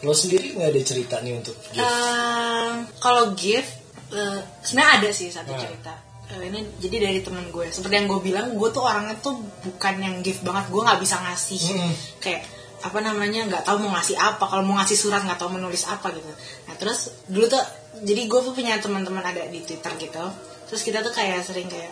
Lo 0.00 0.10
sendiri 0.10 0.46
nggak 0.50 0.70
ada 0.72 0.80
cerita 0.82 1.16
nih 1.22 1.32
untuk 1.32 1.54
gift? 1.70 1.86
Ehm, 1.86 2.74
kalau 2.98 3.24
gift 3.32 3.70
eh, 4.10 4.38
sebenarnya 4.60 4.92
ada 5.02 5.08
sih 5.10 5.28
satu 5.30 5.52
Ah. 5.54 5.60
cerita. 5.60 5.94
Eh, 6.30 6.46
ini 6.46 6.62
jadi 6.78 7.10
dari 7.10 7.20
temen 7.22 7.50
gue. 7.50 7.66
Seperti 7.70 7.94
yang 7.94 8.06
gue 8.06 8.20
bilang 8.22 8.54
gue 8.54 8.68
tuh 8.70 8.86
orangnya 8.86 9.18
tuh 9.18 9.34
bukan 9.66 9.94
yang 9.98 10.14
gift 10.22 10.42
banget. 10.42 10.70
Gue 10.70 10.82
nggak 10.82 11.00
bisa 11.02 11.16
ngasih. 11.18 11.62
Hmm. 11.74 11.94
kayak 12.22 12.42
apa 12.80 12.96
namanya 13.04 13.44
nggak 13.44 13.62
tahu 13.66 13.76
mau 13.82 13.92
ngasih 13.98 14.16
apa. 14.16 14.44
Kalau 14.46 14.62
mau 14.64 14.78
ngasih 14.78 14.96
surat 14.96 15.20
nggak 15.20 15.36
tahu 15.36 15.50
menulis 15.58 15.84
apa 15.90 16.14
gitu. 16.14 16.30
Nah 16.70 16.74
terus 16.78 17.12
dulu 17.26 17.44
tuh 17.44 17.60
jadi 18.00 18.22
gue 18.30 18.40
tuh 18.40 18.52
punya 18.54 18.78
teman-teman 18.78 19.20
ada 19.20 19.42
di 19.50 19.60
twitter 19.66 19.92
gitu. 19.98 20.24
Terus 20.70 20.80
kita 20.86 21.02
tuh 21.02 21.10
kayak 21.10 21.42
sering 21.42 21.66
kayak 21.66 21.90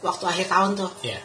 waktu 0.00 0.24
akhir 0.24 0.46
tahun 0.48 0.78
tuh. 0.78 0.90
Ya. 1.02 1.18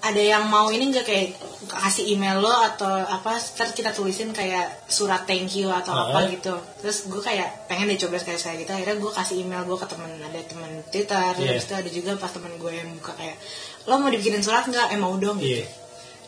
Ada 0.00 0.16
yang 0.18 0.44
mau 0.46 0.68
ini 0.68 0.88
nggak 0.88 1.04
kayak 1.04 1.28
kasih 1.68 2.08
email 2.08 2.38
lo 2.38 2.48
atau 2.48 2.88
apa 2.88 3.36
terus 3.36 3.72
kita 3.72 3.90
tulisin 3.90 4.30
kayak 4.30 4.84
surat 4.86 5.22
thank 5.22 5.52
you 5.52 5.68
atau 5.68 5.92
Ah. 5.92 6.08
apa 6.10 6.18
gitu 6.30 6.50
terus 6.78 7.04
gue 7.04 7.20
kayak 7.20 7.66
pengen 7.66 7.84
deh 7.86 7.98
coba 7.98 8.16
sekali 8.16 8.34
sekali 8.34 8.56
gitu 8.58 8.72
akhirnya 8.72 8.96
gue 8.96 9.12
kasih 9.12 9.36
email 9.38 9.62
gue 9.62 9.76
ke 9.76 9.86
temen 9.86 10.08
ada 10.18 10.40
temen 10.42 10.70
twitter 10.86 11.30
Iya. 11.34 11.52
terus 11.52 11.64
itu 11.64 11.74
ada 11.76 11.90
juga 11.90 12.10
pas 12.16 12.28
temen 12.28 12.52
gue 12.54 12.72
yang 12.72 12.88
buka 12.94 13.12
kayak 13.12 13.36
lo 13.84 13.94
mau 13.96 14.08
dibikinin 14.08 14.40
surat 14.40 14.64
nggak 14.64 14.88
eh 14.88 14.98
mau 14.98 15.12
dong 15.14 15.36
gitu 15.36 15.60
Iya. 15.60 15.66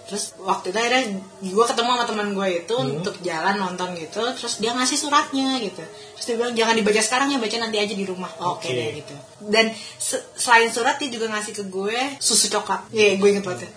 Terus 0.03 0.35
waktu 0.39 0.69
itu 0.69 0.77
akhirnya 0.77 1.03
gue 1.41 1.65
ketemu 1.65 1.91
sama 1.91 2.05
teman 2.05 2.29
gue 2.33 2.49
itu 2.59 2.75
Hmm. 2.75 2.99
untuk 2.99 3.15
jalan 3.21 3.55
nonton 3.57 3.95
gitu 3.95 4.23
terus 4.33 4.59
dia 4.59 4.71
ngasih 4.71 4.99
suratnya 4.99 5.57
gitu 5.59 5.79
terus 5.79 6.25
dia 6.25 6.37
bilang 6.37 6.53
jangan 6.53 6.75
dibaca 6.75 7.01
sekarang 7.01 7.29
ya 7.29 7.39
baca 7.39 7.57
nanti 7.57 7.79
aja 7.79 7.93
di 7.93 8.03
rumah 8.03 8.29
oke 8.37 8.61
Oke. 8.61 8.69
deh 8.69 8.89
gitu 8.95 9.15
dan 9.47 9.71
se- 9.97 10.25
selain 10.35 10.69
surat 10.69 10.97
dia 10.97 11.09
juga 11.09 11.27
ngasih 11.29 11.53
ke 11.53 11.65
gue 11.67 11.99
susu 12.19 12.47
coklat 12.49 12.91
iya 12.91 13.15
gue 13.15 13.29
inget 13.29 13.43
banget 13.43 13.65
ya. 13.65 13.71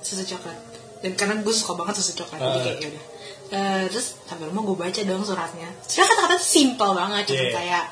susu 0.00 0.24
coklat 0.26 0.58
dan 1.00 1.12
karena 1.14 1.34
gue 1.38 1.54
suka 1.54 1.72
banget 1.74 1.94
susu 1.96 2.12
coklat 2.14 2.38
jadi 2.38 2.50
Ah. 2.50 2.62
kayak 2.62 2.78
yaudah 2.82 3.04
Eh, 3.50 3.84
terus 3.88 4.14
sampai 4.24 4.46
rumah 4.46 4.62
gue 4.62 4.78
baca 4.78 5.00
dong 5.02 5.24
suratnya 5.24 5.66
sebenarnya 5.82 6.06
kata-kata 6.14 6.36
simple 6.38 6.92
banget 6.92 7.22
cuma 7.26 7.40
Iya. 7.40 7.50
kayak 7.52 7.84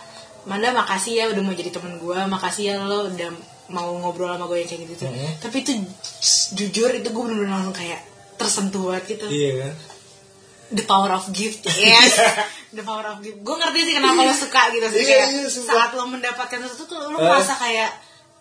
Manda 0.47 0.71
makasih 0.73 1.13
ya 1.13 1.25
udah 1.27 1.43
mau 1.43 1.53
jadi 1.53 1.69
temen 1.69 1.99
gue 1.99 2.15
makasih 2.27 2.63
ya 2.65 2.75
lo 2.81 3.11
udah 3.11 3.31
mau 3.69 3.91
ngobrol 3.93 4.31
sama 4.31 4.47
gue 4.47 4.57
yang 4.57 4.71
kayak 4.71 4.87
gitu 4.89 5.05
Mhm. 5.05 5.43
tapi 5.43 5.57
itu 5.59 5.73
jujur 6.51 6.91
itu 6.91 7.09
gue 7.09 7.23
bener-bener 7.23 7.53
langsung 7.53 7.73
kayak 7.73 8.01
tersentuh 8.35 8.83
banget 8.87 9.05
gitu 9.13 9.27
Iya 9.27 9.51
kan? 9.61 9.75
the 10.71 10.85
power 10.85 11.11
of 11.11 11.25
gift 11.31 11.65
yes 11.67 12.13
the 12.77 12.83
power 12.83 13.03
of 13.07 13.19
give 13.19 13.37
gue 13.37 13.57
ngerti 13.57 13.81
sih 13.83 13.95
kenapa 13.95 14.21
lo 14.21 14.33
suka 14.33 14.69
gitu 14.71 14.87
sih 14.87 15.01
Iya, 15.03 15.25
iya, 15.35 15.49
saat 15.49 15.91
lo 15.91 16.05
mendapatkan 16.05 16.59
sesuatu 16.61 16.85
tuh 16.87 16.99
lo 17.07 17.17
Eh. 17.17 17.25
merasa 17.25 17.55
kayak 17.55 17.91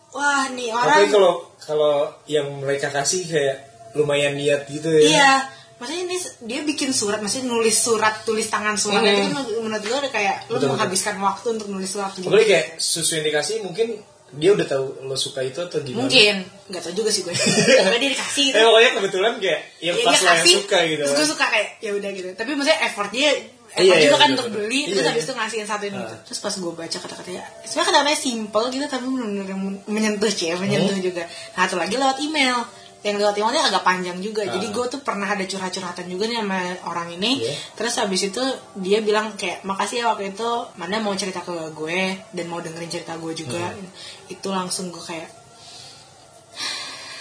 wah 0.10 0.48
nih 0.50 0.70
Tapi 0.70 0.78
orang 0.78 1.08
kalau 1.10 1.34
kalau 1.58 1.96
yang 2.26 2.48
mereka 2.58 2.88
kasih 2.89 3.24
kayak 3.24 3.56
lumayan 3.93 4.36
niat 4.36 4.67
gitu 4.67 4.88
ya. 4.89 5.02
iya 5.02 5.32
maksudnya 5.78 6.04
ini 6.06 6.17
dia 6.43 6.62
bikin 6.63 6.89
surat 6.89 7.17
maksudnya 7.17 7.48
nulis 7.48 7.78
surat 7.78 8.22
tulis 8.22 8.46
tangan 8.46 8.76
surat 8.76 9.00
Hmm. 9.00 9.32
itu 9.32 9.58
menurut 9.58 9.80
gue 9.80 9.96
udah 9.96 10.12
kayak 10.12 10.36
lo 10.48 10.58
menghabiskan 10.60 11.15
waktu 11.17 11.48
untuk 11.54 11.70
nulis 11.70 11.88
surat 11.88 12.12
gitu 12.12 12.26
Apalagi 12.26 12.50
kayak 12.50 12.67
sesuai 12.76 13.15
yang 13.15 13.26
dikasih 13.26 13.56
mungkin 13.62 13.88
dia 14.29 14.51
udah 14.51 14.65
tahu 14.65 14.85
lo 15.03 15.15
suka 15.15 15.39
itu 15.41 15.55
atau 15.57 15.79
gimana. 15.79 16.03
mungkin 16.03 16.35
nggak 16.67 16.81
tau 16.81 16.91
juga 16.91 17.07
sih 17.07 17.21
gue 17.21 17.31
Pokoknya 17.79 17.95
dia 17.97 18.11
dikasih 18.11 18.43
gitu 18.45 18.55
Eh 18.55 18.63
pokoknya 18.65 18.91
kebetulan 18.93 19.33
kayak 19.37 19.59
yang 19.79 19.95
Ya, 19.95 20.03
pas 20.03 20.17
lo 20.17 20.27
yang 20.29 20.47
suka 20.53 20.77
gitu. 20.85 21.01
terus 21.01 21.15
gue 21.15 21.27
suka 21.29 21.45
kayak 21.47 21.69
ya 21.77 21.91
udah 21.93 22.09
gitu 22.11 22.27
tapi 22.33 22.49
maksudnya 22.51 22.79
effort 22.83 23.09
dia 23.09 23.29
effort 23.29 23.55
Iya, 23.77 23.93
iya, 23.93 24.05
juga 24.05 24.17
kan 24.17 24.25
bener, 24.25 24.35
untuk 24.35 24.47
bener. 24.49 24.59
beli 24.61 24.79
Iya, 24.81 24.87
terus 24.89 25.05
habis 25.05 25.17
iya. 25.17 25.27
itu 25.27 25.33
ngasihin 25.33 25.67
satu 25.67 25.83
ini 25.85 25.99
Ah. 26.01 26.19
terus 26.21 26.39
pas 26.39 26.53
gue 26.53 26.73
baca 26.73 26.97
kata-katanya 26.97 27.41
sebenarnya 27.61 27.87
kata-katanya 27.87 28.19
simple 28.19 28.65
gitu 28.67 28.85
tapi 28.85 29.05
benar-benar 29.05 29.45
men- 29.53 29.83
menyentuh 29.85 30.29
sih 30.29 30.47
menyentuh 30.53 30.91
Hmm. 30.93 31.05
juga 31.05 31.23
nah 31.53 31.63
satu 31.63 31.75
lagi 31.77 31.95
lewat 31.95 32.17
email 32.19 32.57
yang 32.99 33.15
lewat 33.15 33.36
emailnya 33.36 33.63
agak 33.63 33.81
panjang 33.81 34.17
juga 34.17 34.41
Ah. 34.41 34.51
jadi 34.51 34.67
gue 34.67 34.83
tuh 34.88 34.99
pernah 34.99 35.25
ada 35.25 35.41
curhat-curhatan 35.41 36.05
juga 36.05 36.25
nih 36.25 36.39
sama 36.39 36.57
orang 36.83 37.12
ini 37.12 37.39
Iya. 37.39 37.51
terus 37.73 37.95
habis 37.95 38.21
itu 38.23 38.39
dia 38.75 38.99
bilang 38.99 39.31
kayak 39.33 39.63
makasih 39.63 40.01
ya 40.01 40.05
waktu 40.10 40.31
itu 40.31 40.45
mana 40.75 40.97
mau 40.97 41.13
cerita 41.13 41.39
ke 41.39 41.71
gue 41.71 42.17
dan 42.27 42.45
mau 42.45 42.57
dengerin 42.57 42.91
cerita 42.91 43.15
gue 43.15 43.31
juga 43.33 43.69
Hmm. 43.69 43.86
itu 44.27 44.47
langsung 44.47 44.88
gue 44.88 44.99
kayak 44.99 45.27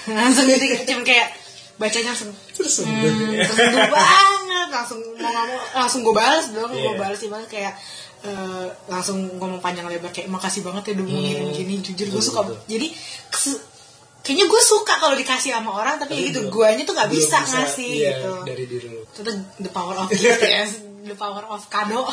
langsung 0.08 0.46
jadi 0.46 0.86
cuma 0.86 1.02
kayak 1.02 1.28
bacanya 1.76 2.08
langsung 2.08 2.30
Tersentuh. 2.50 2.88
hmm, 2.88 3.36
tersentuh 3.44 3.88
banget 3.90 4.68
langsung 4.70 4.98
mau 5.14 5.30
mau 5.30 5.46
langsung 5.76 6.00
gue 6.02 6.14
balas 6.14 6.44
dong 6.50 6.70
gue 6.70 6.80
Iya. 6.80 6.96
balas 6.96 7.18
sih 7.18 7.28
banget 7.28 7.46
kayak 7.50 7.72
eh, 8.22 8.66
langsung 8.86 9.36
ngomong 9.36 9.60
panjang 9.60 9.84
lebar 9.84 10.08
kayak 10.08 10.26
makasih 10.26 10.64
banget 10.64 10.88
ya 10.88 10.92
udah 10.96 11.04
mau 11.04 11.14
ngirim 11.14 11.44
Hmm. 11.44 11.52
gini 11.54 11.74
jujur 11.80 12.06
gue 12.08 12.18
suka 12.18 12.40
jadi 12.64 12.88
kayaknya 14.26 14.44
gue 14.44 14.58
suka 14.60 14.98
kalau 14.98 15.14
dikasih 15.14 15.54
sama 15.54 15.70
orang 15.72 15.96
tapi, 15.96 16.12
Tapi 16.12 16.26
gitu 16.26 16.40
belum- 16.42 16.52
guanya 16.52 16.82
tuh 16.82 16.92
nggak 16.92 17.08
bisa, 17.08 17.38
ngasih 17.40 17.86
iya, 17.88 18.10
gitu 18.12 18.32
dari 18.42 18.64
diri 18.66 18.88
lo. 18.88 19.06
itu 19.06 19.30
the 19.56 19.70
power 19.70 19.94
of 19.96 20.10
gift 20.10 20.42
ya 20.42 20.66
the 21.06 21.14
power 21.14 21.46
of 21.46 21.62
kado 21.66 22.02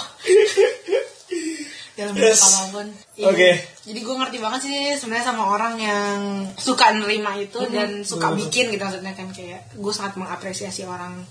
dalam 1.93 2.11
bentuk 2.11 2.25
Yes. 2.27 2.41
apa 2.43 2.61
pun 2.71 2.87
Iya. 3.13 3.25
Oke. 3.27 3.49
jadi 3.83 3.99
gue 3.99 4.15
ngerti 4.15 4.37
banget 4.39 4.61
sih 4.63 4.77
sebenarnya 4.95 5.25
sama 5.27 5.43
orang 5.47 5.73
yang 5.77 6.17
suka 6.55 6.89
nerima 6.91 7.33
itu 7.35 7.61
dan 7.67 8.01
suka 8.03 8.27
Hmm. 8.27 8.37
bikin 8.39 8.69
gitu 8.69 8.81
maksudnya 8.81 9.13
kan 9.13 9.29
kayak 9.29 9.69
gue 9.71 9.91
sangat 9.91 10.13
mengapresiasi 10.15 10.85
orang 10.85 11.25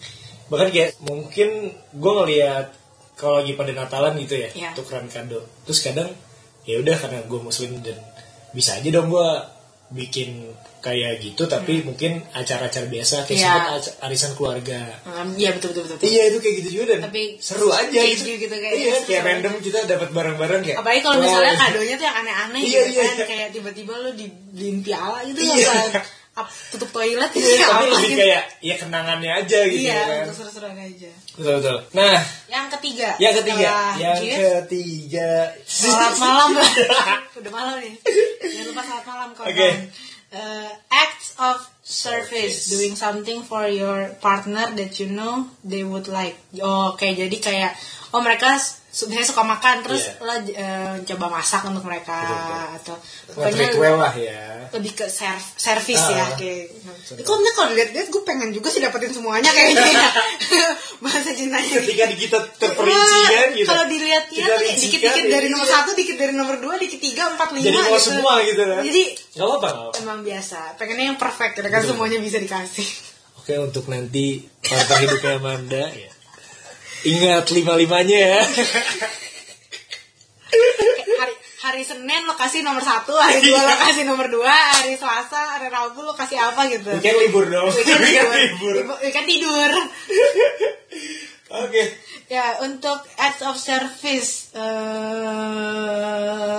Bahkan 0.45 0.69
kayak 0.69 1.01
mungkin 1.01 1.49
gue 1.93 2.13
ngeliat 2.13 2.67
kalau 3.15 3.41
lagi 3.41 3.55
pada 3.55 3.73
Natalan 3.73 4.19
gitu 4.19 4.37
ya, 4.37 4.51
Iya. 4.51 4.71
tukeran 4.75 5.07
kado. 5.07 5.41
Terus 5.65 5.81
kadang 5.81 6.11
ya 6.63 6.77
udah 6.77 6.93
karena 6.95 7.23
gue 7.23 7.41
muslim 7.41 7.81
dan 7.81 7.97
bisa 8.51 8.77
aja 8.77 8.89
dong 8.91 9.09
gue 9.09 9.29
bikin 9.93 10.53
kayak 10.83 11.23
gitu 11.23 11.47
tapi 11.47 11.81
mungkin 11.81 12.27
acara-acara 12.29 12.85
biasa 12.85 13.23
kayak 13.23 13.33
Hmm. 13.33 13.39
Iya. 13.39 13.53
sempet 13.55 13.73
aca- 13.79 13.97
arisan 14.03 14.33
keluarga. 14.35 14.81
Um, 15.05 15.29
iya 15.33 15.51
betul 15.53 15.71
betul 15.71 15.83
betul, 15.85 15.97
betul. 15.97 16.09
Iya 16.09 16.23
itu 16.27 16.39
kayak 16.39 16.55
gitu 16.59 16.71
juga 16.75 16.85
dan 16.91 17.01
Tapi 17.07 17.23
seru 17.39 17.69
aja 17.71 17.87
kayak 17.89 18.11
gitu. 18.13 18.31
gitu 18.37 18.55
kayak 18.57 18.75
iya, 18.75 18.91
seru 18.93 19.07
kayak 19.07 19.23
random 19.25 19.55
kita 19.59 19.79
dapat 19.87 20.09
barang-barang 20.11 20.61
kayak. 20.61 20.77
apalagi 20.77 21.01
kalau 21.01 21.17
wow. 21.17 21.25
misalnya 21.25 21.55
kadonya 21.57 21.95
tuh 21.95 22.05
yang 22.05 22.17
aneh-aneh 22.19 22.61
Iya, 22.61 22.67
gitu 22.67 22.91
iya, 22.91 23.03
kan 23.05 23.15
iya. 23.15 23.25
kayak 23.25 23.49
tiba-tiba 23.53 23.93
lo 23.97 24.11
dibeliin 24.13 24.77
piala 24.81 25.19
gitu 25.25 25.39
Iya. 25.41 25.71
apa 25.71 26.03
ap- 26.35 26.49
tutup 26.71 26.91
toilet 26.91 27.31
gitu 27.31 27.45
Iya, 27.47 27.67
tapi 27.69 27.85
lebih 27.87 28.03
gitu. 28.09 28.19
kayak 28.19 28.43
ya 28.61 28.75
kenangannya 28.77 29.31
aja 29.37 29.59
gitu 29.65 29.85
iya 29.85 29.99
kan. 30.03 30.19
untuk 30.25 30.37
seru-seruan 30.37 30.77
aja 30.77 31.11
Betul 31.33 31.55
betul. 31.59 31.79
Nah, 31.93 32.21
yang 32.47 32.67
ketiga 32.71 33.09
yang 33.17 33.33
ketiga, 33.35 33.73
yang 33.97 34.21
ketiga. 34.21 35.31
Selamat 35.63 36.15
malam 36.19 36.49
Udah 37.39 37.49
malam 37.51 37.75
nih 37.79 37.95
Jangan 38.43 38.67
lupa 38.67 38.83
selamat 38.83 39.05
malam 39.07 39.29
kawan 39.33 39.49
Oke. 39.49 39.69
Uh, 40.33 40.65
acts 40.89 41.37
of 41.37 41.61
service 41.85 42.65
Service. 42.65 42.73
Doing 42.73 42.95
something 42.95 43.43
for 43.43 43.67
your 43.67 44.17
partner 44.17 44.65
That 44.73 44.97
you 44.97 45.11
know 45.11 45.45
they 45.61 45.85
would 45.85 46.09
like 46.09 46.41
Oh, 46.57 46.93
Oke 46.93 47.05
jadi 47.13 47.37
kayak 47.37 47.77
Oh 48.13 48.21
mereka 48.21 48.57
sebenarnya 48.89 49.27
suka 49.27 49.43
makan 49.43 49.83
Terus 49.83 50.09
Iya. 50.09 50.25
lo 50.25 50.33
uh, 50.33 50.95
coba 51.05 51.27
masak 51.33 51.65
untuk 51.65 51.85
mereka 51.85 52.17
Betul, 52.73 52.97
Atau 53.29 53.35
Buat 53.35 53.53
ritual 53.53 53.95
lah 53.99 54.15
ya. 54.15 54.41
lebih 54.73 54.93
ke 54.95 55.05
serv 55.05 55.37
service 55.53 56.01
Ah, 56.01 56.17
ya 56.17 56.27
kayak 56.33 56.65
betul. 56.81 57.21
kok 57.21 57.37
kalau 57.53 57.69
dilihat-lihat 57.69 58.09
gue 58.09 58.23
pengen 58.25 58.49
juga 58.53 58.73
sih 58.73 58.81
dapetin 58.81 59.13
semuanya 59.13 59.53
kayaknya 59.53 59.85
ya. 59.93 60.09
bahasa 60.97 61.37
cintanya 61.37 61.77
Ketika 61.77 62.09
kita 62.09 62.39
terperinci 62.57 63.21
kan 63.29 63.49
gitu. 63.53 63.69
Kalau 63.69 63.82
ya 64.13 64.21
Kita 64.23 64.45
tuh 64.45 64.53
kayak 64.53 64.61
rincikan, 64.63 64.83
dikit-dikit 64.83 65.25
dari 65.27 65.47
iya. 65.47 65.53
nomor 65.53 65.67
satu, 65.67 65.91
dikit 65.93 66.17
dari 66.17 66.33
nomor 66.33 66.57
dua, 66.59 66.75
dikit 66.77 67.01
tiga, 67.01 67.23
empat, 67.31 67.49
lima. 67.51 67.65
Jadi 67.65 67.79
mau 67.81 67.99
semua 67.99 68.33
gitu 68.41 68.63
kan. 68.63 68.83
Jadi 68.83 69.03
nggak 69.33 69.47
apa-apa. 69.49 69.71
emang 69.99 70.19
biasa. 70.21 70.59
Pengennya 70.77 71.05
yang 71.09 71.19
perfect, 71.19 71.55
ya 71.57 71.67
kan 71.67 71.83
semuanya 71.83 72.19
bisa 72.19 72.37
dikasih. 72.37 72.89
Oke 73.39 73.55
untuk 73.59 73.87
nanti 73.87 74.39
partner 74.61 74.99
hidupnya 75.01 75.33
Amanda 75.35 75.85
ya. 75.89 76.11
Ingat 77.03 77.51
lima-limanya 77.51 78.19
ya. 78.31 78.41
Kayak 80.53 81.09
hari 81.19 81.35
hari 81.59 81.83
Senin 81.83 82.23
lo 82.23 82.35
kasih 82.35 82.61
nomor 82.61 82.79
satu, 82.81 83.17
hari 83.17 83.41
dua 83.41 83.59
lo 83.59 83.75
kasih 83.81 84.05
nomor 84.05 84.29
dua, 84.29 84.53
hari 84.53 84.95
Selasa, 84.95 85.57
hari 85.57 85.67
Rabu 85.67 86.03
lo 86.03 86.13
kasih 86.13 86.39
apa 86.39 86.69
gitu. 86.69 86.93
Weekend 86.93 87.19
libur 87.19 87.45
dong. 87.49 87.67
Weekend 87.67 88.03
libur. 88.31 88.75
Ibu- 88.79 89.01
Weekend 89.01 89.27
tidur. 89.27 89.71
Oke. 91.53 91.83
Ya 92.27 92.59
untuk 92.61 92.99
acts 93.17 93.43
of 93.43 93.55
service. 93.55 94.51
eh 94.53 94.61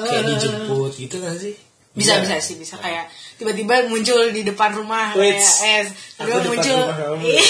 Kayak 0.03 0.23
dijemput 0.29 0.91
gitu 0.93 1.17
kan 1.17 1.35
sih? 1.35 1.55
bisa 1.93 2.17
bisa 2.17 2.41
sih 2.41 2.57
bisa 2.57 2.73
kayak 2.75 3.05
tiba-tiba 3.37 3.85
muncul 3.85 4.17
di 4.27 4.41
depan 4.41 4.73
rumah 4.73 5.13
kayak 5.13 5.37
Wits. 5.37 5.61
eh 5.61 5.85
Aku 6.17 6.25
tiba 6.25 6.41
depan 6.41 6.49
muncul. 6.49 6.81
Iya. 7.29 7.45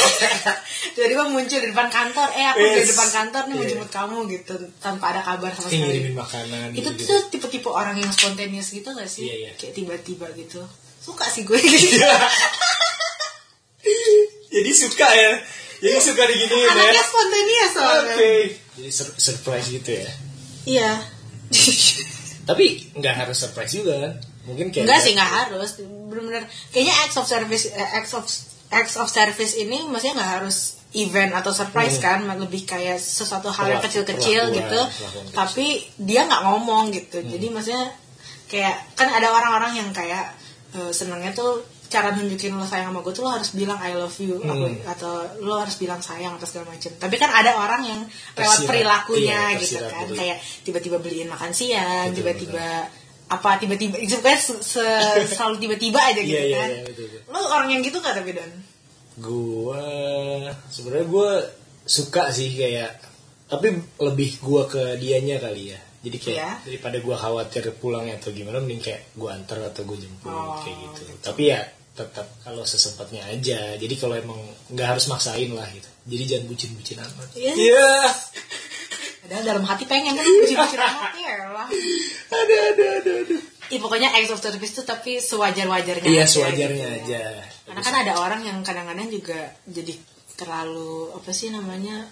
tiba-tiba 0.92 1.24
muncul 1.32 1.60
di 1.60 1.72
depan 1.72 1.88
kantor 1.88 2.28
eh 2.30 2.44
aku 2.46 2.60
di 2.60 2.76
Wits. 2.76 2.92
depan 2.92 3.08
kantor 3.10 3.44
nih 3.48 3.56
mau 3.56 3.64
Iya. 3.64 3.72
jemput 3.72 3.88
kamu 3.90 4.18
gitu 4.30 4.54
tanpa 4.78 5.16
ada 5.16 5.24
kabar 5.24 5.48
sama 5.50 5.72
Kayak 5.72 5.80
sekali 5.88 6.12
makanan 6.12 6.68
itu 6.74 6.90
gitu. 6.92 7.08
tuh 7.08 7.22
tipe-tipe 7.32 7.70
orang 7.72 7.96
yang 7.96 8.12
spontaneous 8.12 8.68
gitu 8.70 8.92
gak 8.92 9.08
sih 9.08 9.24
Iya, 9.24 9.36
iya. 9.40 9.52
kayak 9.56 9.74
tiba-tiba 9.74 10.28
gitu 10.36 10.60
suka 11.00 11.24
sih 11.26 11.44
gue 11.44 11.56
gitu 11.56 12.04
Jadi 14.54 14.72
suka 14.72 15.08
ya. 15.10 15.34
Jadi 15.84 16.00
suka 16.00 16.24
diginiin 16.24 16.64
ya. 16.64 16.72
anaknya 16.72 17.04
spontaneous 17.04 17.72
Oke. 17.72 17.76
soalnya 17.76 18.16
Jadi 18.80 18.90
sur- 18.90 19.18
surprise 19.20 19.68
gitu 19.68 19.92
ya. 19.92 20.10
iya 20.64 20.92
Tapi 22.50 22.66
nggak 22.96 23.16
harus 23.24 23.38
surprise 23.40 23.72
juga 23.72 23.94
kan? 24.04 24.14
Mungkin 24.44 24.68
kayak 24.76 24.84
Enggak 24.84 25.00
sih, 25.00 25.12
nggak 25.16 25.32
harus. 25.32 25.70
Bener-bener 25.80 26.44
kayaknya 26.76 26.96
acts 27.08 27.16
of 27.16 27.26
service, 27.28 27.72
eh, 27.72 27.90
acts 27.96 28.12
of 28.12 28.24
acts 28.74 28.96
of 29.00 29.08
service 29.08 29.56
ini 29.56 29.88
maksudnya 29.88 30.20
nggak 30.20 30.32
harus 30.42 30.82
event 30.94 31.32
atau 31.34 31.50
surprise 31.56 31.98
kan, 31.98 32.22
lebih 32.28 32.68
kayak 32.68 33.00
sesuatu 33.02 33.50
hal 33.50 33.66
yang 33.72 33.82
kecil-kecil 33.82 34.52
gitu. 34.52 34.80
kecil. 34.92 35.08
Tapi 35.32 35.88
dia 35.96 36.28
nggak 36.28 36.44
ngomong 36.44 36.92
gitu. 36.92 37.24
Jadi 37.24 37.48
maksudnya 37.50 37.96
kayak 38.52 38.76
kan 38.94 39.10
ada 39.10 39.32
orang-orang 39.32 39.80
yang 39.80 39.90
kayak 39.96 40.36
eh, 40.76 40.92
senengnya 40.92 41.32
tuh 41.32 41.64
cara 41.94 42.10
nunjukin 42.10 42.52
lo 42.52 42.66
sayang 42.66 42.90
sama 42.90 43.00
gue 43.00 43.14
tuh 43.14 43.22
lo 43.22 43.32
harus 43.32 43.54
bilang 43.54 43.78
I 43.78 43.94
love 43.94 44.18
you 44.18 44.36
Hmm. 44.36 44.50
aku- 44.50 44.82
atau 44.84 45.14
lo 45.40 45.56
harus 45.56 45.78
bilang 45.78 46.02
sayang 46.02 46.34
atau 46.34 46.46
segala 46.46 46.66
macam. 46.68 46.90
Tapi 46.98 47.16
kan 47.16 47.30
ada 47.30 47.54
orang 47.56 47.82
yang 47.84 48.02
lewat 48.34 48.60
perilakunya 48.66 49.38
Iya, 49.54 49.62
gitu 49.62 49.78
tersirat, 49.78 49.92
kan, 49.92 50.04
betul. 50.04 50.18
kayak 50.18 50.38
tiba-tiba 50.64 50.98
beliin 50.98 51.30
makan 51.30 51.52
siang, 51.52 52.10
Betul, 52.10 52.18
tiba-tiba 52.18 52.68
apa 53.26 53.50
tiba-tiba 53.56 53.96
itu 53.98 54.18
kan 54.20 54.36
se- 54.36 54.60
se- 54.60 55.26
selalu 55.28 55.56
tiba-tiba 55.60 56.00
aja 56.02 56.18
gitu 56.18 56.34
Iya, 56.34 56.44
iya, 56.44 56.58
kan. 56.58 56.70
iya, 56.72 56.82
betul, 56.84 57.06
betul. 57.08 57.22
Lo 57.30 57.40
orang 57.48 57.70
yang 57.70 57.82
gitu 57.82 57.98
gak 57.98 58.14
tapi 58.14 58.32
Dan? 58.32 58.52
Gua 59.16 59.82
sebenarnya 60.68 61.08
gua 61.08 61.30
suka 61.84 62.30
sih 62.30 62.50
kayak 62.52 62.98
tapi 63.46 63.70
lebih 64.00 64.40
gua 64.40 64.66
ke 64.66 64.98
dianya 64.98 65.38
kali 65.38 65.70
ya. 65.70 65.80
Jadi 66.02 66.18
kayak 66.20 66.36
Iya. 66.36 66.52
daripada 66.66 66.98
gua 67.00 67.16
khawatir 67.16 67.64
pulangnya 67.74 68.18
atau 68.18 68.30
gimana 68.30 68.58
mending 68.58 68.82
kayak 68.82 69.14
gua 69.14 69.34
antar 69.34 69.62
atau 69.64 69.82
gua 69.84 69.96
jemput 69.96 70.28
Oh, 70.28 70.60
kayak 70.60 70.78
gitu. 70.84 71.02
Tapi 71.22 71.44
ya 71.48 71.62
tetap 71.94 72.26
kalau 72.42 72.66
sesempatnya 72.66 73.22
aja. 73.26 73.78
Jadi 73.78 73.96
kalau 73.96 74.18
emang 74.18 74.40
nggak 74.70 74.88
harus 74.98 75.06
maksain 75.08 75.54
lah 75.54 75.66
gitu. 75.70 75.90
Jadi 76.10 76.24
jangan 76.26 76.46
bucin-bucin 76.50 76.98
amat. 77.00 77.28
Iya. 77.34 77.54
Iya. 77.54 77.92
Padahal 79.24 79.44
dalam 79.46 79.64
hati 79.64 79.84
pengen 79.88 80.14
kan 80.14 80.26
bucin-bucin 80.26 80.82
amat 80.82 81.12
ya 81.16 81.34
lah. 81.48 81.68
Ada 82.30 82.56
ada 82.74 82.86
ada 83.00 83.12
ada. 83.24 83.36
Ih, 83.72 83.80
pokoknya 83.80 84.12
acts 84.12 84.30
of 84.30 84.44
service 84.44 84.76
tuh 84.76 84.84
tapi 84.84 85.18
sewajar-wajarnya 85.18 86.06
Iya 86.06 86.26
aja 86.26 86.34
sewajarnya 86.34 86.88
gitu 87.00 87.14
ya. 87.14 87.24
aja. 87.24 87.24
Karena 87.64 87.82
kan 87.82 87.96
ada 87.96 88.14
orang 88.20 88.42
yang 88.44 88.58
kadang-kadang 88.62 89.08
juga 89.08 89.40
jadi 89.64 89.94
terlalu 90.36 91.14
apa 91.16 91.32
sih 91.32 91.48
namanya 91.48 92.10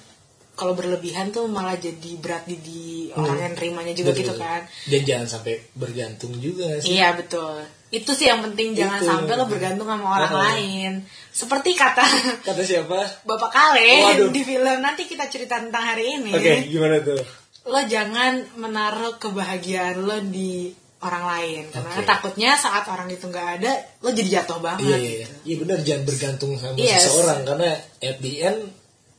kalau 0.53 0.77
berlebihan 0.77 1.33
tuh 1.33 1.49
malah 1.49 1.75
jadi 1.75 2.11
berat 2.21 2.45
di, 2.45 2.55
di 2.61 2.83
orang 3.11 3.37
yang 3.39 3.53
nerimanya 3.57 3.93
juga 3.93 4.13
Hmm. 4.13 4.17
Betul, 4.21 4.29
gitu 4.29 4.33
kan. 4.39 4.61
Dan 4.87 5.01
jangan 5.03 5.27
sampai 5.27 5.53
bergantung 5.75 6.33
juga 6.37 6.79
sih. 6.79 6.95
Iya 6.95 7.17
betul. 7.17 7.65
Itu 7.91 8.11
sih 8.11 8.25
yang 8.25 8.39
penting 8.41 8.71
jangan 8.71 8.97
Itu. 8.97 9.07
sampai 9.07 9.33
lo 9.35 9.45
bergantung 9.45 9.83
sama 9.83 10.07
orang 10.15 10.31
lain 10.33 10.91
seperti 11.27 11.75
kata 11.75 12.03
Kata 12.47 12.61
siapa? 12.61 12.99
Bapak 13.21 13.51
Kale 13.51 13.91
Waduh. 14.07 14.29
di 14.31 14.41
film 14.41 14.79
nanti 14.79 15.03
kita 15.03 15.27
cerita 15.27 15.59
tentang 15.59 15.83
hari 15.85 16.17
ini 16.17 16.31
Oke, 16.31 16.67
gimana 16.67 16.99
tuh? 16.99 17.19
lo 17.61 17.79
jangan 17.83 18.41
menaruh 18.55 19.15
kebahagiaan 19.17 20.01
lo 20.01 20.17
di 20.23 20.71
orang 20.99 21.25
lain 21.27 21.63
karena 21.67 21.93
Oke. 21.93 22.05
takutnya 22.05 22.51
saat 22.55 22.85
orang 22.85 23.05
itu 23.07 23.25
nggak 23.25 23.47
ada 23.57 23.73
lo 23.99 24.09
jadi 24.09 24.39
jatuh 24.39 24.57
banget 24.57 24.85
Iya, 24.85 24.97
iya, 24.97 25.11
gitu. 25.19 25.33
iya 25.43 25.55
benar 25.59 25.77
jangan 25.81 26.03
bergantung 26.05 26.51
sama 26.55 26.75
Yes. 26.75 27.05
seseorang 27.05 27.39
karena 27.43 27.69
at 27.99 28.17
the 28.17 28.33
end 28.39 28.59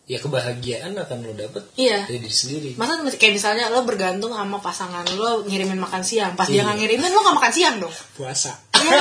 ya 0.02 0.18
kebahagiaan 0.18 0.92
akan 0.92 1.18
lo 1.22 1.32
dapet 1.32 1.62
Iya. 1.74 2.04
dari 2.04 2.18
diri 2.18 2.34
sendiri. 2.34 2.70
Masa 2.74 2.98
kayak 3.12 3.32
misalnya 3.32 3.70
lo 3.70 3.82
bergantung 3.82 4.30
sama 4.30 4.58
pasangan 4.58 5.06
lo 5.14 5.46
ngirimin 5.46 5.78
makan 5.78 6.02
siang, 6.02 6.34
pas 6.34 6.46
dia 6.46 6.60
Iya. 6.60 6.62
nggak 6.66 6.78
ngirimin 6.80 7.08
lo 7.08 7.20
nggak 7.22 7.36
makan 7.38 7.52
siang 7.52 7.76
dong. 7.78 7.94
Puasa. 8.12 8.52
Iya, 8.74 8.98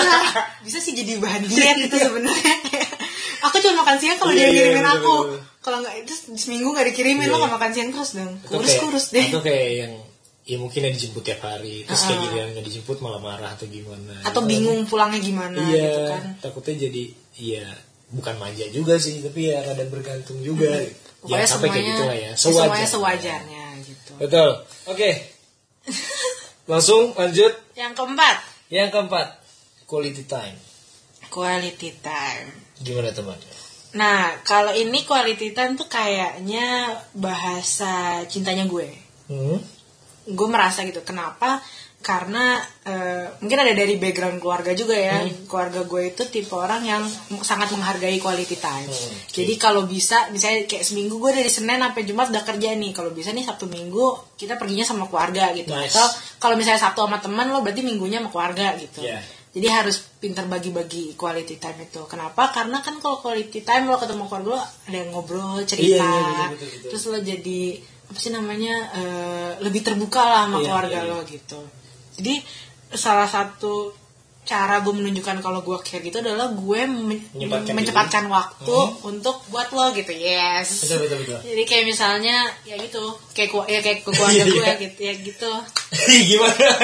bisa 0.62 0.78
sih 0.78 0.94
jadi 0.94 1.18
bahan 1.18 1.42
diet 1.44 1.78
itu 1.82 1.96
sebenarnya. 1.96 2.54
aku 3.46 3.56
cuma 3.58 3.82
makan 3.82 3.98
siang 3.98 4.18
kalau 4.18 4.30
Iya, 4.30 4.38
dia 4.38 4.46
iya, 4.46 4.54
ngirimin 4.54 4.78
bener, 4.80 4.98
aku. 4.98 5.16
Kalau 5.60 5.78
nggak 5.82 5.96
itu 6.00 6.14
seminggu 6.36 6.70
nggak 6.70 6.88
dikirimin 6.90 7.26
Iya, 7.26 7.30
lo 7.30 7.36
iya. 7.36 7.42
nggak 7.44 7.54
makan 7.56 7.72
siang 7.74 7.90
terus 7.90 8.12
dong. 8.14 8.32
Atau 8.38 8.50
Kurus 8.56 8.70
kayak- 8.70 8.82
kurus 8.86 9.06
deh. 9.10 9.28
Atau 9.28 9.42
kayak 9.42 9.70
yang 9.76 9.94
ya 10.42 10.58
mungkin 10.58 10.82
yang 10.82 10.94
dijemput 10.94 11.22
tiap 11.22 11.42
hari 11.42 11.82
terus 11.82 12.02
kayak 12.04 12.18
Ah. 12.18 12.24
giliran 12.26 12.48
nggak 12.54 12.66
dijemput 12.66 12.98
malah 13.00 13.20
marah 13.20 13.52
atau 13.52 13.66
gimana. 13.66 14.14
Atau 14.22 14.42
bingung 14.44 14.86
pulangnya 14.86 15.18
gimana 15.18 15.58
Iya, 15.66 15.82
gitu 15.82 16.02
kan. 16.08 16.24
takutnya 16.40 16.76
jadi 16.84 17.04
ya 17.36 17.66
bukan 18.12 18.36
manja 18.38 18.68
juga 18.70 18.96
sih 18.96 19.20
tapi 19.20 19.50
ya 19.50 19.64
kadang 19.64 19.90
bergantung 19.90 20.40
juga. 20.40 20.68
Pokoknya 21.22 21.46
Jangan 21.46 21.48
sampai 21.48 21.70
kayak 21.70 21.78
semuanya, 21.78 21.92
gitu 21.92 22.04
lah 22.04 22.18
ya. 22.18 22.32
semuanya 22.36 22.88
sewajarnya 22.90 23.66
gitu. 23.86 24.12
Betul. 24.20 24.50
Oke. 24.88 25.10
Langsung 26.72 27.12
lanjut 27.14 27.54
Yang 27.74 27.94
keempat, 27.98 28.38
yang 28.70 28.90
keempat 28.90 29.28
quality 29.86 30.24
time. 30.24 30.56
quality 31.28 31.92
time. 32.00 32.48
Gimana 32.80 33.12
teman? 33.12 33.40
Nah, 33.92 34.40
kalau 34.44 34.72
ini 34.72 35.04
quality 35.04 35.52
time 35.52 35.76
tuh 35.76 35.88
kayaknya 35.88 36.92
bahasa 37.12 38.24
cintanya 38.28 38.68
gue. 38.68 38.88
Hmm? 39.28 39.60
Gue 40.28 40.48
merasa 40.48 40.84
gitu. 40.84 41.04
Kenapa? 41.04 41.60
Karena 42.02 42.58
eh, 42.82 43.30
mungkin 43.46 43.62
ada 43.62 43.78
dari 43.78 44.02
background 44.02 44.42
keluarga 44.42 44.74
juga 44.74 44.98
ya. 44.98 45.22
Keluarga 45.46 45.86
gue 45.86 46.02
itu 46.10 46.26
tipe 46.34 46.50
orang 46.58 46.82
yang 46.82 47.06
sangat 47.46 47.70
menghargai 47.70 48.18
quality 48.18 48.58
time. 48.58 48.90
Hmm, 48.90 49.14
Jadi 49.30 49.54
kalau 49.62 49.86
bisa, 49.86 50.34
misalnya 50.34 50.66
kayak 50.66 50.82
seminggu 50.82 51.22
gue 51.22 51.30
dari 51.30 51.46
Senin 51.46 51.78
sampai 51.78 52.02
Jumat 52.10 52.34
udah 52.34 52.42
kerja 52.42 52.74
nih. 52.74 52.92
Kalau 52.92 53.14
bisa 53.14 53.30
nih 53.30 53.46
Sabtu 53.46 53.70
Minggu 53.70 54.34
kita 54.34 54.58
perginya 54.58 54.82
sama 54.82 55.06
keluarga 55.06 55.54
gitu. 55.54 55.70
Nice. 55.78 55.94
Atau 55.94 56.08
kalau 56.42 56.58
misalnya 56.58 56.82
Sabtu 56.82 57.06
sama 57.06 57.22
teman 57.22 57.54
lo 57.54 57.62
berarti 57.62 57.86
minggunya 57.86 58.18
sama 58.18 58.34
keluarga 58.34 58.74
gitu. 58.82 59.06
Yeah. 59.06 59.22
Jadi 59.52 59.68
harus 59.68 60.00
pintar 60.18 60.48
bagi-bagi 60.48 61.14
quality 61.14 61.60
time 61.62 61.86
itu. 61.86 62.02
Kenapa? 62.10 62.50
Karena 62.50 62.82
kan 62.82 62.98
kalau 62.98 63.22
quality 63.22 63.62
time 63.62 63.94
lo 63.94 64.02
ketemu 64.02 64.26
keluarga 64.26 64.48
lo 64.48 64.58
ada 64.58 64.96
yang 64.96 65.12
ngobrol, 65.14 65.60
cerita. 65.70 66.02
Iya, 66.02 66.08
iya, 66.08 66.46
betul, 66.50 66.66
betul, 66.66 66.68
betul. 66.72 66.90
Terus 66.90 67.04
lo 67.12 67.18
jadi 67.22 67.62
apa 68.12 68.20
sih 68.20 68.32
namanya 68.32 68.76
eh, 68.92 69.52
lebih 69.64 69.84
terbuka 69.84 70.24
lah 70.24 70.42
sama 70.48 70.58
Iya, 70.60 70.66
keluarga 70.68 70.98
iya, 70.98 71.06
iya. 71.06 71.12
lo 71.14 71.20
gitu. 71.28 71.60
Jadi 72.22 72.36
salah 72.94 73.26
satu 73.26 73.98
cara 74.42 74.82
gue 74.82 74.94
menunjukkan 74.94 75.38
kalau 75.42 75.62
gue 75.62 75.78
care 75.86 76.02
gitu 76.02 76.18
adalah 76.18 76.50
gue 76.50 76.82
men- 76.90 77.30
mencepatkan 77.78 78.26
diri. 78.26 78.34
waktu 78.34 78.78
untuk 79.06 79.42
buat 79.54 79.70
lo 79.74 79.94
gitu. 79.94 80.10
Yes. 80.14 80.86
Betul 80.86 81.06
betul 81.06 81.18
betul. 81.26 81.40
Jadi 81.46 81.64
kayak 81.66 81.86
misalnya 81.86 82.50
ya 82.66 82.78
gitu, 82.78 83.18
kayak 83.38 83.50
ya 83.70 83.80
kayak 83.86 83.98
ke 84.02 84.10
keluarga 84.10 84.34
Iya, 84.42 84.46
gue 84.46 84.66
iya. 84.66 84.74
gitu 84.82 85.00
ya 85.02 85.14
gitu. 85.22 85.52
Gimana? 86.30 86.68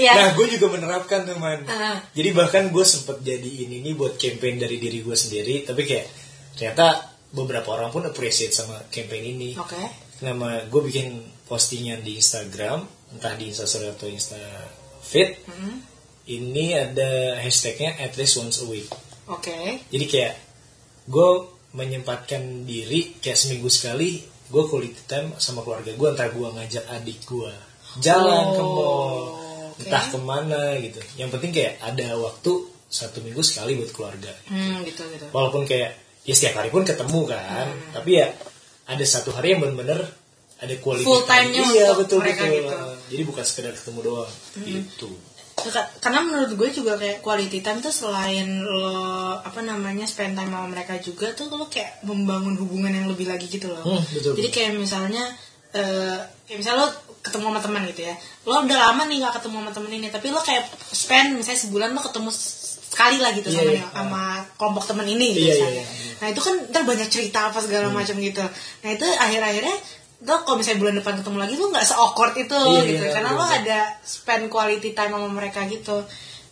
Ya. 0.00 0.12
Nah, 0.16 0.28
gue 0.32 0.46
juga 0.56 0.72
menerapkan 0.72 1.28
tuh 1.28 1.36
man. 1.36 1.62
Ah. 1.68 2.00
Jadi 2.16 2.32
bahkan 2.32 2.72
gue 2.72 2.84
sempet 2.84 3.20
jadi 3.20 3.44
ini 3.44 3.84
nih 3.84 3.92
buat 3.92 4.16
campaign 4.16 4.56
dari 4.56 4.80
diri 4.80 5.04
gue 5.04 5.12
sendiri, 5.12 5.68
tapi 5.68 5.84
kayak 5.84 6.08
ternyata 6.56 7.12
beberapa 7.30 7.76
orang 7.76 7.92
pun 7.92 8.02
appreciate 8.08 8.56
sama 8.56 8.80
campaign 8.88 9.36
ini. 9.36 9.50
Oke. 9.60 9.78
Nama 10.24 10.64
gue 10.72 10.80
bikin 10.80 11.20
postingan 11.44 12.00
di 12.00 12.16
Instagram, 12.16 12.88
entah 13.16 13.32
di 13.32 13.48
Instastory 13.48 13.88
atau 13.88 14.06
Insta 14.06 14.36
Feed. 15.00 15.40
Hmm. 15.44 15.80
Ini 16.26 16.66
ada 16.84 17.10
hashtagnya 17.38 17.96
at 17.96 18.14
least 18.14 18.36
once 18.36 18.60
a 18.60 18.66
week. 18.66 18.90
Oke. 19.26 19.80
Jadi 19.88 20.04
kayak 20.04 20.34
gue 21.06 21.30
menyempatkan 21.72 22.40
diri 22.62 23.14
kayak 23.18 23.36
seminggu 23.36 23.68
sekali 23.68 24.18
gue 24.46 24.62
quality 24.64 25.02
time 25.04 25.34
sama 25.36 25.60
keluarga 25.60 25.90
gue 25.90 26.08
entah 26.08 26.26
gue 26.26 26.48
ngajak 26.48 26.84
adik 26.88 27.18
gue 27.22 27.52
jalan 27.98 28.44
ke 28.48 28.62
Oh, 28.62 28.70
mall 28.72 29.14
oke. 29.74 29.82
entah 29.82 30.04
ke 30.06 30.18
mana 30.18 30.62
gitu 30.78 30.98
yang 31.14 31.28
penting 31.28 31.50
kayak 31.50 31.76
ada 31.78 32.14
waktu 32.16 32.52
satu 32.86 33.20
minggu 33.20 33.42
sekali 33.42 33.74
buat 33.76 33.90
keluarga 33.90 34.30
Hmm, 34.46 34.82
gitu 34.82 35.02
gitu. 35.04 35.26
walaupun 35.30 35.66
kayak 35.66 35.98
ya 36.22 36.32
setiap 36.32 36.58
hari 36.58 36.70
pun 36.70 36.82
ketemu 36.82 37.20
kan 37.26 37.66
Hmm. 37.68 37.92
tapi 37.92 38.10
ya 38.16 38.30
ada 38.86 39.04
satu 39.04 39.30
hari 39.30 39.52
yang 39.52 39.60
bener-bener 39.60 40.06
ada 40.56 40.74
quality 40.76 41.04
Full 41.04 41.22
time. 41.22 41.52
time-nya 41.52 41.62
iya 41.68 41.84
untuk 41.90 41.98
betul 42.02 42.18
mereka 42.20 42.42
betul 42.42 42.56
gitu. 42.56 42.76
jadi 43.08 43.22
bukan 43.24 43.44
sekedar 43.44 43.72
ketemu 43.72 44.00
doang 44.02 44.30
gitu 44.58 45.08
Ka- 45.56 45.88
Karena 45.98 46.20
menurut 46.20 46.52
gue 46.52 46.68
juga 46.70 46.94
kayak 46.94 47.20
quality 47.20 47.58
time 47.58 47.80
tuh 47.80 47.88
selain 47.90 48.44
lo 48.60 48.92
apa 49.36 49.60
namanya 49.60 50.04
spend 50.04 50.32
time 50.32 50.48
sama 50.48 50.68
mereka 50.68 50.96
juga 50.98 51.32
tuh 51.32 51.48
lo 51.48 51.66
kayak 51.66 52.04
membangun 52.04 52.54
hubungan 52.56 52.92
yang 52.92 53.06
lebih 53.06 53.24
lagi 53.24 53.48
gitu 53.48 53.66
loh. 53.66 53.80
Hmm, 53.82 54.04
betul, 54.06 54.36
Jadi 54.36 54.48
kayak 54.50 54.76
misalnya 54.76 55.24
eh 55.72 56.16
kayak 56.44 56.58
misalnya 56.60 56.78
lo 56.78 56.88
ketemu 57.18 57.44
sama 57.50 57.60
teman 57.62 57.82
gitu 57.88 58.04
ya. 58.04 58.14
Lo 58.44 58.62
udah 58.62 58.78
lama 58.78 59.02
nih 59.06 59.16
gak 59.18 59.34
ketemu 59.34 59.56
sama 59.58 59.70
temen 59.72 59.90
ini, 59.92 60.06
tapi 60.08 60.26
lo 60.28 60.40
kayak 60.40 60.64
spend 60.86 61.28
misalnya 61.34 61.58
sebulan 61.58 61.88
lo 61.90 62.00
ketemu 62.00 62.30
sekali 62.86 63.16
lah 63.18 63.30
gitu 63.32 63.48
Iya, 63.48 63.56
sama 63.58 63.72
iya. 63.72 63.84
sama 63.90 64.22
kelompok 64.54 64.84
temen 64.86 65.06
ini 65.08 65.26
gitu 65.32 65.40
Iya, 65.42 65.48
iya, 65.48 65.56
misalnya. 65.56 65.84
iya. 65.84 66.14
Nah 66.16 66.26
itu 66.28 66.40
kan 66.42 66.54
ntar 66.68 66.82
banyak 66.84 67.08
cerita 67.08 67.38
apa 67.48 67.58
segala 67.58 67.88
Hmm. 67.88 67.96
macam 67.96 68.14
gitu. 68.14 68.44
Nah 68.84 68.90
itu 68.92 69.06
akhir-akhirnya 69.08 69.76
lo 70.24 70.34
kalau 70.42 70.56
misalnya 70.56 70.80
bulan 70.80 70.94
depan 70.96 71.14
ketemu 71.20 71.38
lagi 71.38 71.54
lo 71.56 71.66
nggak 71.68 71.86
se-awkward 71.86 72.34
itu 72.40 72.56
Iya, 72.56 72.80
gitu. 72.88 73.04
iya, 73.04 73.12
karena 73.12 73.30
betul, 73.34 73.40
lo 73.40 73.44
betul. 73.44 73.58
ada 73.60 73.78
spend 74.00 74.44
quality 74.48 74.90
time 74.96 75.12
sama 75.12 75.28
mereka 75.28 75.60
gitu. 75.68 75.96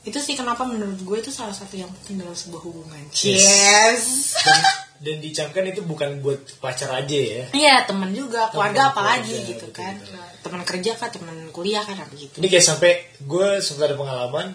Itu 0.05 0.21
sih 0.21 0.37
kenapa 0.37 0.69
menurut 0.69 1.01
gue 1.01 1.17
itu 1.17 1.33
salah 1.33 1.57
satu 1.57 1.81
yang 1.81 1.89
penting 1.89 2.21
dalam 2.21 2.37
sebuah 2.37 2.61
hubungan. 2.61 3.01
Yes. 3.17 4.37
Dan, 4.45 4.61
dan 5.01 5.17
dicamkan 5.25 5.65
itu 5.65 5.81
bukan 5.81 6.21
buat 6.21 6.45
pacar 6.61 6.93
aja 6.93 7.17
ya. 7.17 7.45
Iya 7.57 7.89
teman 7.89 8.13
juga 8.13 8.53
keluarga 8.53 8.93
Teman, 8.93 8.93
apalagi 8.93 9.33
keluarga, 9.33 9.49
gitu 9.49 9.67
betul, 9.73 9.81
kan. 9.81 9.95
Betul. 9.97 10.21
teman 10.45 10.61
kerja 10.69 10.91
kah 11.01 11.09
teman 11.09 11.37
kuliah 11.57 11.81
kan 11.81 11.97
apa 11.97 12.13
gitu. 12.21 12.37
Ini 12.37 12.49
kayak 12.53 12.67
sampai 12.69 12.93
gue 13.25 13.49
sempat 13.65 13.89
ada 13.89 13.97
pengalaman. 13.97 14.53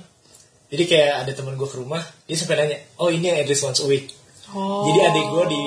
Jadi 0.70 0.84
kayak 0.86 1.26
ada 1.26 1.32
teman 1.34 1.58
gue 1.58 1.66
ke 1.66 1.78
rumah, 1.82 2.06
dia 2.30 2.38
sampai 2.38 2.54
nanya, 2.62 2.78
oh 3.02 3.10
ini 3.10 3.26
yang 3.26 3.42
at 3.42 3.50
least 3.50 3.66
once 3.66 3.82
a 3.82 3.90
week. 3.90 4.14
oh. 4.54 4.86
Jadi 4.86 5.00
adik 5.02 5.26
gue 5.34 5.46
di 5.50 5.62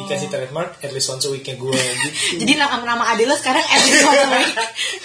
dikasih 0.00 0.28
trademark 0.28 0.78
at 0.78 0.90
least 0.90 1.08
once 1.08 1.22
a 1.22 1.30
weeknya 1.30 1.54
gue 1.54 1.72
gitu. 1.96 2.08
jadi 2.38 2.52
nama 2.58 2.80
nama 2.80 3.04
adik 3.08 3.24
lo 3.24 3.34
sekarang 3.34 3.60
at 3.62 3.80
least 3.80 4.02
once 4.02 4.22
a 4.22 4.30
week 4.32 4.54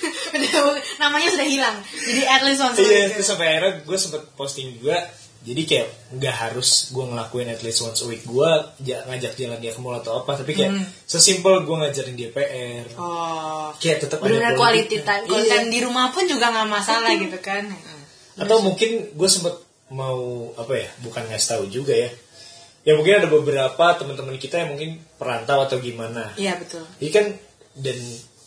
namanya 1.01 1.27
sudah 1.29 1.47
hilang 1.47 1.77
jadi 1.97 2.21
at 2.27 2.41
least 2.41 2.61
once 2.61 2.75
a 2.75 2.81
Iya, 2.81 2.89
week 3.05 3.13
terus 3.13 3.27
sampai 3.27 3.45
akhirnya 3.49 3.71
gue 3.81 3.97
sempet 3.97 4.21
posting 4.33 4.73
juga. 4.73 4.97
Jadi 5.45 5.61
kayak 5.63 5.87
nggak 6.11 6.35
harus 6.35 6.89
gue 6.89 7.05
ngelakuin 7.05 7.45
at 7.47 7.61
least 7.61 7.79
once 7.79 8.01
a 8.01 8.09
week 8.09 8.25
gue 8.25 8.49
ja- 8.81 9.05
ngajak 9.05 9.33
jalan 9.35 9.59
dia 9.59 9.69
ke 9.69 9.79
mall 9.79 9.93
atau 9.93 10.17
apa, 10.17 10.33
tapi 10.35 10.51
kayak 10.51 10.73
sesimpel 11.05 11.61
gue 11.61 11.75
ngajarin 11.75 12.17
dia 12.17 12.29
PR. 12.29 12.89
oh 12.97 13.69
Kayak 13.77 13.97
tetap 14.01 14.25
ada 14.25 14.57
quality 14.57 14.97
time 14.99 15.21
quality 15.23 15.45
Iya. 15.45 15.69
di 15.69 15.79
rumah 15.79 16.09
pun 16.09 16.25
juga 16.25 16.49
nggak 16.49 16.65
masalah 16.67 17.13
gitu 17.13 17.37
kan 17.39 17.61
Atau 18.35 18.57
mungkin 18.59 19.13
gue 19.13 19.29
sempet 19.29 19.53
mau 19.87 20.17
apa 20.57 20.73
ya, 20.75 20.89
bukan 20.99 21.29
ngasih 21.29 21.49
tahu 21.51 21.63
juga 21.69 21.93
ya. 21.93 22.09
Ya 22.85 22.93
mungkin 22.93 23.17
ada 23.17 23.27
beberapa 23.27 23.85
teman-teman 23.97 24.37
kita 24.37 24.61
yang 24.61 24.77
mungkin 24.77 25.01
perantau 25.17 25.65
atau 25.65 25.81
gimana. 25.81 26.37
iya 26.37 26.53
betul 26.55 26.85
Jadi 27.01 27.09
kan 27.09 27.25
dan 27.75 27.97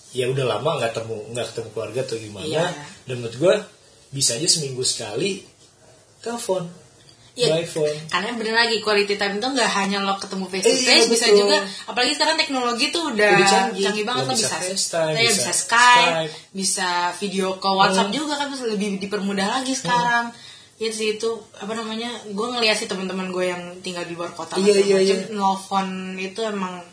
ya 0.08 0.24
udah 0.24 0.46
lama 0.48 0.78
nggak 0.78 0.94
ketemu 0.94 1.16
nggak 1.34 1.46
ketemu 1.50 1.68
keluarga 1.74 2.00
atau 2.00 2.16
gimana. 2.16 2.46
Iya. 2.46 2.66
Dan 3.04 3.14
menurut 3.18 3.36
gue 3.36 3.54
bisa 4.08 4.38
aja 4.38 4.46
seminggu 4.46 4.80
sekali 4.80 5.42
telepon, 6.18 6.64
by 7.36 7.62
phone. 7.62 7.98
Karena 8.10 8.34
bener 8.34 8.54
lagi 8.56 8.78
quality 8.78 9.14
time 9.14 9.38
itu 9.38 9.46
nggak 9.46 9.70
hanya 9.76 10.02
lo 10.02 10.18
ketemu 10.18 10.46
face 10.48 10.64
to 10.64 10.72
Iya, 10.72 10.86
face, 10.88 11.06
bisa 11.06 11.26
betul. 11.28 11.38
juga 11.38 11.58
apalagi 11.86 12.12
sekarang 12.14 12.36
teknologi 12.36 12.86
tuh 12.88 13.02
udah, 13.14 13.30
Udah 13.36 13.46
canggih. 13.46 14.02
banget 14.02 14.24
Lo 14.26 14.32
bisa 14.34 14.46
bisa 14.48 14.58
FaceTime, 14.58 15.14
iya, 15.14 15.30
bisa 15.30 15.38
bisa 15.38 15.52
Skype, 15.54 16.02
Skype. 16.02 16.32
bisa 16.50 16.88
video 17.20 17.46
call 17.58 17.76
WhatsApp 17.76 18.10
juga 18.10 18.34
kan 18.34 18.48
lebih 18.50 18.98
dipermudah 18.98 19.46
lagi 19.60 19.74
sekarang. 19.74 20.34
Ya 20.78 20.88
sih 20.88 21.08
itu 21.12 21.30
apa 21.54 21.72
namanya? 21.72 22.06
Gue 22.28 22.46
ngeliat 22.48 22.74
sih 22.74 22.86
teman-teman 22.86 23.28
gue 23.28 23.44
yang 23.44 23.62
tinggal 23.78 24.02
di 24.02 24.14
luar 24.14 24.30
kota 24.30 24.54
Iya, 24.54 24.78
iya, 24.78 24.98
iya. 25.00 25.16
nelfon 25.28 25.88
itu 26.14 26.38
emang 26.40 26.86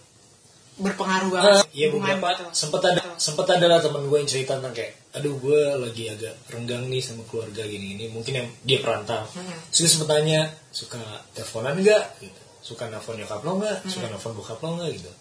berpengaruh 0.75 1.29
banget. 1.29 1.55
Ah, 1.55 1.63
Iya 1.71 1.87
hubungan 1.87 2.17
beberapa 2.17 2.27
gitu. 2.35 2.45
sempat 2.51 2.81
ada 2.83 3.01
sempat 3.15 3.47
ada 3.47 3.65
lah 3.65 3.79
teman 3.79 4.03
gue 4.03 4.17
yang 4.17 4.27
cerita 4.27 4.57
tentang 4.57 4.73
kayak 4.73 4.91
aduh 5.13 5.37
gue 5.37 5.59
lagi 5.77 6.03
agak 6.09 6.35
renggang 6.49 6.83
nih 6.85 6.99
sama 6.99 7.23
keluarga 7.25 7.63
gini 7.63 7.95
gini 7.95 8.05
mungkin 8.09 8.33
yang 8.35 8.47
dia 8.61 8.79
perantau 8.79 9.23
Hmm. 9.29 9.55
terus 9.69 9.87
sempet 9.89 10.09
tanya 10.09 10.39
suka 10.69 10.99
teleponan 11.31 11.79
nggak 11.79 12.03
gitu 12.19 12.41
suka 12.61 12.89
nelfon 12.89 13.15
nyokap 13.15 13.39
lo 13.39 13.51
nggak 13.55 13.77
Hmm. 13.77 13.87
suka 13.87 14.05
nelfon 14.09 14.33
bokap 14.33 14.59
lo 14.59 14.69
nggak 14.75 14.91
gitu 14.93 15.11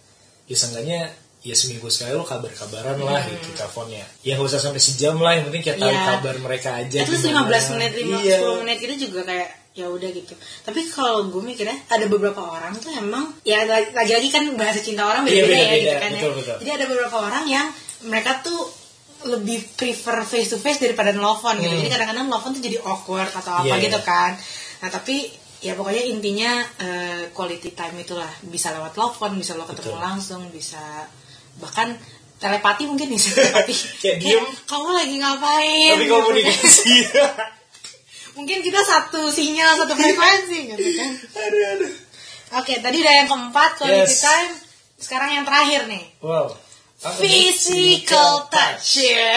ya 0.44 0.56
seenggaknya 0.56 1.00
ya 1.44 1.52
seminggu 1.52 1.86
sekali 1.86 2.10
lo 2.10 2.24
kabar-kabaran 2.24 2.96
lah 2.98 3.20
gitu 3.22 3.52
teleponnya 3.52 4.00
ya 4.24 4.32
nggak 4.34 4.48
usah 4.48 4.58
sampai 4.58 4.80
sejam 4.80 5.20
lah 5.20 5.36
yang 5.36 5.44
penting 5.46 5.60
kayak 5.62 5.76
tahu 5.76 5.92
Iya. 5.92 6.04
kabar 6.10 6.34
mereka 6.40 6.68
aja 6.74 6.98
least 7.04 7.20
gimana. 7.22 7.52
15 7.52 7.72
menit, 7.76 7.90
5, 7.94 8.16
iya. 8.18 8.36
10 8.40 8.62
menit 8.64 8.78
itu 8.80 8.94
juga 9.04 9.20
kayak 9.22 9.48
ya 9.74 9.86
udah 9.86 10.06
gitu. 10.08 10.32
Tapi 10.62 10.80
kalau 10.88 11.26
gue 11.28 11.42
mikirnya 11.42 11.74
ada 11.86 12.06
beberapa 12.06 12.38
orang 12.40 12.78
tuh 12.78 12.88
emang 12.90 13.34
ya 13.42 13.66
lagi-lagi 13.66 14.30
kan 14.30 14.46
bahasa 14.54 14.78
cinta 14.80 15.02
orang 15.02 15.26
Iya, 15.26 15.44
beda-beda 15.44 15.52
ya 15.52 15.66
beda-beda. 15.66 15.82
gitu 15.82 15.94
kan 15.98 16.10
Betul, 16.10 16.30
ya. 16.30 16.36
betul. 16.38 16.56
Jadi 16.62 16.70
ada 16.72 16.84
beberapa 16.86 17.16
orang 17.20 17.44
yang 17.44 17.66
mereka 18.04 18.30
tuh 18.40 18.60
lebih 19.24 19.58
prefer 19.74 20.16
face 20.22 20.48
to 20.48 20.58
face 20.58 20.78
daripada 20.78 21.10
nelfon 21.10 21.58
gitu. 21.58 21.68
Hmm. 21.68 21.80
Jadi 21.80 21.90
kadang-kadang 21.90 22.24
nelfon 22.24 22.52
tuh 22.52 22.62
jadi 22.62 22.78
awkward 22.80 23.28
atau 23.28 23.52
apa 23.58 23.68
Iya, 23.68 23.84
gitu 23.84 23.98
iya. 23.98 24.06
kan. 24.06 24.30
Nah, 24.80 24.88
tapi 24.88 25.16
ya 25.58 25.72
pokoknya 25.74 26.02
intinya 26.06 26.50
eh, 26.78 27.22
quality 27.30 27.72
time 27.72 27.96
itulah 27.98 28.30
bisa 28.44 28.70
lewat 28.70 28.92
telepon, 28.92 29.34
bisa 29.34 29.52
lo 29.52 29.64
ketemu 29.64 29.90
Betul. 29.90 30.00
langsung, 30.00 30.42
bisa 30.48 30.80
bahkan 31.56 31.94
telepati 32.36 32.84
mungkin 32.84 33.08
bisa 33.08 33.30
telepati. 33.36 33.72
Kayak 33.98 34.16
diem. 34.18 34.44
kamu 34.64 34.88
lagi 34.90 35.14
ngapain? 35.16 35.92
tapi 35.92 36.04
Gitu. 36.04 36.12
komunikasi 36.12 36.96
mungkin 38.36 38.58
kita 38.60 38.80
satu 38.80 39.30
sinyal 39.30 39.78
satu 39.78 39.94
frekuensi 39.94 40.58
gitu 40.68 40.82
kan 40.98 41.10
aduh 41.38 41.62
aduh 41.72 41.92
oke 42.56 42.74
tadi 42.76 42.96
udah 42.98 43.14
yang 43.14 43.28
keempat 43.28 43.70
quality 43.78 44.02
Yes. 44.04 44.20
time 44.20 44.50
sekarang 44.96 45.30
yang 45.32 45.44
terakhir 45.44 45.86
nih 45.86 46.02
wow? 46.18 46.50
Physical 46.98 48.48
touch 48.48 49.04
ya 49.04 49.36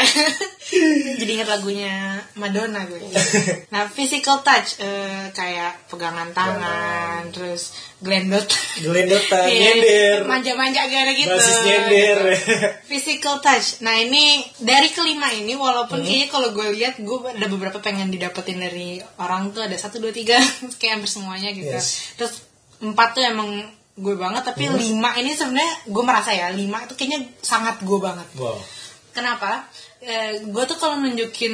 jadi 1.19 1.31
ingat 1.39 1.49
lagunya 1.49 2.19
Madonna 2.35 2.83
gue 2.87 2.99
nah 3.73 3.87
physical 3.87 4.39
touch 4.43 4.79
eh, 4.79 5.31
kayak 5.31 5.87
pegangan 5.91 6.31
tangan 6.31 7.27
terus 7.31 7.75
glendot 7.99 8.45
Gelendotan, 8.77 9.47
Iya, 9.49 9.73
nyender 9.73 10.17
manja-manja 10.29 10.85
gara 10.85 11.11
gitu 11.11 11.33
basis 11.33 11.59
nyender 11.65 12.17
physical 12.85 13.41
touch. 13.41 13.81
Nah 13.81 13.97
ini 13.97 14.45
dari 14.61 14.93
kelima 14.93 15.33
ini 15.33 15.57
walaupun 15.57 15.97
Hmm. 15.97 16.05
kayaknya 16.05 16.27
kalau 16.29 16.53
gue 16.53 16.77
lihat 16.77 17.01
gue 17.01 17.17
ada 17.25 17.47
beberapa 17.49 17.81
pengen 17.81 18.13
didapetin 18.13 18.61
dari 18.61 19.01
orang 19.17 19.49
tuh 19.49 19.65
ada 19.65 19.73
satu 19.73 19.97
dua 19.97 20.13
tiga 20.13 20.37
kayak 20.77 21.01
hampir 21.01 21.09
semuanya 21.09 21.49
gitu. 21.57 21.73
Yes. 21.73 22.13
Terus 22.21 22.45
empat 22.85 23.17
tuh 23.17 23.25
emang 23.25 23.49
gue 23.97 24.13
banget 24.15 24.45
tapi 24.45 24.63
Hmm. 24.63 24.77
lima 24.77 25.09
ini 25.15 25.31
sebenarnya 25.31 25.73
gue 25.85 26.03
merasa 26.03 26.29
ya 26.29 26.47
lima 26.49 26.81
itu 26.81 26.93
kayaknya 26.93 27.19
sangat 27.39 27.81
gue 27.81 27.97
banget. 27.97 28.27
wow 28.35 28.53
Kenapa? 29.09 29.65
Eh, 29.99 30.45
gue 30.45 30.63
tuh 30.63 30.77
kalau 30.77 30.95
nunjukin 30.97 31.53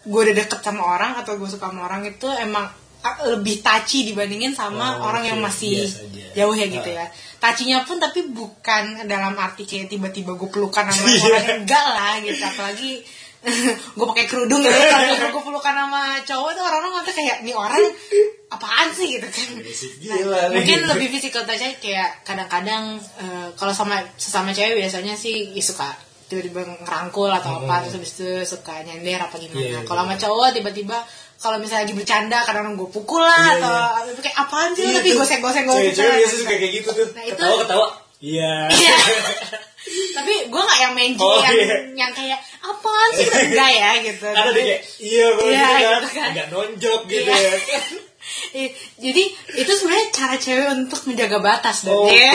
gue 0.00 0.20
udah 0.22 0.34
deket 0.36 0.60
sama 0.60 0.86
orang 0.88 1.12
atau 1.16 1.34
gue 1.34 1.44
suka 1.44 1.66
sama 1.66 1.84
orang 1.84 2.06
itu 2.06 2.30
emang 2.30 2.70
ah, 3.00 3.16
lebih 3.26 3.58
touchy 3.58 4.04
dibandingin 4.04 4.52
sama 4.52 4.94
Oh, 4.94 5.08
orang 5.08 5.26
yang 5.26 5.38
oke. 5.38 5.46
masih 5.46 5.82
aja. 5.82 6.30
jauh 6.36 6.54
ya 6.54 6.66
gitu 6.68 6.86
Ah. 6.88 7.02
ya. 7.02 7.06
Tacinya 7.36 7.82
pun 7.82 7.96
tapi 7.96 8.22
bukan 8.24 8.84
dalam 9.04 9.34
arti 9.34 9.64
kayak 9.64 9.88
tiba-tiba 9.88 10.32
gue 10.32 10.46
pelukan 10.46 10.86
sama 10.86 11.02
Iya. 11.10 11.26
orang 11.26 11.48
enggak 11.58 11.86
lah 11.88 12.12
gitu 12.20 12.38
apalagi 12.40 12.90
gue 13.96 14.06
pakai 14.06 14.24
kerudung 14.24 14.60
gitu 14.60 14.68
kalau 14.68 15.30
gue 15.30 15.42
pelukan 15.42 15.74
sama 15.74 16.02
cowok 16.20 16.50
tuh 16.50 16.62
orang-orang 16.62 16.92
ngerti 16.94 17.12
kayak 17.14 17.36
nih 17.40 17.54
orang 17.54 17.80
apaan 18.48 18.88
sih 18.90 19.08
gitu 19.10 19.24
kan 19.24 19.48
Basic 19.58 19.90
Nah, 20.02 20.16
gila 20.16 20.40
nih. 20.42 20.54
mungkin 20.54 20.78
lebih 20.86 21.08
physical 21.10 21.42
touch 21.42 21.64
kayak 21.76 22.20
kadang-kadang 22.22 22.84
eh, 23.16 23.48
kalau 23.54 23.70
sama 23.70 23.96
sesama 24.14 24.50
cewek 24.50 24.76
biasanya 24.76 25.14
sih 25.14 25.50
ya 25.50 25.62
suka 25.62 25.88
tiba-tiba 26.26 26.62
ngerangkul 26.80 27.26
atau 27.28 27.58
apa 27.60 27.82
terus 27.82 27.94
habis 27.96 28.12
itu 28.14 28.28
suka 28.46 28.74
nyender 28.80 29.18
apa 29.18 29.34
gimana 29.34 29.50
Hmm. 29.50 29.62
Iya, 29.62 29.70
iya, 29.72 29.80
kalau 29.82 30.00
sama 30.02 30.14
iya. 30.14 30.20
cowok 30.20 30.48
tiba-tiba 30.52 30.98
kalau 31.36 31.56
misalnya 31.56 31.82
lagi 31.82 31.94
bercanda 31.96 32.38
kadang 32.42 32.76
gue 32.76 32.86
pukul 32.88 33.18
lah 33.18 33.50
Iya, 33.50 33.72
atau 34.04 34.20
kayak 34.20 34.36
apaan 34.38 34.70
sih 34.70 34.82
lu?" 34.82 34.86
Iya 34.86 34.96
tapi 34.96 35.10
tuh. 35.10 35.18
goseng-goseng 35.18 35.64
gue 35.64 35.76
biasa 35.90 36.36
suka 36.36 36.52
kayak 36.52 36.72
gitu 36.76 36.88
tuh 36.92 37.08
Nah, 37.10 37.24
itu- 37.24 37.34
ketawa 37.34 37.56
ketawa 37.58 37.86
iya 38.20 38.68
Iya. 38.68 38.94
tapi 40.16 40.32
gue 40.46 40.62
gak 40.62 40.80
yang 40.80 40.92
main 40.92 41.12
Oh, 41.16 41.40
yang 41.40 41.56
iya. 41.56 41.76
yang 41.96 42.12
kayak 42.12 42.36
apaan 42.60 43.10
sih 43.10 43.26
enggak 43.26 43.70
ya 43.72 43.90
gitu 43.98 44.26
ada 44.28 44.50
deh 44.50 44.60
kayak 44.60 44.80
iya 45.00 45.26
kalau 45.30 45.48
Iya, 45.48 45.64
gitu 45.64 45.80
kan 45.80 45.90
gitu 45.96 46.08
kan. 46.12 46.28
agak 46.30 46.46
nonjok 46.48 47.00
gitu 47.06 47.30
Iya. 47.30 47.40
ya 47.40 47.58
kan 47.58 47.84
Eh, 48.52 48.68
jadi 48.96 49.22
itu 49.56 49.72
sebenarnya 49.72 50.06
cara 50.12 50.36
cewek 50.36 50.68
untuk 50.70 51.00
menjaga 51.04 51.38
batas 51.40 51.82
dan 51.82 51.96
Oke. 51.96 52.12
ya. 52.12 52.30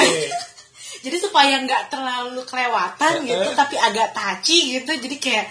jadi 1.06 1.18
supaya 1.18 1.62
nggak 1.62 1.88
terlalu 1.88 2.42
kelewatan 2.44 3.14
gitu 3.24 3.48
tapi 3.54 3.78
agak 3.78 4.10
taci 4.12 4.76
gitu 4.76 4.92
jadi 4.92 5.16
kayak 5.16 5.46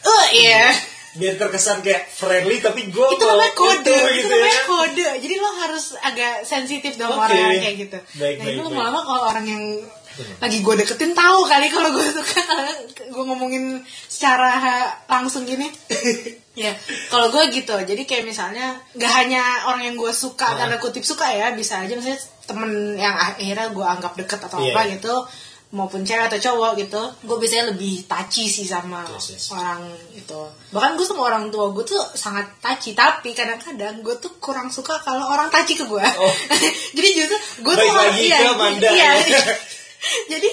eh 0.00 0.26
iya 0.36 0.64
biar 1.10 1.34
terkesan 1.34 1.82
kayak 1.82 2.06
friendly 2.06 2.62
tapi 2.62 2.86
gue 2.86 3.06
itu 3.10 3.24
namanya 3.24 3.52
kode 3.52 3.82
itu, 3.82 4.14
gitu 4.20 4.30
namanya 4.30 4.54
ya. 4.54 4.64
kode 4.64 5.08
jadi 5.18 5.34
lo 5.36 5.50
harus 5.58 5.84
agak 5.98 6.34
sensitif 6.44 6.94
dong 6.94 7.10
Oke. 7.10 7.26
orang 7.26 7.58
kayak 7.58 7.76
gitu 7.82 7.98
Baik, 8.14 8.34
nah 8.38 8.44
baik, 8.46 8.54
itu 8.54 8.62
lama-lama 8.62 9.00
kalau 9.02 9.22
orang 9.26 9.46
yang 9.46 9.62
lagi 10.38 10.58
gue 10.60 10.74
deketin 10.76 11.12
tahu 11.12 11.38
kali 11.46 11.66
kalau 11.66 11.90
gue 11.90 12.06
suka 12.18 12.42
gue 13.10 13.24
ngomongin 13.24 13.82
secara 14.06 14.52
langsung 15.06 15.42
gini 15.42 15.66
ya 16.62 16.74
kalau 17.08 17.30
gue 17.30 17.42
gitu 17.50 17.74
jadi 17.74 18.02
kayak 18.04 18.26
misalnya 18.26 18.78
nggak 18.94 19.12
hanya 19.16 19.42
orang 19.66 19.90
yang 19.90 19.96
gue 19.96 20.12
suka 20.12 20.46
Ah. 20.46 20.58
tanda 20.58 20.76
kutip 20.78 21.02
suka 21.02 21.26
ya 21.30 21.54
bisa 21.54 21.82
aja 21.82 21.94
misalnya 21.94 22.20
temen 22.44 22.70
yang 22.94 23.14
akhirnya 23.14 23.70
gue 23.70 23.86
anggap 23.86 24.12
deket 24.14 24.38
atau 24.42 24.58
Iya. 24.58 24.74
apa 24.74 24.80
gitu 24.94 25.14
maupun 25.70 26.02
cewek 26.02 26.26
atau 26.26 26.38
cowok 26.40 26.72
gitu 26.76 26.98
gue 27.22 27.36
biasanya 27.36 27.70
lebih 27.70 28.02
taci 28.04 28.44
sih 28.44 28.64
sama 28.64 29.06
Yes, 29.08 29.26
yes. 29.30 29.44
orang 29.50 29.86
itu 30.10 30.40
bahkan 30.70 30.94
gue 30.94 31.06
sama 31.06 31.22
orang 31.24 31.46
tua 31.48 31.70
gue 31.70 31.84
tuh 31.84 32.02
sangat 32.10 32.58
taci 32.58 32.90
tapi 32.92 33.30
kadang-kadang 33.30 34.02
gue 34.02 34.18
tuh 34.18 34.34
kurang 34.36 34.66
suka 34.68 34.98
kalau 34.98 35.24
orang 35.24 35.46
taci 35.46 35.74
ke 35.74 35.84
gue 35.84 36.02
Oh. 36.18 36.34
jadi 36.96 37.08
justru 37.14 37.36
gue 37.60 37.70
tuh 37.72 37.86
orang- 37.86 38.18
iya, 38.18 38.38
Amanda, 38.50 38.88
iya, 38.88 39.10
ya. 39.14 39.22
iya. 39.22 39.42
jadi 40.32 40.48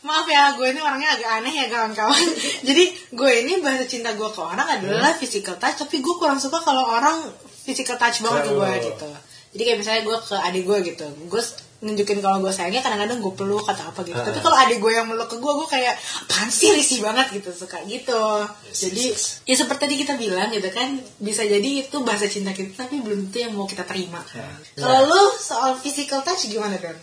maaf 0.00 0.24
ya 0.24 0.50
gue 0.52 0.66
ini 0.66 0.80
orangnya 0.80 1.14
agak 1.14 1.30
aneh 1.36 1.54
ya 1.54 1.66
kawan-kawan 1.68 2.18
jadi 2.68 2.84
gue 3.12 3.30
ini 3.44 3.52
bahasa 3.60 3.84
cinta 3.84 4.10
gue 4.12 4.26
ke 4.26 4.40
orang 4.40 4.66
adalah 4.66 5.14
physical 5.14 5.54
touch 5.56 5.78
tapi 5.78 6.00
gue 6.00 6.14
kurang 6.16 6.40
suka 6.40 6.58
kalau 6.58 6.90
orang 6.90 7.22
physical 7.62 7.94
touch 7.94 8.18
banget 8.18 8.48
ke 8.48 8.52
gue 8.52 8.70
gitu 8.88 9.08
jadi 9.50 9.62
kayak 9.64 9.78
misalnya 9.78 10.02
gue 10.02 10.16
ke 10.18 10.34
adik 10.34 10.64
gue 10.64 10.78
gitu 10.90 11.06
gue 11.28 11.42
nunjukin 11.80 12.20
kalau 12.20 12.44
gue 12.44 12.52
sayangnya 12.52 12.84
kadang-kadang 12.84 13.24
gue 13.24 13.32
peluk 13.32 13.64
atau 13.64 13.88
apa 13.88 14.04
gitu. 14.04 14.20
Ah. 14.20 14.28
tapi 14.28 14.38
kalau 14.44 14.56
adik 14.60 14.78
gue 14.84 14.92
yang 14.92 15.08
meluk 15.08 15.32
ke 15.32 15.40
gue 15.40 15.52
gue 15.64 15.68
kayak 15.68 15.96
apaan 16.28 16.52
sih 16.52 16.76
risih 16.76 17.00
banget 17.00 17.32
gitu 17.40 17.50
suka 17.56 17.80
gitu. 17.88 18.24
Yes, 18.68 18.84
jadi 18.84 19.04
yes, 19.16 19.24
ya 19.48 19.54
seperti 19.56 19.88
tadi 19.88 19.94
kita 20.04 20.14
bilang 20.20 20.52
gitu 20.52 20.68
kan 20.68 21.00
bisa 21.16 21.40
jadi 21.48 21.88
itu 21.88 21.96
bahasa 22.04 22.28
cinta 22.28 22.52
kita 22.52 22.84
tapi 22.84 23.00
belum 23.00 23.32
tentu 23.32 23.38
yang 23.48 23.56
mau 23.56 23.64
kita 23.64 23.88
terima. 23.88 24.20
Nah. 24.20 24.60
kalau 24.76 25.00
lu 25.08 25.22
soal 25.40 25.80
physical 25.80 26.20
touch 26.20 26.52
gimana 26.52 26.76
kan 26.76 27.00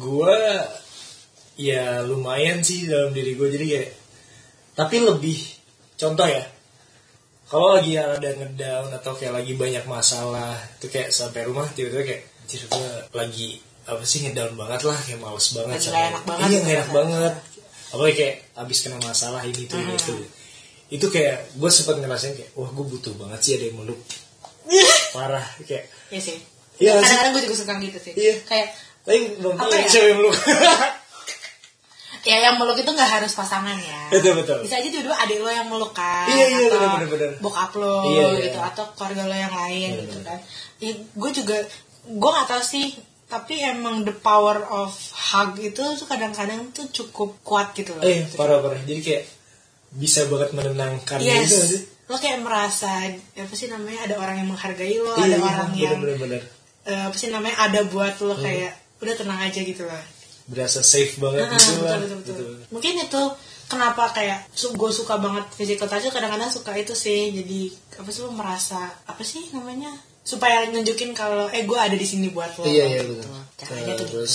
gue 0.00 0.36
ya 1.60 2.00
lumayan 2.04 2.64
sih 2.64 2.88
dalam 2.88 3.12
diri 3.12 3.36
gue 3.36 3.48
jadi 3.52 3.66
kayak 3.68 3.90
tapi 4.76 4.96
lebih 5.04 5.40
contoh 5.96 6.24
ya 6.24 6.44
kalau 7.48 7.78
lagi 7.78 8.00
ada 8.00 8.32
ngedown 8.32 8.92
atau 8.96 9.12
kayak 9.12 9.44
lagi 9.44 9.52
banyak 9.56 9.84
masalah 9.84 10.56
itu 10.80 10.88
kayak 10.88 11.12
sampai 11.12 11.44
rumah 11.48 11.68
tiba-tiba 11.72 12.04
kayak 12.04 12.22
anjir 12.44 12.62
gue 12.68 12.88
lagi 13.16 13.50
apa 13.86 14.02
sih 14.02 14.18
ngedown 14.20 14.54
banget 14.54 14.82
lah 14.82 14.98
kayak 14.98 15.18
males 15.18 15.46
banget 15.52 15.78
sama- 15.80 16.10
enak 16.10 16.22
banget 16.24 16.46
iya 16.48 16.58
enak 16.74 16.90
banget 16.90 17.34
apalagi 17.88 18.14
kayak 18.14 18.34
abis 18.56 18.78
kena 18.82 18.98
masalah 19.00 19.42
ini 19.42 19.62
tuh 19.64 19.78
ini 19.78 19.94
tuh 19.96 20.20
itu 20.86 21.06
kayak 21.06 21.50
gue 21.52 21.66
sempat 21.68 21.96
ngerasain 21.96 22.34
kayak 22.34 22.50
wah 22.52 22.66
gue 22.68 22.84
butuh 22.84 23.14
banget 23.16 23.40
sih 23.40 23.52
ada 23.54 23.64
yang 23.64 23.76
meluk 23.76 24.00
parah 25.14 25.46
kayak 25.60 25.86
Iya 26.06 26.20
sih. 26.20 26.36
Iya. 26.76 26.92
Kadang-kadang 26.94 27.32
gue 27.32 27.42
juga 27.42 27.56
suka 27.56 27.72
gitu 27.80 27.98
sih. 28.00 28.12
Iya. 28.12 28.34
Kayak 28.44 28.68
tapi 29.02 29.18
belum 29.38 29.54
Apa 29.54 29.64
punya 29.64 29.80
ya? 29.80 29.88
cewek 29.88 30.14
meluk 30.14 30.36
ya 32.26 32.36
yang 32.42 32.58
meluk 32.58 32.74
itu 32.74 32.86
nggak 32.86 33.10
harus 33.12 33.32
pasangan 33.32 33.74
ya. 33.76 34.02
Betul, 34.10 34.34
betul. 34.36 34.58
Bisa 34.62 34.76
aja 34.76 34.88
tiba-tiba 34.88 35.14
adik 35.16 35.38
lo 35.40 35.46
yang 35.48 35.66
meluk 35.66 35.90
kan. 35.92 36.26
Iya, 36.26 36.46
iya, 36.48 36.58
atau 36.68 36.78
bener, 36.92 37.08
bener. 37.08 37.30
Bokap 37.38 37.70
lo 37.74 38.02
Iya, 38.04 38.22
iya. 38.28 38.38
gitu 38.44 38.58
atau 38.60 38.84
keluarga 38.94 39.22
lo 39.24 39.36
yang 39.36 39.54
lain 39.54 39.88
Bener, 39.88 40.02
gitu 40.04 40.16
bener. 40.16 40.26
kan. 40.26 40.38
Ya, 40.78 40.90
gue 40.94 41.30
juga 41.32 41.56
gue 42.04 42.30
nggak 42.30 42.48
tahu 42.48 42.62
sih 42.62 42.86
tapi 43.26 43.58
emang 43.58 44.02
the 44.02 44.14
power 44.14 44.62
of 44.64 44.94
hug 45.12 45.58
itu 45.58 45.82
tuh 45.82 46.06
kadang-kadang 46.06 46.70
tuh 46.70 46.86
cukup 46.88 47.34
kuat 47.42 47.74
gitu 47.74 47.90
loh. 47.92 48.02
eh 48.02 48.22
parah 48.32 48.62
parah 48.62 48.78
jadi 48.82 49.00
kayak 49.02 49.24
bisa 49.92 50.26
banget 50.26 50.50
menenangkan 50.52 51.18
yes. 51.18 51.48
gitu 51.48 51.58
sih 51.66 51.82
Lo 52.06 52.14
kayak 52.14 52.38
merasa 52.38 53.02
apa 53.34 53.50
sih 53.50 53.66
namanya 53.66 54.06
ada 54.06 54.14
orang 54.16 54.38
yang 54.38 54.46
menghargai 54.46 54.94
lo, 54.94 55.10
Iya, 55.18 55.26
ada 55.26 55.36
iya, 55.36 55.42
orang 55.42 55.68
bener, 55.68 55.82
yang 55.82 55.98
bener, 55.98 56.16
bener. 56.22 56.42
eh, 56.86 57.02
apa 57.02 57.16
sih 57.18 57.28
namanya 57.28 57.56
ada 57.60 57.80
buat 57.82 58.14
lo 58.22 58.38
kayak 58.38 58.72
udah 59.02 59.14
tenang 59.18 59.40
aja 59.42 59.60
gitu 59.60 59.82
lah. 59.82 59.98
berasa 60.46 60.86
safe 60.86 61.18
banget 61.18 61.42
Nah, 61.42 61.58
gitu 61.58 61.70
betul, 61.74 61.82
lah 61.82 61.98
betul, 61.98 62.18
betul. 62.22 62.46
Mungkin 62.70 62.92
itu 63.02 63.22
kenapa 63.66 64.14
kayak 64.14 64.46
gue 64.54 64.90
suka 64.94 65.18
banget 65.18 65.44
physical 65.50 65.90
touch 65.90 66.06
kadang-kadang 66.06 66.46
suka 66.46 66.70
itu 66.78 66.94
sih 66.94 67.34
jadi 67.34 67.60
apa 67.98 68.08
sih 68.08 68.22
lo 68.22 68.30
merasa 68.30 68.78
apa 69.02 69.26
sih 69.26 69.50
namanya 69.50 69.90
supaya 70.26 70.66
nunjukin 70.66 71.10
kalau 71.12 71.46
eh 71.48 71.62
gue 71.62 71.78
ada 71.78 71.94
di 71.94 72.02
sini 72.02 72.28
buat 72.28 72.50
lo 72.52 72.66
iya 72.66 72.84
iya 72.84 73.00
gitu. 73.00 73.14
betul 73.16 73.38
caranya 73.56 73.92
tuh 73.94 74.06
terus 74.10 74.34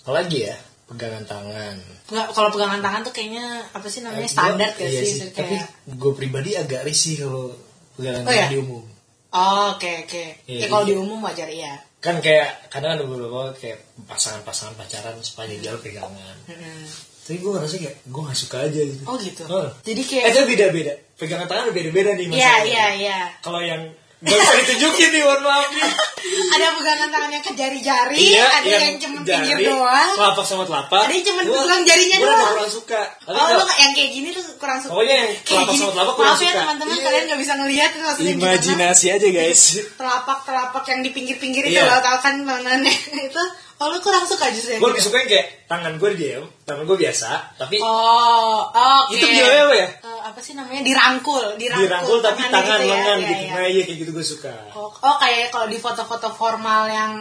apa 0.00 0.12
lagi 0.16 0.38
ya 0.42 0.56
pegangan 0.84 1.22
tangan 1.22 1.76
Nggak, 2.08 2.26
kalau 2.32 2.48
pegangan 2.48 2.80
tangan 2.80 3.00
tuh 3.02 3.12
kayaknya 3.12 3.44
apa 3.68 3.86
sih 3.86 4.00
namanya 4.00 4.24
standar 4.26 4.72
Gua- 4.72 4.78
gak 4.78 4.88
iya 4.88 5.02
sih, 5.02 5.12
sih 5.14 5.28
tapi 5.30 5.54
kayak 5.54 5.68
gue 5.86 6.12
pribadi 6.14 6.50
agak 6.54 6.80
risih 6.82 7.20
kalau 7.20 7.52
pegangan 7.94 8.20
Oh, 8.20 8.26
tangan 8.26 8.40
iya? 8.40 8.48
di 8.48 8.58
umum 8.58 8.84
oh 9.28 9.64
oke 9.70 9.92
oke 10.02 10.24
Iya, 10.46 10.58
ya 10.58 10.66
kalau 10.66 10.82
iya. 10.82 10.88
di 10.88 10.94
umum 10.96 11.18
wajar 11.20 11.46
iya 11.46 11.74
kan 11.98 12.16
kayak 12.18 12.48
kadang 12.68 12.94
ada 12.94 13.04
beberapa 13.04 13.52
kayak 13.52 13.78
pasangan-pasangan 14.08 14.74
pacaran 14.74 15.18
sepanjang 15.20 15.60
jalan 15.60 15.80
pegangan 15.82 16.36
Mm-mm. 16.46 16.80
tapi 17.20 17.36
gue 17.36 17.50
ngerasa 17.52 17.74
kayak 17.76 17.96
gue 18.02 18.22
gak 18.24 18.38
suka 18.38 18.56
aja 18.62 18.80
gitu 18.80 19.02
Oh 19.04 19.16
gitu. 19.18 19.42
Heeh. 19.44 19.70
Jadi 19.84 20.00
eh 20.00 20.06
kayak 20.08 20.24
itu 20.26 20.40
beda-beda 20.48 20.92
pegangan 21.14 21.44
tangan 21.44 21.68
beda-beda 21.70 22.10
nih 22.12 22.24
Iya, 22.24 22.32
masalahnya. 22.32 22.64
iya, 22.64 22.86
iya. 22.96 23.18
kalau 23.38 23.60
yang 23.60 23.82
gak 24.20 24.34
bisa 24.34 24.54
ditunjukin 24.58 25.08
nih 25.10 25.22
mohon 25.22 25.40
maaf 25.40 25.68
nih 25.70 25.90
Ada 26.28 26.66
pegangan 26.74 27.08
tangan 27.08 27.30
yang 27.30 27.40
ke 27.40 27.52
jari-jari, 27.54 28.18
Iya, 28.18 28.44
ada 28.52 28.68
yang, 28.68 28.98
cuma 28.98 29.18
pinggir 29.22 29.56
doang. 29.64 30.10
telapak 30.12 30.44
sama 30.44 30.64
telapak 30.64 31.00
Ada 31.00 31.12
yang 31.12 31.24
cuma 31.24 31.40
pegang 31.40 31.82
jarinya 31.84 32.16
gua 32.16 32.26
doang. 32.26 32.36
gak 32.36 32.50
kurang 32.52 32.72
suka 32.72 33.00
Tapi 33.16 33.30
Oh, 33.30 33.46
kalau- 33.46 33.58
lo 33.60 33.74
yang 33.78 33.92
kayak 33.92 34.10
gini 34.10 34.28
tuh 34.28 34.44
kurang 34.56 34.78
suka. 34.78 34.90
Pokoknya 34.90 35.14
yang 35.16 35.30
Kayak 35.30 35.46
telapak 35.46 35.68
gini. 35.68 35.78
sama 35.78 35.92
telapak 35.92 36.14
kurang 36.14 36.28
Maaf 36.28 36.38
ya 36.38 36.44
suka. 36.44 36.60
teman-teman, 36.60 36.92
Iya. 36.92 37.04
kalian 37.04 37.24
gak 37.24 37.40
bisa 37.40 37.54
ngelihat 37.54 37.90
maksudnya 37.96 38.32
gimana. 38.32 38.50
imajinasi 38.50 39.06
aja 39.08 39.28
guys 39.30 39.62
Telapak-telapak 39.94 40.84
yang 40.88 41.00
di 41.00 41.10
pinggir-pinggir 41.10 41.62
itu 41.64 41.76
Iya. 41.76 41.86
lo 41.86 41.98
tau 42.00 42.18
kan 42.18 42.34
tangannya 42.40 42.92
itu. 43.28 43.42
Oh, 43.78 43.86
lo 43.86 43.98
kurang 43.98 44.22
suka 44.22 44.50
justru 44.50 44.74
yang 44.74 44.80
gue 44.80 44.84
gitu? 44.84 44.92
lebih 44.92 45.04
suka 45.04 45.16
yang 45.16 45.30
kayak 45.30 45.46
tangan 45.64 45.92
gue 45.94 46.10
diem 46.12 46.44
tangan 46.62 46.82
gue 46.82 46.96
biasa 46.98 47.28
tapi 47.54 47.78
Oh, 47.78 48.66
oke. 48.66 49.12
itu 49.12 49.22
gimana 49.24 49.58
apa 49.62 49.76
ya 49.76 49.88
Eh, 50.00 50.20
apa 50.24 50.38
sih 50.38 50.52
namanya 50.52 50.82
dirangkul, 50.82 51.44
dirangkul, 51.54 51.86
dirangkul 51.86 52.18
tapi 52.18 52.40
tangan 52.44 52.58
gitu 52.74 52.84
ya. 52.84 52.90
lengan 52.90 53.16
Iya, 53.16 53.22
gitu 53.24 53.38
iya. 53.40 53.52
nah 53.52 53.66
iya 53.68 53.82
kayak 53.84 53.98
gitu 53.98 54.10
gue 54.10 54.26
suka 54.26 54.54
Oh, 54.72 54.90
oh, 54.90 55.14
kayak 55.16 55.48
kalau 55.48 55.66
di 55.66 55.76
foto-foto 55.76 56.28
formal 56.28 56.82
yang 56.86 57.12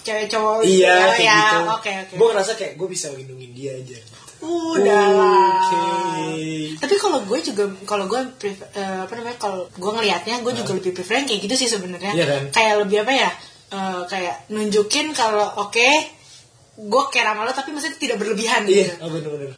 cewek 0.00 0.26
cowok 0.26 0.62
iya 0.62 0.94
gitu 1.08 1.10
kayak 1.16 1.22
ya. 1.22 1.38
gitu 1.40 1.58
Oke, 1.70 1.90
oke. 2.00 2.14
gue 2.16 2.26
ngerasa 2.28 2.52
kayak 2.54 2.72
gue 2.74 2.88
bisa 2.88 3.06
lindungin 3.10 3.50
dia 3.52 3.72
aja 3.72 3.98
Udah. 4.40 5.04
Oke. 5.60 5.78
Tapi 6.80 6.94
kalau 6.96 7.20
gue 7.22 7.38
juga 7.42 7.64
kalau 7.84 8.04
gue 8.06 8.20
prefer- 8.34 8.72
eh, 8.72 9.04
apa 9.04 9.12
namanya 9.12 9.36
kalau 9.38 9.68
gue 9.68 9.92
ngelihatnya 9.92 10.40
gue 10.40 10.52
juga 10.54 10.72
lebih 10.74 10.92
prefer 10.92 11.20
yang 11.20 11.28
kayak 11.28 11.40
gitu 11.44 11.54
sih 11.56 11.68
sebenarnya. 11.68 12.12
Iya 12.14 12.24
kan? 12.26 12.42
Kayak 12.50 12.74
lebih 12.80 13.04
apa 13.04 13.12
ya? 13.14 13.30
Eh, 13.70 14.02
kayak 14.06 14.50
nunjukin 14.50 15.14
kalau 15.14 15.46
oke 15.62 15.88
gue 16.80 17.02
care 17.12 17.28
sama 17.28 17.44
lo 17.44 17.52
tapi 17.52 17.70
maksudnya 17.76 17.98
tidak 18.00 18.16
berlebihan 18.16 18.64
iya 18.64 18.88
gitu. 18.88 19.04
oh 19.04 19.08
bener-bener. 19.12 19.52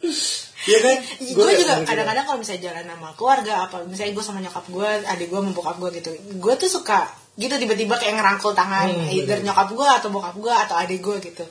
Iya 0.63 0.77
kan? 0.79 0.95
Gue 1.39 1.51
juga 1.59 1.75
kadang-kadang 1.83 2.23
kalau 2.23 2.39
misalnya 2.39 2.71
jalan 2.71 2.83
sama 2.87 3.09
keluarga 3.15 3.53
apa 3.67 3.83
misalnya 3.83 4.11
gue 4.11 4.23
sama 4.23 4.39
nyokap 4.39 4.65
gue 4.67 4.89
adik 5.07 5.27
gue 5.27 5.39
sama 5.39 5.51
bokap 5.51 5.75
gue 5.75 5.89
gitu 5.99 6.11
gue 6.39 6.53
tuh 6.55 6.69
suka 6.71 7.03
gitu 7.35 7.51
tiba-tiba 7.55 7.95
kayak 7.99 8.15
ngerangkul 8.15 8.55
tangan 8.55 8.87
Hmm, 8.91 9.07
either 9.11 9.39
bener. 9.39 9.51
nyokap 9.51 9.67
gue 9.71 9.87
atau 9.87 10.07
bokap 10.07 10.35
gue 10.35 10.53
atau 10.53 10.75
adik 10.75 10.99
gue 10.99 11.15
gitu. 11.19 11.43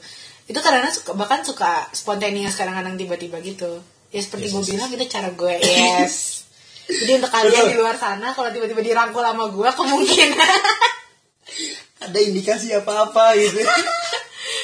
Itu 0.49 0.59
kadang-kadang 0.61 0.93
suka 0.93 1.11
bahkan 1.13 1.41
suka 1.45 1.89
spontaneous 1.93 2.57
kadang-kadang 2.57 2.97
tiba-tiba 2.97 3.41
gitu. 3.41 3.81
Ya 4.13 4.21
seperti 4.21 4.49
Yes, 4.49 4.53
gue 4.53 4.63
yes, 4.65 4.71
bilang 4.77 4.91
itu 4.93 5.05
cara 5.09 5.29
gue 5.33 5.55
yes. 5.61 6.15
Jadi 7.01 7.13
untuk 7.17 7.33
kalian 7.33 7.65
di 7.69 7.77
luar 7.77 7.97
sana 7.97 8.33
kalau 8.33 8.49
tiba-tiba 8.49 8.81
dirangkul 8.81 9.25
sama 9.25 9.49
gue 9.49 9.69
kemungkinan 9.73 10.61
ada 12.05 12.19
indikasi 12.19 12.73
apa-apa 12.73 13.35
gitu 13.37 13.61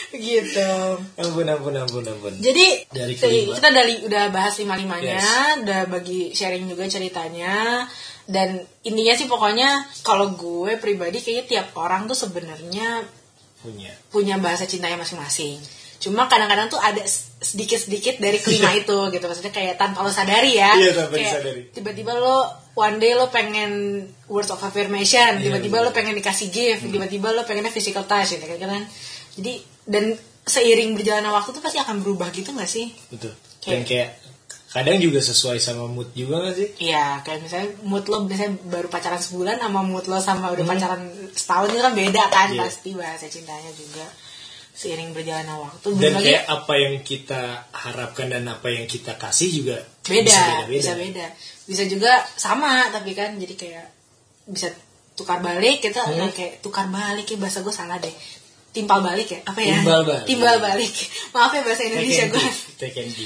gitu 0.08 0.70
ampun 1.16 1.46
ampun 1.46 1.74
ampun 1.76 2.02
ampun 2.02 2.32
Jadi 2.40 2.88
Dari 2.88 3.14
kelima. 3.14 3.54
kita 3.54 3.68
dari 3.70 3.94
udah 4.02 4.24
bahas 4.28 4.56
lima 4.58 4.74
limanya, 4.74 5.20
Yes. 5.20 5.62
udah 5.62 5.80
bagi 5.86 6.32
sharing 6.32 6.64
juga 6.66 6.88
ceritanya. 6.88 7.84
Dan 8.24 8.56
intinya 8.82 9.14
sih 9.14 9.24
pokoknya 9.24 9.68
kalau 10.02 10.32
gue 10.32 10.76
pribadi 10.76 11.16
kayaknya 11.18 11.44
tiap 11.46 11.68
orang 11.76 12.04
tuh 12.04 12.16
sebenarnya 12.16 13.04
punya 13.58 13.90
punya 14.08 14.36
bahasa 14.36 14.64
cintanya 14.64 14.96
masing-masing. 14.96 15.56
Cuma 15.98 16.28
kadang-kadang 16.28 16.68
tuh 16.68 16.78
ada 16.78 17.00
sedikit-sedikit 17.40 18.16
dari 18.18 18.38
kelima 18.38 18.72
itu 18.80 18.96
gitu. 19.08 19.24
Maksudnya 19.24 19.52
kayak 19.52 19.76
tanpa 19.76 20.00
lo 20.00 20.12
sadari 20.12 20.56
ya. 20.56 20.72
Iya, 20.72 20.92
tanpa 20.94 21.14
Kayak 21.14 21.24
disadari. 21.24 21.62
Tiba-tiba 21.72 22.12
lo 22.16 22.44
one 22.78 22.96
day 22.96 23.12
lo 23.12 23.26
pengen 23.28 23.70
words 24.26 24.48
of 24.48 24.62
affirmation, 24.62 25.36
tiba-tiba 25.36 25.82
lo 25.82 25.90
pengen 25.90 26.14
dikasih 26.14 26.48
gift, 26.48 26.82
Hmm. 26.82 26.94
tiba-tiba 26.94 27.28
lo 27.28 27.42
pengennya 27.42 27.68
physical 27.68 28.04
touch 28.04 28.30
gitu 28.32 28.46
kan. 28.46 28.86
Jadi 29.34 29.52
dan 29.84 30.14
seiring 30.44 30.94
berjalannya 30.94 31.28
waktu 31.28 31.50
tuh 31.50 31.60
pasti 31.60 31.76
akan 31.76 32.00
berubah 32.00 32.30
gitu 32.30 32.52
gak 32.52 32.64
sih? 32.66 32.88
betul 33.08 33.34
dan 33.60 33.84
kayak 33.84 34.16
kadang 34.68 34.96
juga 34.96 35.20
sesuai 35.20 35.58
sama 35.58 35.84
mood 35.86 36.08
juga 36.14 36.40
gak 36.40 36.56
sih 36.56 36.68
Iya, 36.88 37.20
kayak 37.20 37.40
misalnya 37.42 37.68
mood 37.82 38.04
lo 38.06 38.24
misalnya 38.24 38.56
baru 38.64 38.88
pacaran 38.88 39.18
sebulan 39.18 39.56
sama 39.58 39.80
mood 39.82 40.04
lo 40.04 40.16
sama 40.18 40.48
udah 40.48 40.64
Hmm. 40.64 40.72
pacaran 40.72 41.02
setahun 41.30 41.68
itu 41.68 41.82
kan 41.82 41.92
beda 41.92 42.22
kan 42.28 42.48
Iya. 42.50 42.60
pasti 42.62 42.90
bahasa 42.92 43.26
cintanya 43.26 43.72
juga 43.72 44.08
seiring 44.78 45.10
berjalannya 45.10 45.58
waktu. 45.58 45.88
dan 45.98 46.12
lagi 46.14 46.24
kayak 46.30 46.44
apa 46.46 46.74
yang 46.78 46.94
kita 47.02 47.42
harapkan 47.74 48.30
dan 48.30 48.46
apa 48.46 48.70
yang 48.70 48.86
kita 48.86 49.18
kasih 49.18 49.50
juga 49.50 49.82
beda, 50.06 50.22
bisa 50.22 50.42
bisa 50.70 50.92
beda-beda 50.94 50.94
beda. 50.94 51.26
Bisa 51.66 51.82
juga 51.90 52.12
sama 52.38 52.86
tapi 52.94 53.10
kan 53.12 53.34
jadi 53.34 53.58
kayak 53.58 53.86
bisa 54.46 54.70
tukar 55.18 55.42
balik 55.42 55.82
kita 55.82 56.06
Hmm. 56.06 56.30
kayak 56.30 56.62
tukar 56.62 56.86
balik 56.86 57.26
ya 57.26 57.36
bahasa 57.36 57.60
gue 57.60 57.74
salah 57.74 57.98
deh. 57.98 58.14
Timpal 58.70 59.02
balik 59.02 59.26
ya 59.26 59.40
apa 59.42 59.58
ya? 59.58 59.82
Timbal 59.82 60.00
balik. 60.06 60.24
Timbal 60.30 60.56
balik. 60.62 60.92
Maaf 61.34 61.50
ya 61.50 61.62
bahasa 61.66 61.82
Indonesia 61.82 62.24
gue. 62.30 62.48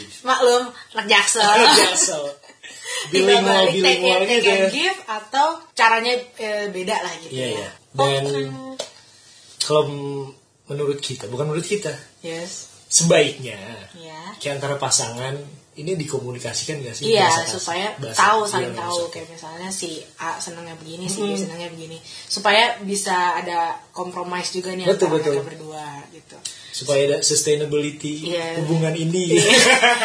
Maklum, 0.27 0.63
anak 0.97 1.07
jaksel. 1.07 1.45
Timbal 3.13 3.45
balik, 3.45 3.73
take 3.77 4.01
and, 4.01 4.25
take 4.25 4.41
gitu 4.41 4.49
and 4.49 4.63
ya 4.63 4.69
give 4.73 4.99
atau 5.05 5.47
caranya 5.77 6.15
eh, 6.41 6.73
beda 6.73 6.97
lah 6.97 7.13
gitu 7.21 7.35
Iya, 7.37 7.45
ya. 7.45 7.53
iya. 7.61 7.69
Dan 7.93 8.23
Oke. 8.25 8.41
kalau 9.61 9.85
menurut 10.73 10.99
kita, 10.99 11.29
bukan 11.29 11.47
menurut 11.47 11.65
kita, 11.65 11.93
Yes. 12.21 12.73
sebaiknya 12.87 13.57
Ya. 13.95 14.21
di 14.35 14.49
antara 14.49 14.75
pasangan 14.75 15.37
ini 15.73 15.97
dikomunikasikan 15.97 16.81
gak 16.81 16.93
sih? 16.93 17.09
Iya, 17.09 17.25
bahasa 17.25 17.57
supaya 17.57 17.97
Bahasa- 17.97 18.21
tahu 18.21 18.39
iya, 18.39 18.51
saling 18.51 18.73
bahasa 18.73 18.83
tahu 18.85 18.99
kasih. 18.99 19.09
kayak 19.11 19.29
misalnya 19.31 19.69
si 19.71 19.91
A 20.19 20.37
senangnya 20.37 20.77
begini, 20.77 21.05
si 21.07 21.19
B 21.19 21.33
Hmm. 21.33 21.41
senangnya 21.41 21.69
begini. 21.71 21.97
Supaya 22.27 22.77
bisa 22.83 23.17
ada 23.35 23.59
kompromis 23.91 24.53
juga 24.53 24.77
nih 24.77 24.85
Betul, 24.85 25.09
antara 25.09 25.17
betul. 25.17 25.33
mereka 25.35 25.49
berdua 25.49 25.85
gitu. 26.11 26.37
Supaya 26.75 27.01
ada 27.07 27.19
sustainability 27.23 28.29
Iya. 28.29 28.61
hubungan 28.61 28.93
ini. 28.93 29.33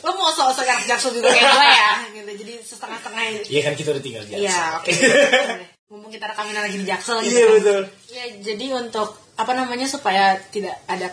Lo 0.00 0.10
mau 0.14 0.30
sok-sok 0.30 0.64
yang 0.64 0.80
jaksel 0.86 1.12
juga 1.12 1.28
kayak 1.28 1.52
gue 1.52 1.68
ya 1.68 1.92
gitu. 2.14 2.30
Jadi 2.40 2.52
setengah-setengah 2.62 3.22
Iya 3.44 3.60
kan 3.60 3.74
kita 3.76 3.88
udah 3.90 4.02
tinggal 4.02 4.22
di 4.24 4.32
Iya, 4.34 4.40
Jaksel. 4.40 4.72
oke. 4.74 4.92
Boleh. 4.94 5.68
Mumpung 5.90 6.12
kita 6.14 6.24
rekamin 6.24 6.54
lagi 6.54 6.76
di 6.78 6.86
Jaksel 6.86 7.16
gitu. 7.20 7.28
Iya 7.28 7.44
kan. 7.44 7.54
betul. 7.58 7.80
Ya, 8.08 8.24
jadi 8.40 8.66
untuk 8.74 9.08
apa 9.40 9.52
namanya 9.52 9.86
supaya 9.86 10.36
tidak 10.48 10.76
ada 10.84 11.08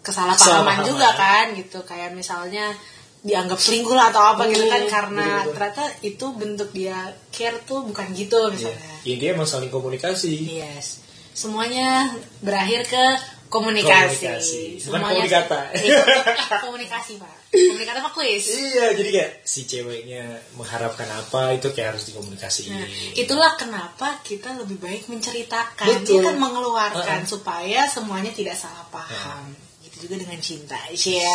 kesalahpahaman 0.00 0.82
juga 0.82 1.12
kan 1.12 1.52
gitu. 1.54 1.82
Kayak 1.82 2.12
misalnya 2.12 2.72
dianggap 3.20 3.60
selingkuh 3.60 3.92
lah 3.92 4.08
atau 4.08 4.32
apa 4.32 4.48
gitu 4.48 4.64
kan 4.64 4.80
Hmm, 4.80 4.88
karena 4.88 5.26
betul-betul. 5.44 5.52
ternyata 5.52 5.84
itu 6.00 6.26
bentuk 6.32 6.68
dia 6.72 6.98
care 7.28 7.58
tuh 7.62 7.84
bukan 7.84 8.06
gitu 8.12 8.38
Iya. 8.40 8.50
misalnya. 8.50 8.94
Ya, 9.04 9.10
intinya 9.12 9.32
emang 9.36 9.48
saling 9.48 9.68
komunikasi. 9.68 10.34
Yes. 10.56 11.04
Semuanya 11.30 12.08
berakhir 12.40 12.88
ke 12.88 13.04
komunikasi. 13.50 14.30
Komunikasi. 14.30 14.62
Bukan 14.86 15.00
Semuanya 15.02 15.10
komunikata. 15.10 15.60
Iya, 15.74 15.98
komunikasi, 16.70 17.12
Pak. 17.18 17.34
Komunikasi 17.50 17.98
apa 17.98 18.10
kuis? 18.14 18.44
Iya, 18.46 18.86
jadi 18.94 19.10
kayak 19.10 19.30
si 19.42 19.60
ceweknya 19.66 20.22
mengharapkan 20.54 21.10
apa 21.10 21.58
itu 21.58 21.68
kayak 21.74 21.98
harus 21.98 22.06
dikomunikasiin. 22.06 22.70
Nah, 22.70 22.86
itulah 23.18 23.58
kenapa 23.58 24.22
kita 24.22 24.54
lebih 24.54 24.78
baik 24.78 25.10
menceritakan, 25.10 26.06
Betul. 26.06 26.22
kita 26.22 26.30
mengeluarkan 26.38 27.26
Uh-uh. 27.26 27.28
supaya 27.28 27.90
semuanya 27.90 28.30
tidak 28.30 28.54
salah 28.54 28.86
paham. 28.94 29.50
Gitu 29.82 30.06
juga 30.06 30.22
dengan 30.22 30.38
cinta. 30.38 30.78
Iya. 30.94 31.34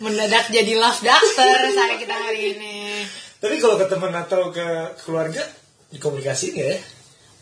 Mendadak 0.00 0.52
jadi 0.52 0.76
love 0.76 1.00
doctor 1.00 1.56
saya 1.72 1.96
kita 1.96 2.12
hari 2.14 2.56
ini. 2.56 3.04
Tapi 3.40 3.56
kalau 3.56 3.80
ke 3.80 3.88
teman 3.88 4.12
atau 4.12 4.52
ke 4.52 5.00
keluarga 5.00 5.40
dikomunikasiin 5.88 6.54
ya? 6.54 6.76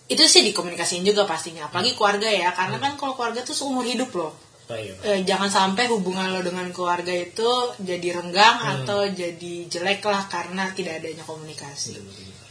Itu 0.09 0.24
sih 0.24 0.40
dikomunikasiin 0.42 1.04
juga 1.04 1.22
pastinya, 1.22 1.68
apalagi 1.68 1.92
keluarga 1.92 2.26
ya, 2.26 2.50
karena 2.50 2.76
kan 2.76 2.96
kalau 2.96 3.12
keluarga 3.12 3.40
tuh 3.40 3.52
seumur 3.52 3.84
hidup 3.84 4.09
loh. 4.12 4.32
Oh, 4.68 4.76
iya. 4.76 4.92
Eh, 5.00 5.20
jangan 5.22 5.48
sampai 5.48 5.88
hubungan 5.88 6.28
lo 6.28 6.40
dengan 6.40 6.68
keluarga 6.68 7.09
itu 7.09 7.48
jadi 7.80 8.16
renggang 8.16 8.56
Hmm. 8.56 8.72
atau 8.84 9.00
jadi 9.06 9.54
jelek 9.64 10.00
lah 10.02 10.28
karena 10.28 10.68
tidak 10.72 11.00
adanya 11.00 11.24
komunikasi. 11.24 11.96
Betul, 11.96 12.04
betul, 12.04 12.24
betul. 12.26 12.46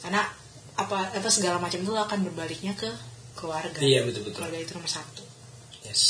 karena 0.00 0.22
apa 0.74 1.12
apa 1.12 1.28
segala 1.28 1.60
macam 1.60 1.76
itu 1.76 1.92
akan 1.92 2.18
berbaliknya 2.24 2.72
ke 2.72 2.88
keluarga 3.36 3.78
Iya, 3.78 4.00
betul-betul. 4.02 4.34
keluarga 4.34 4.58
itu 4.58 4.72
nomor 4.72 4.88
satu 4.88 5.22
Yes. 5.84 6.02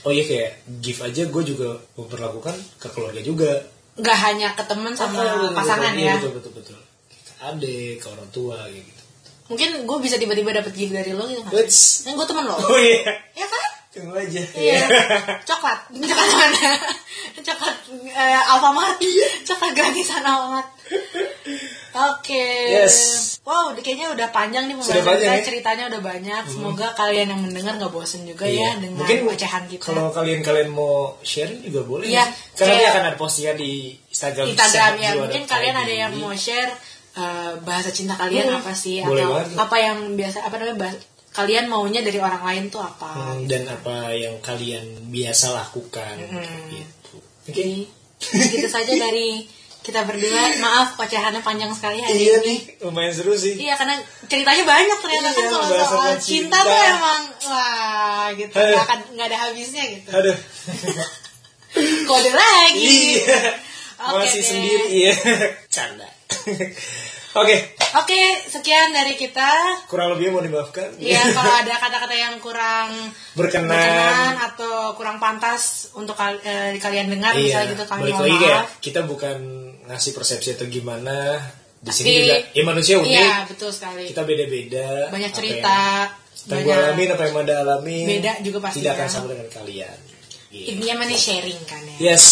Oh 0.00 0.10
iya 0.10 0.22
kayak 0.22 0.50
gift 0.78 1.02
aja 1.02 1.26
gue 1.26 1.42
juga 1.44 1.68
memperlakukan 1.94 2.54
ke 2.78 2.88
keluarga 2.88 3.18
juga. 3.20 3.50
nggak 3.94 4.18
hanya 4.22 4.48
ke 4.54 4.62
teman 4.64 4.94
sama 4.94 5.18
Oh, 5.18 5.50
betul, 5.50 5.50
pasangan 5.52 5.92
betul, 5.92 6.06
ya 6.06 6.14
Betul 6.16 6.32
betul 6.32 6.52
betul. 6.54 6.78
Ke 7.10 7.32
adik, 7.44 7.94
ke 7.98 8.06
orang 8.06 8.28
tua 8.30 8.58
gitu. 8.70 8.97
Mungkin 9.48 9.68
gue 9.82 9.98
bisa 9.98 10.16
tiba-tiba 10.16 10.52
dapet 10.52 10.72
gift 10.72 10.92
dari 10.92 11.10
lo 11.10 11.24
gitu 11.24 11.40
kan 11.40 11.52
yang 12.04 12.14
gue 12.14 12.26
temen 12.26 12.44
lo 12.44 12.56
Oh 12.56 12.76
iya. 12.76 13.16
ya 13.32 13.44
kan 13.44 13.64
Tunggu 13.88 14.14
aja. 14.14 14.44
Iya, 14.52 14.84
coklat. 15.48 15.88
Coklat 15.90 16.28
mana? 16.30 16.70
coklat 17.48 17.76
eh, 18.06 18.40
Alfamart. 18.46 19.00
Coklat 19.42 19.72
gratisan 19.72 20.20
Alfamart. 20.22 20.68
Oke. 22.12 22.46
Yes. 22.68 22.94
Wow, 23.42 23.72
kayaknya 23.74 24.12
udah 24.12 24.28
panjang 24.28 24.68
nih 24.68 24.76
Sudah 24.78 25.02
pembahasan 25.02 25.24
kita. 25.24 25.34
ya? 25.34 25.42
Ceritanya 25.42 25.84
udah 25.88 26.00
banyak. 26.04 26.42
Semoga 26.46 26.86
kalian 26.92 27.32
yang 27.32 27.40
mendengar 27.40 27.74
nggak 27.74 27.88
bosen 27.90 28.22
juga 28.22 28.44
Iya. 28.44 28.76
ya 28.76 28.78
dengan 28.78 29.00
Mungkin 29.02 29.18
ocehan 29.26 29.64
kita. 29.66 29.82
Kalau 29.82 30.12
kalian-kalian 30.12 30.68
mau 30.68 31.16
sharing 31.24 31.64
juga 31.64 31.80
boleh. 31.82 32.06
Iya, 32.06 32.28
Karena 32.54 32.68
kayak- 32.68 32.78
dia 32.78 32.90
akan 32.92 33.04
ada 33.08 33.16
postingan 33.16 33.56
di 33.56 33.72
Instagram. 34.04 34.44
Instagram 34.52 34.92
ya 35.00 35.10
mungkin 35.16 35.42
kalian 35.44 35.74
ada 35.74 35.94
yang 35.96 36.12
mau 36.14 36.36
share 36.36 36.70
uh, 37.18 37.58
bahasa 37.60 37.90
cinta 37.90 38.14
kalian 38.14 38.46
Hmm, 38.46 38.58
apa 38.58 38.70
sih 38.72 39.02
boleh 39.02 39.20
atau 39.20 39.34
banget. 39.34 39.58
apa 39.58 39.76
yang 39.76 39.98
biasa 40.14 40.38
apa 40.40 40.54
namanya 40.56 40.78
bahas- 40.80 41.06
kalian 41.30 41.66
maunya 41.66 42.00
dari 42.00 42.18
orang 42.18 42.40
lain 42.40 42.64
tuh 42.68 42.78
apa 42.80 43.10
Hmm, 43.10 43.44
dan 43.44 43.66
apa 43.66 44.10
yang 44.12 44.38
kalian 44.38 44.82
biasa 45.08 45.50
lakukan 45.52 46.14
Mm-mm. 46.16 46.70
gitu. 46.72 47.14
Oke. 47.44 47.52
Jadi 47.52 47.78
Segitu 48.18 48.66
saja 48.66 48.90
dari 48.90 49.46
kita 49.78 50.02
berdua. 50.02 50.58
Maaf 50.58 50.94
ocehannya 50.96 51.38
panjang 51.40 51.70
sekali 51.70 51.96
hari 51.96 52.18
Iya 52.18 52.34
ini. 52.36 52.44
nih, 52.44 52.58
lumayan 52.82 53.08
seru 53.10 53.32
sih. 53.32 53.54
Iya 53.56 53.72
karena 53.72 53.94
ceritanya 54.24 54.64
banyak 54.66 54.98
ternyata 54.98 55.28
kan 55.28 55.38
Iya, 55.38 55.48
kalau 55.48 55.64
bahas 55.64 55.86
soal 55.86 55.94
soal 55.94 56.14
cinta, 56.18 56.58
cinta. 56.58 56.66
tuh 56.66 56.82
emang 56.92 57.22
wah 57.46 58.26
gitu 58.32 58.52
Aduh. 58.52 58.68
nggak 58.68 58.84
akan 58.84 58.98
nggak 59.14 59.26
ada 59.28 59.38
habisnya 59.40 59.84
gitu. 59.88 60.08
Aduh. 60.12 60.36
Kode 62.08 62.32
lagi. 62.32 62.98
iya. 63.16 63.40
Oke 64.00 64.18
Masih 64.20 64.34
deh. 64.36 64.44
sendiri 64.44 64.84
iya. 64.90 65.14
Canda. 65.74 66.08
Oke, 67.38 67.56
Oke 67.94 68.20
sekian 68.44 68.90
dari 68.90 69.14
kita. 69.14 69.48
kurang 69.86 70.12
lebihnya 70.12 70.30
mau 70.30 70.40
dimaafkan. 70.40 70.92
Iya 70.96 71.22
kalau 71.30 71.54
ada 71.54 71.74
kata-kata 71.74 72.12
yang 72.12 72.36
kurang 72.38 72.90
Berkenan. 73.32 73.68
berkenan 73.68 74.34
atau 74.44 74.74
kurang 74.92 75.16
pantas 75.16 75.62
untuk 75.92 76.12
kal- 76.12 76.40
eh, 76.40 76.76
kalian 76.76 77.08
dengar 77.08 77.32
misalnya 77.32 77.72
gitu 77.72 77.84
kami 77.84 78.10
mohon 78.10 78.26
maaf. 78.26 78.40
kayak 78.40 78.62
kita 78.80 79.00
bukan 79.02 79.36
ngasih 79.86 80.12
persepsi 80.12 80.52
atau 80.52 80.66
gimana. 80.66 81.38
Di 81.78 81.88
sini 81.88 82.06
Tapi- 82.06 82.18
juga 82.18 82.36
ya 82.50 82.62
manusia 82.64 82.94
unik. 82.98 83.08
Iya 83.08 83.34
betul 83.46 83.70
sekali. 83.70 84.04
Kita 84.06 84.22
beda-beda. 84.22 84.88
Banyak 85.08 85.30
cerita. 85.30 85.78
Yang, 86.44 86.50
banyak- 86.50 86.76
alamin 86.76 87.08
apa 87.08 87.22
yang 87.22 87.34
Manda 87.34 87.54
alamin. 87.56 88.04
Beda 88.10 88.32
juga 88.40 88.58
pasti 88.60 88.78
Tidak 88.80 88.92
akan 88.92 89.00
kan. 89.00 89.08
sama 89.08 89.26
dengan 89.28 89.48
kalian. 89.48 89.98
Gitu. 90.48 90.64
Intinya 90.72 90.94
mana 90.98 91.12
sharing 91.12 91.60
kan 91.62 91.82
ya. 91.84 91.96
Yes. 92.08 92.24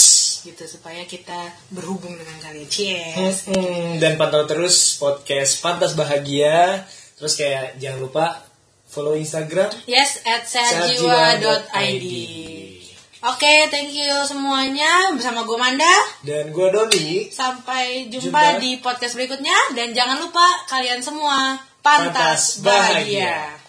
Gitu 0.46 0.62
supaya 0.70 1.02
kita 1.02 1.50
berhubung 1.74 2.14
dengan 2.14 2.38
kalian. 2.38 2.70
Cheers. 2.70 3.50
Hmm, 3.50 3.98
dan 3.98 4.14
pantau 4.14 4.46
terus 4.46 4.94
podcast 4.94 5.58
Pantas 5.58 5.98
Bahagia. 5.98 6.86
Terus 7.18 7.34
kayak 7.34 7.82
jangan 7.82 7.98
lupa 7.98 8.24
follow 8.86 9.18
Instagram 9.18 9.74
Yes, 9.90 10.22
at 10.22 10.46
sehatjiwa.id. 10.46 12.06
Oke, 13.26 13.54
thank 13.74 13.90
you 13.90 14.14
semuanya 14.22 15.10
bersama 15.10 15.42
gue 15.42 15.58
Manda. 15.58 15.94
Dan 16.22 16.54
gue 16.54 16.68
Doni. 16.70 17.26
Sampai 17.26 18.06
jumpa, 18.06 18.54
Jumpa. 18.54 18.62
di 18.62 18.78
podcast 18.78 19.18
berikutnya 19.18 19.74
dan 19.74 19.90
jangan 19.90 20.22
lupa 20.22 20.46
kalian 20.70 21.02
semua 21.02 21.58
pantas, 21.82 22.62
Pantas 22.62 22.62
bahagia. 22.62 23.02
bahagia. 23.02 23.65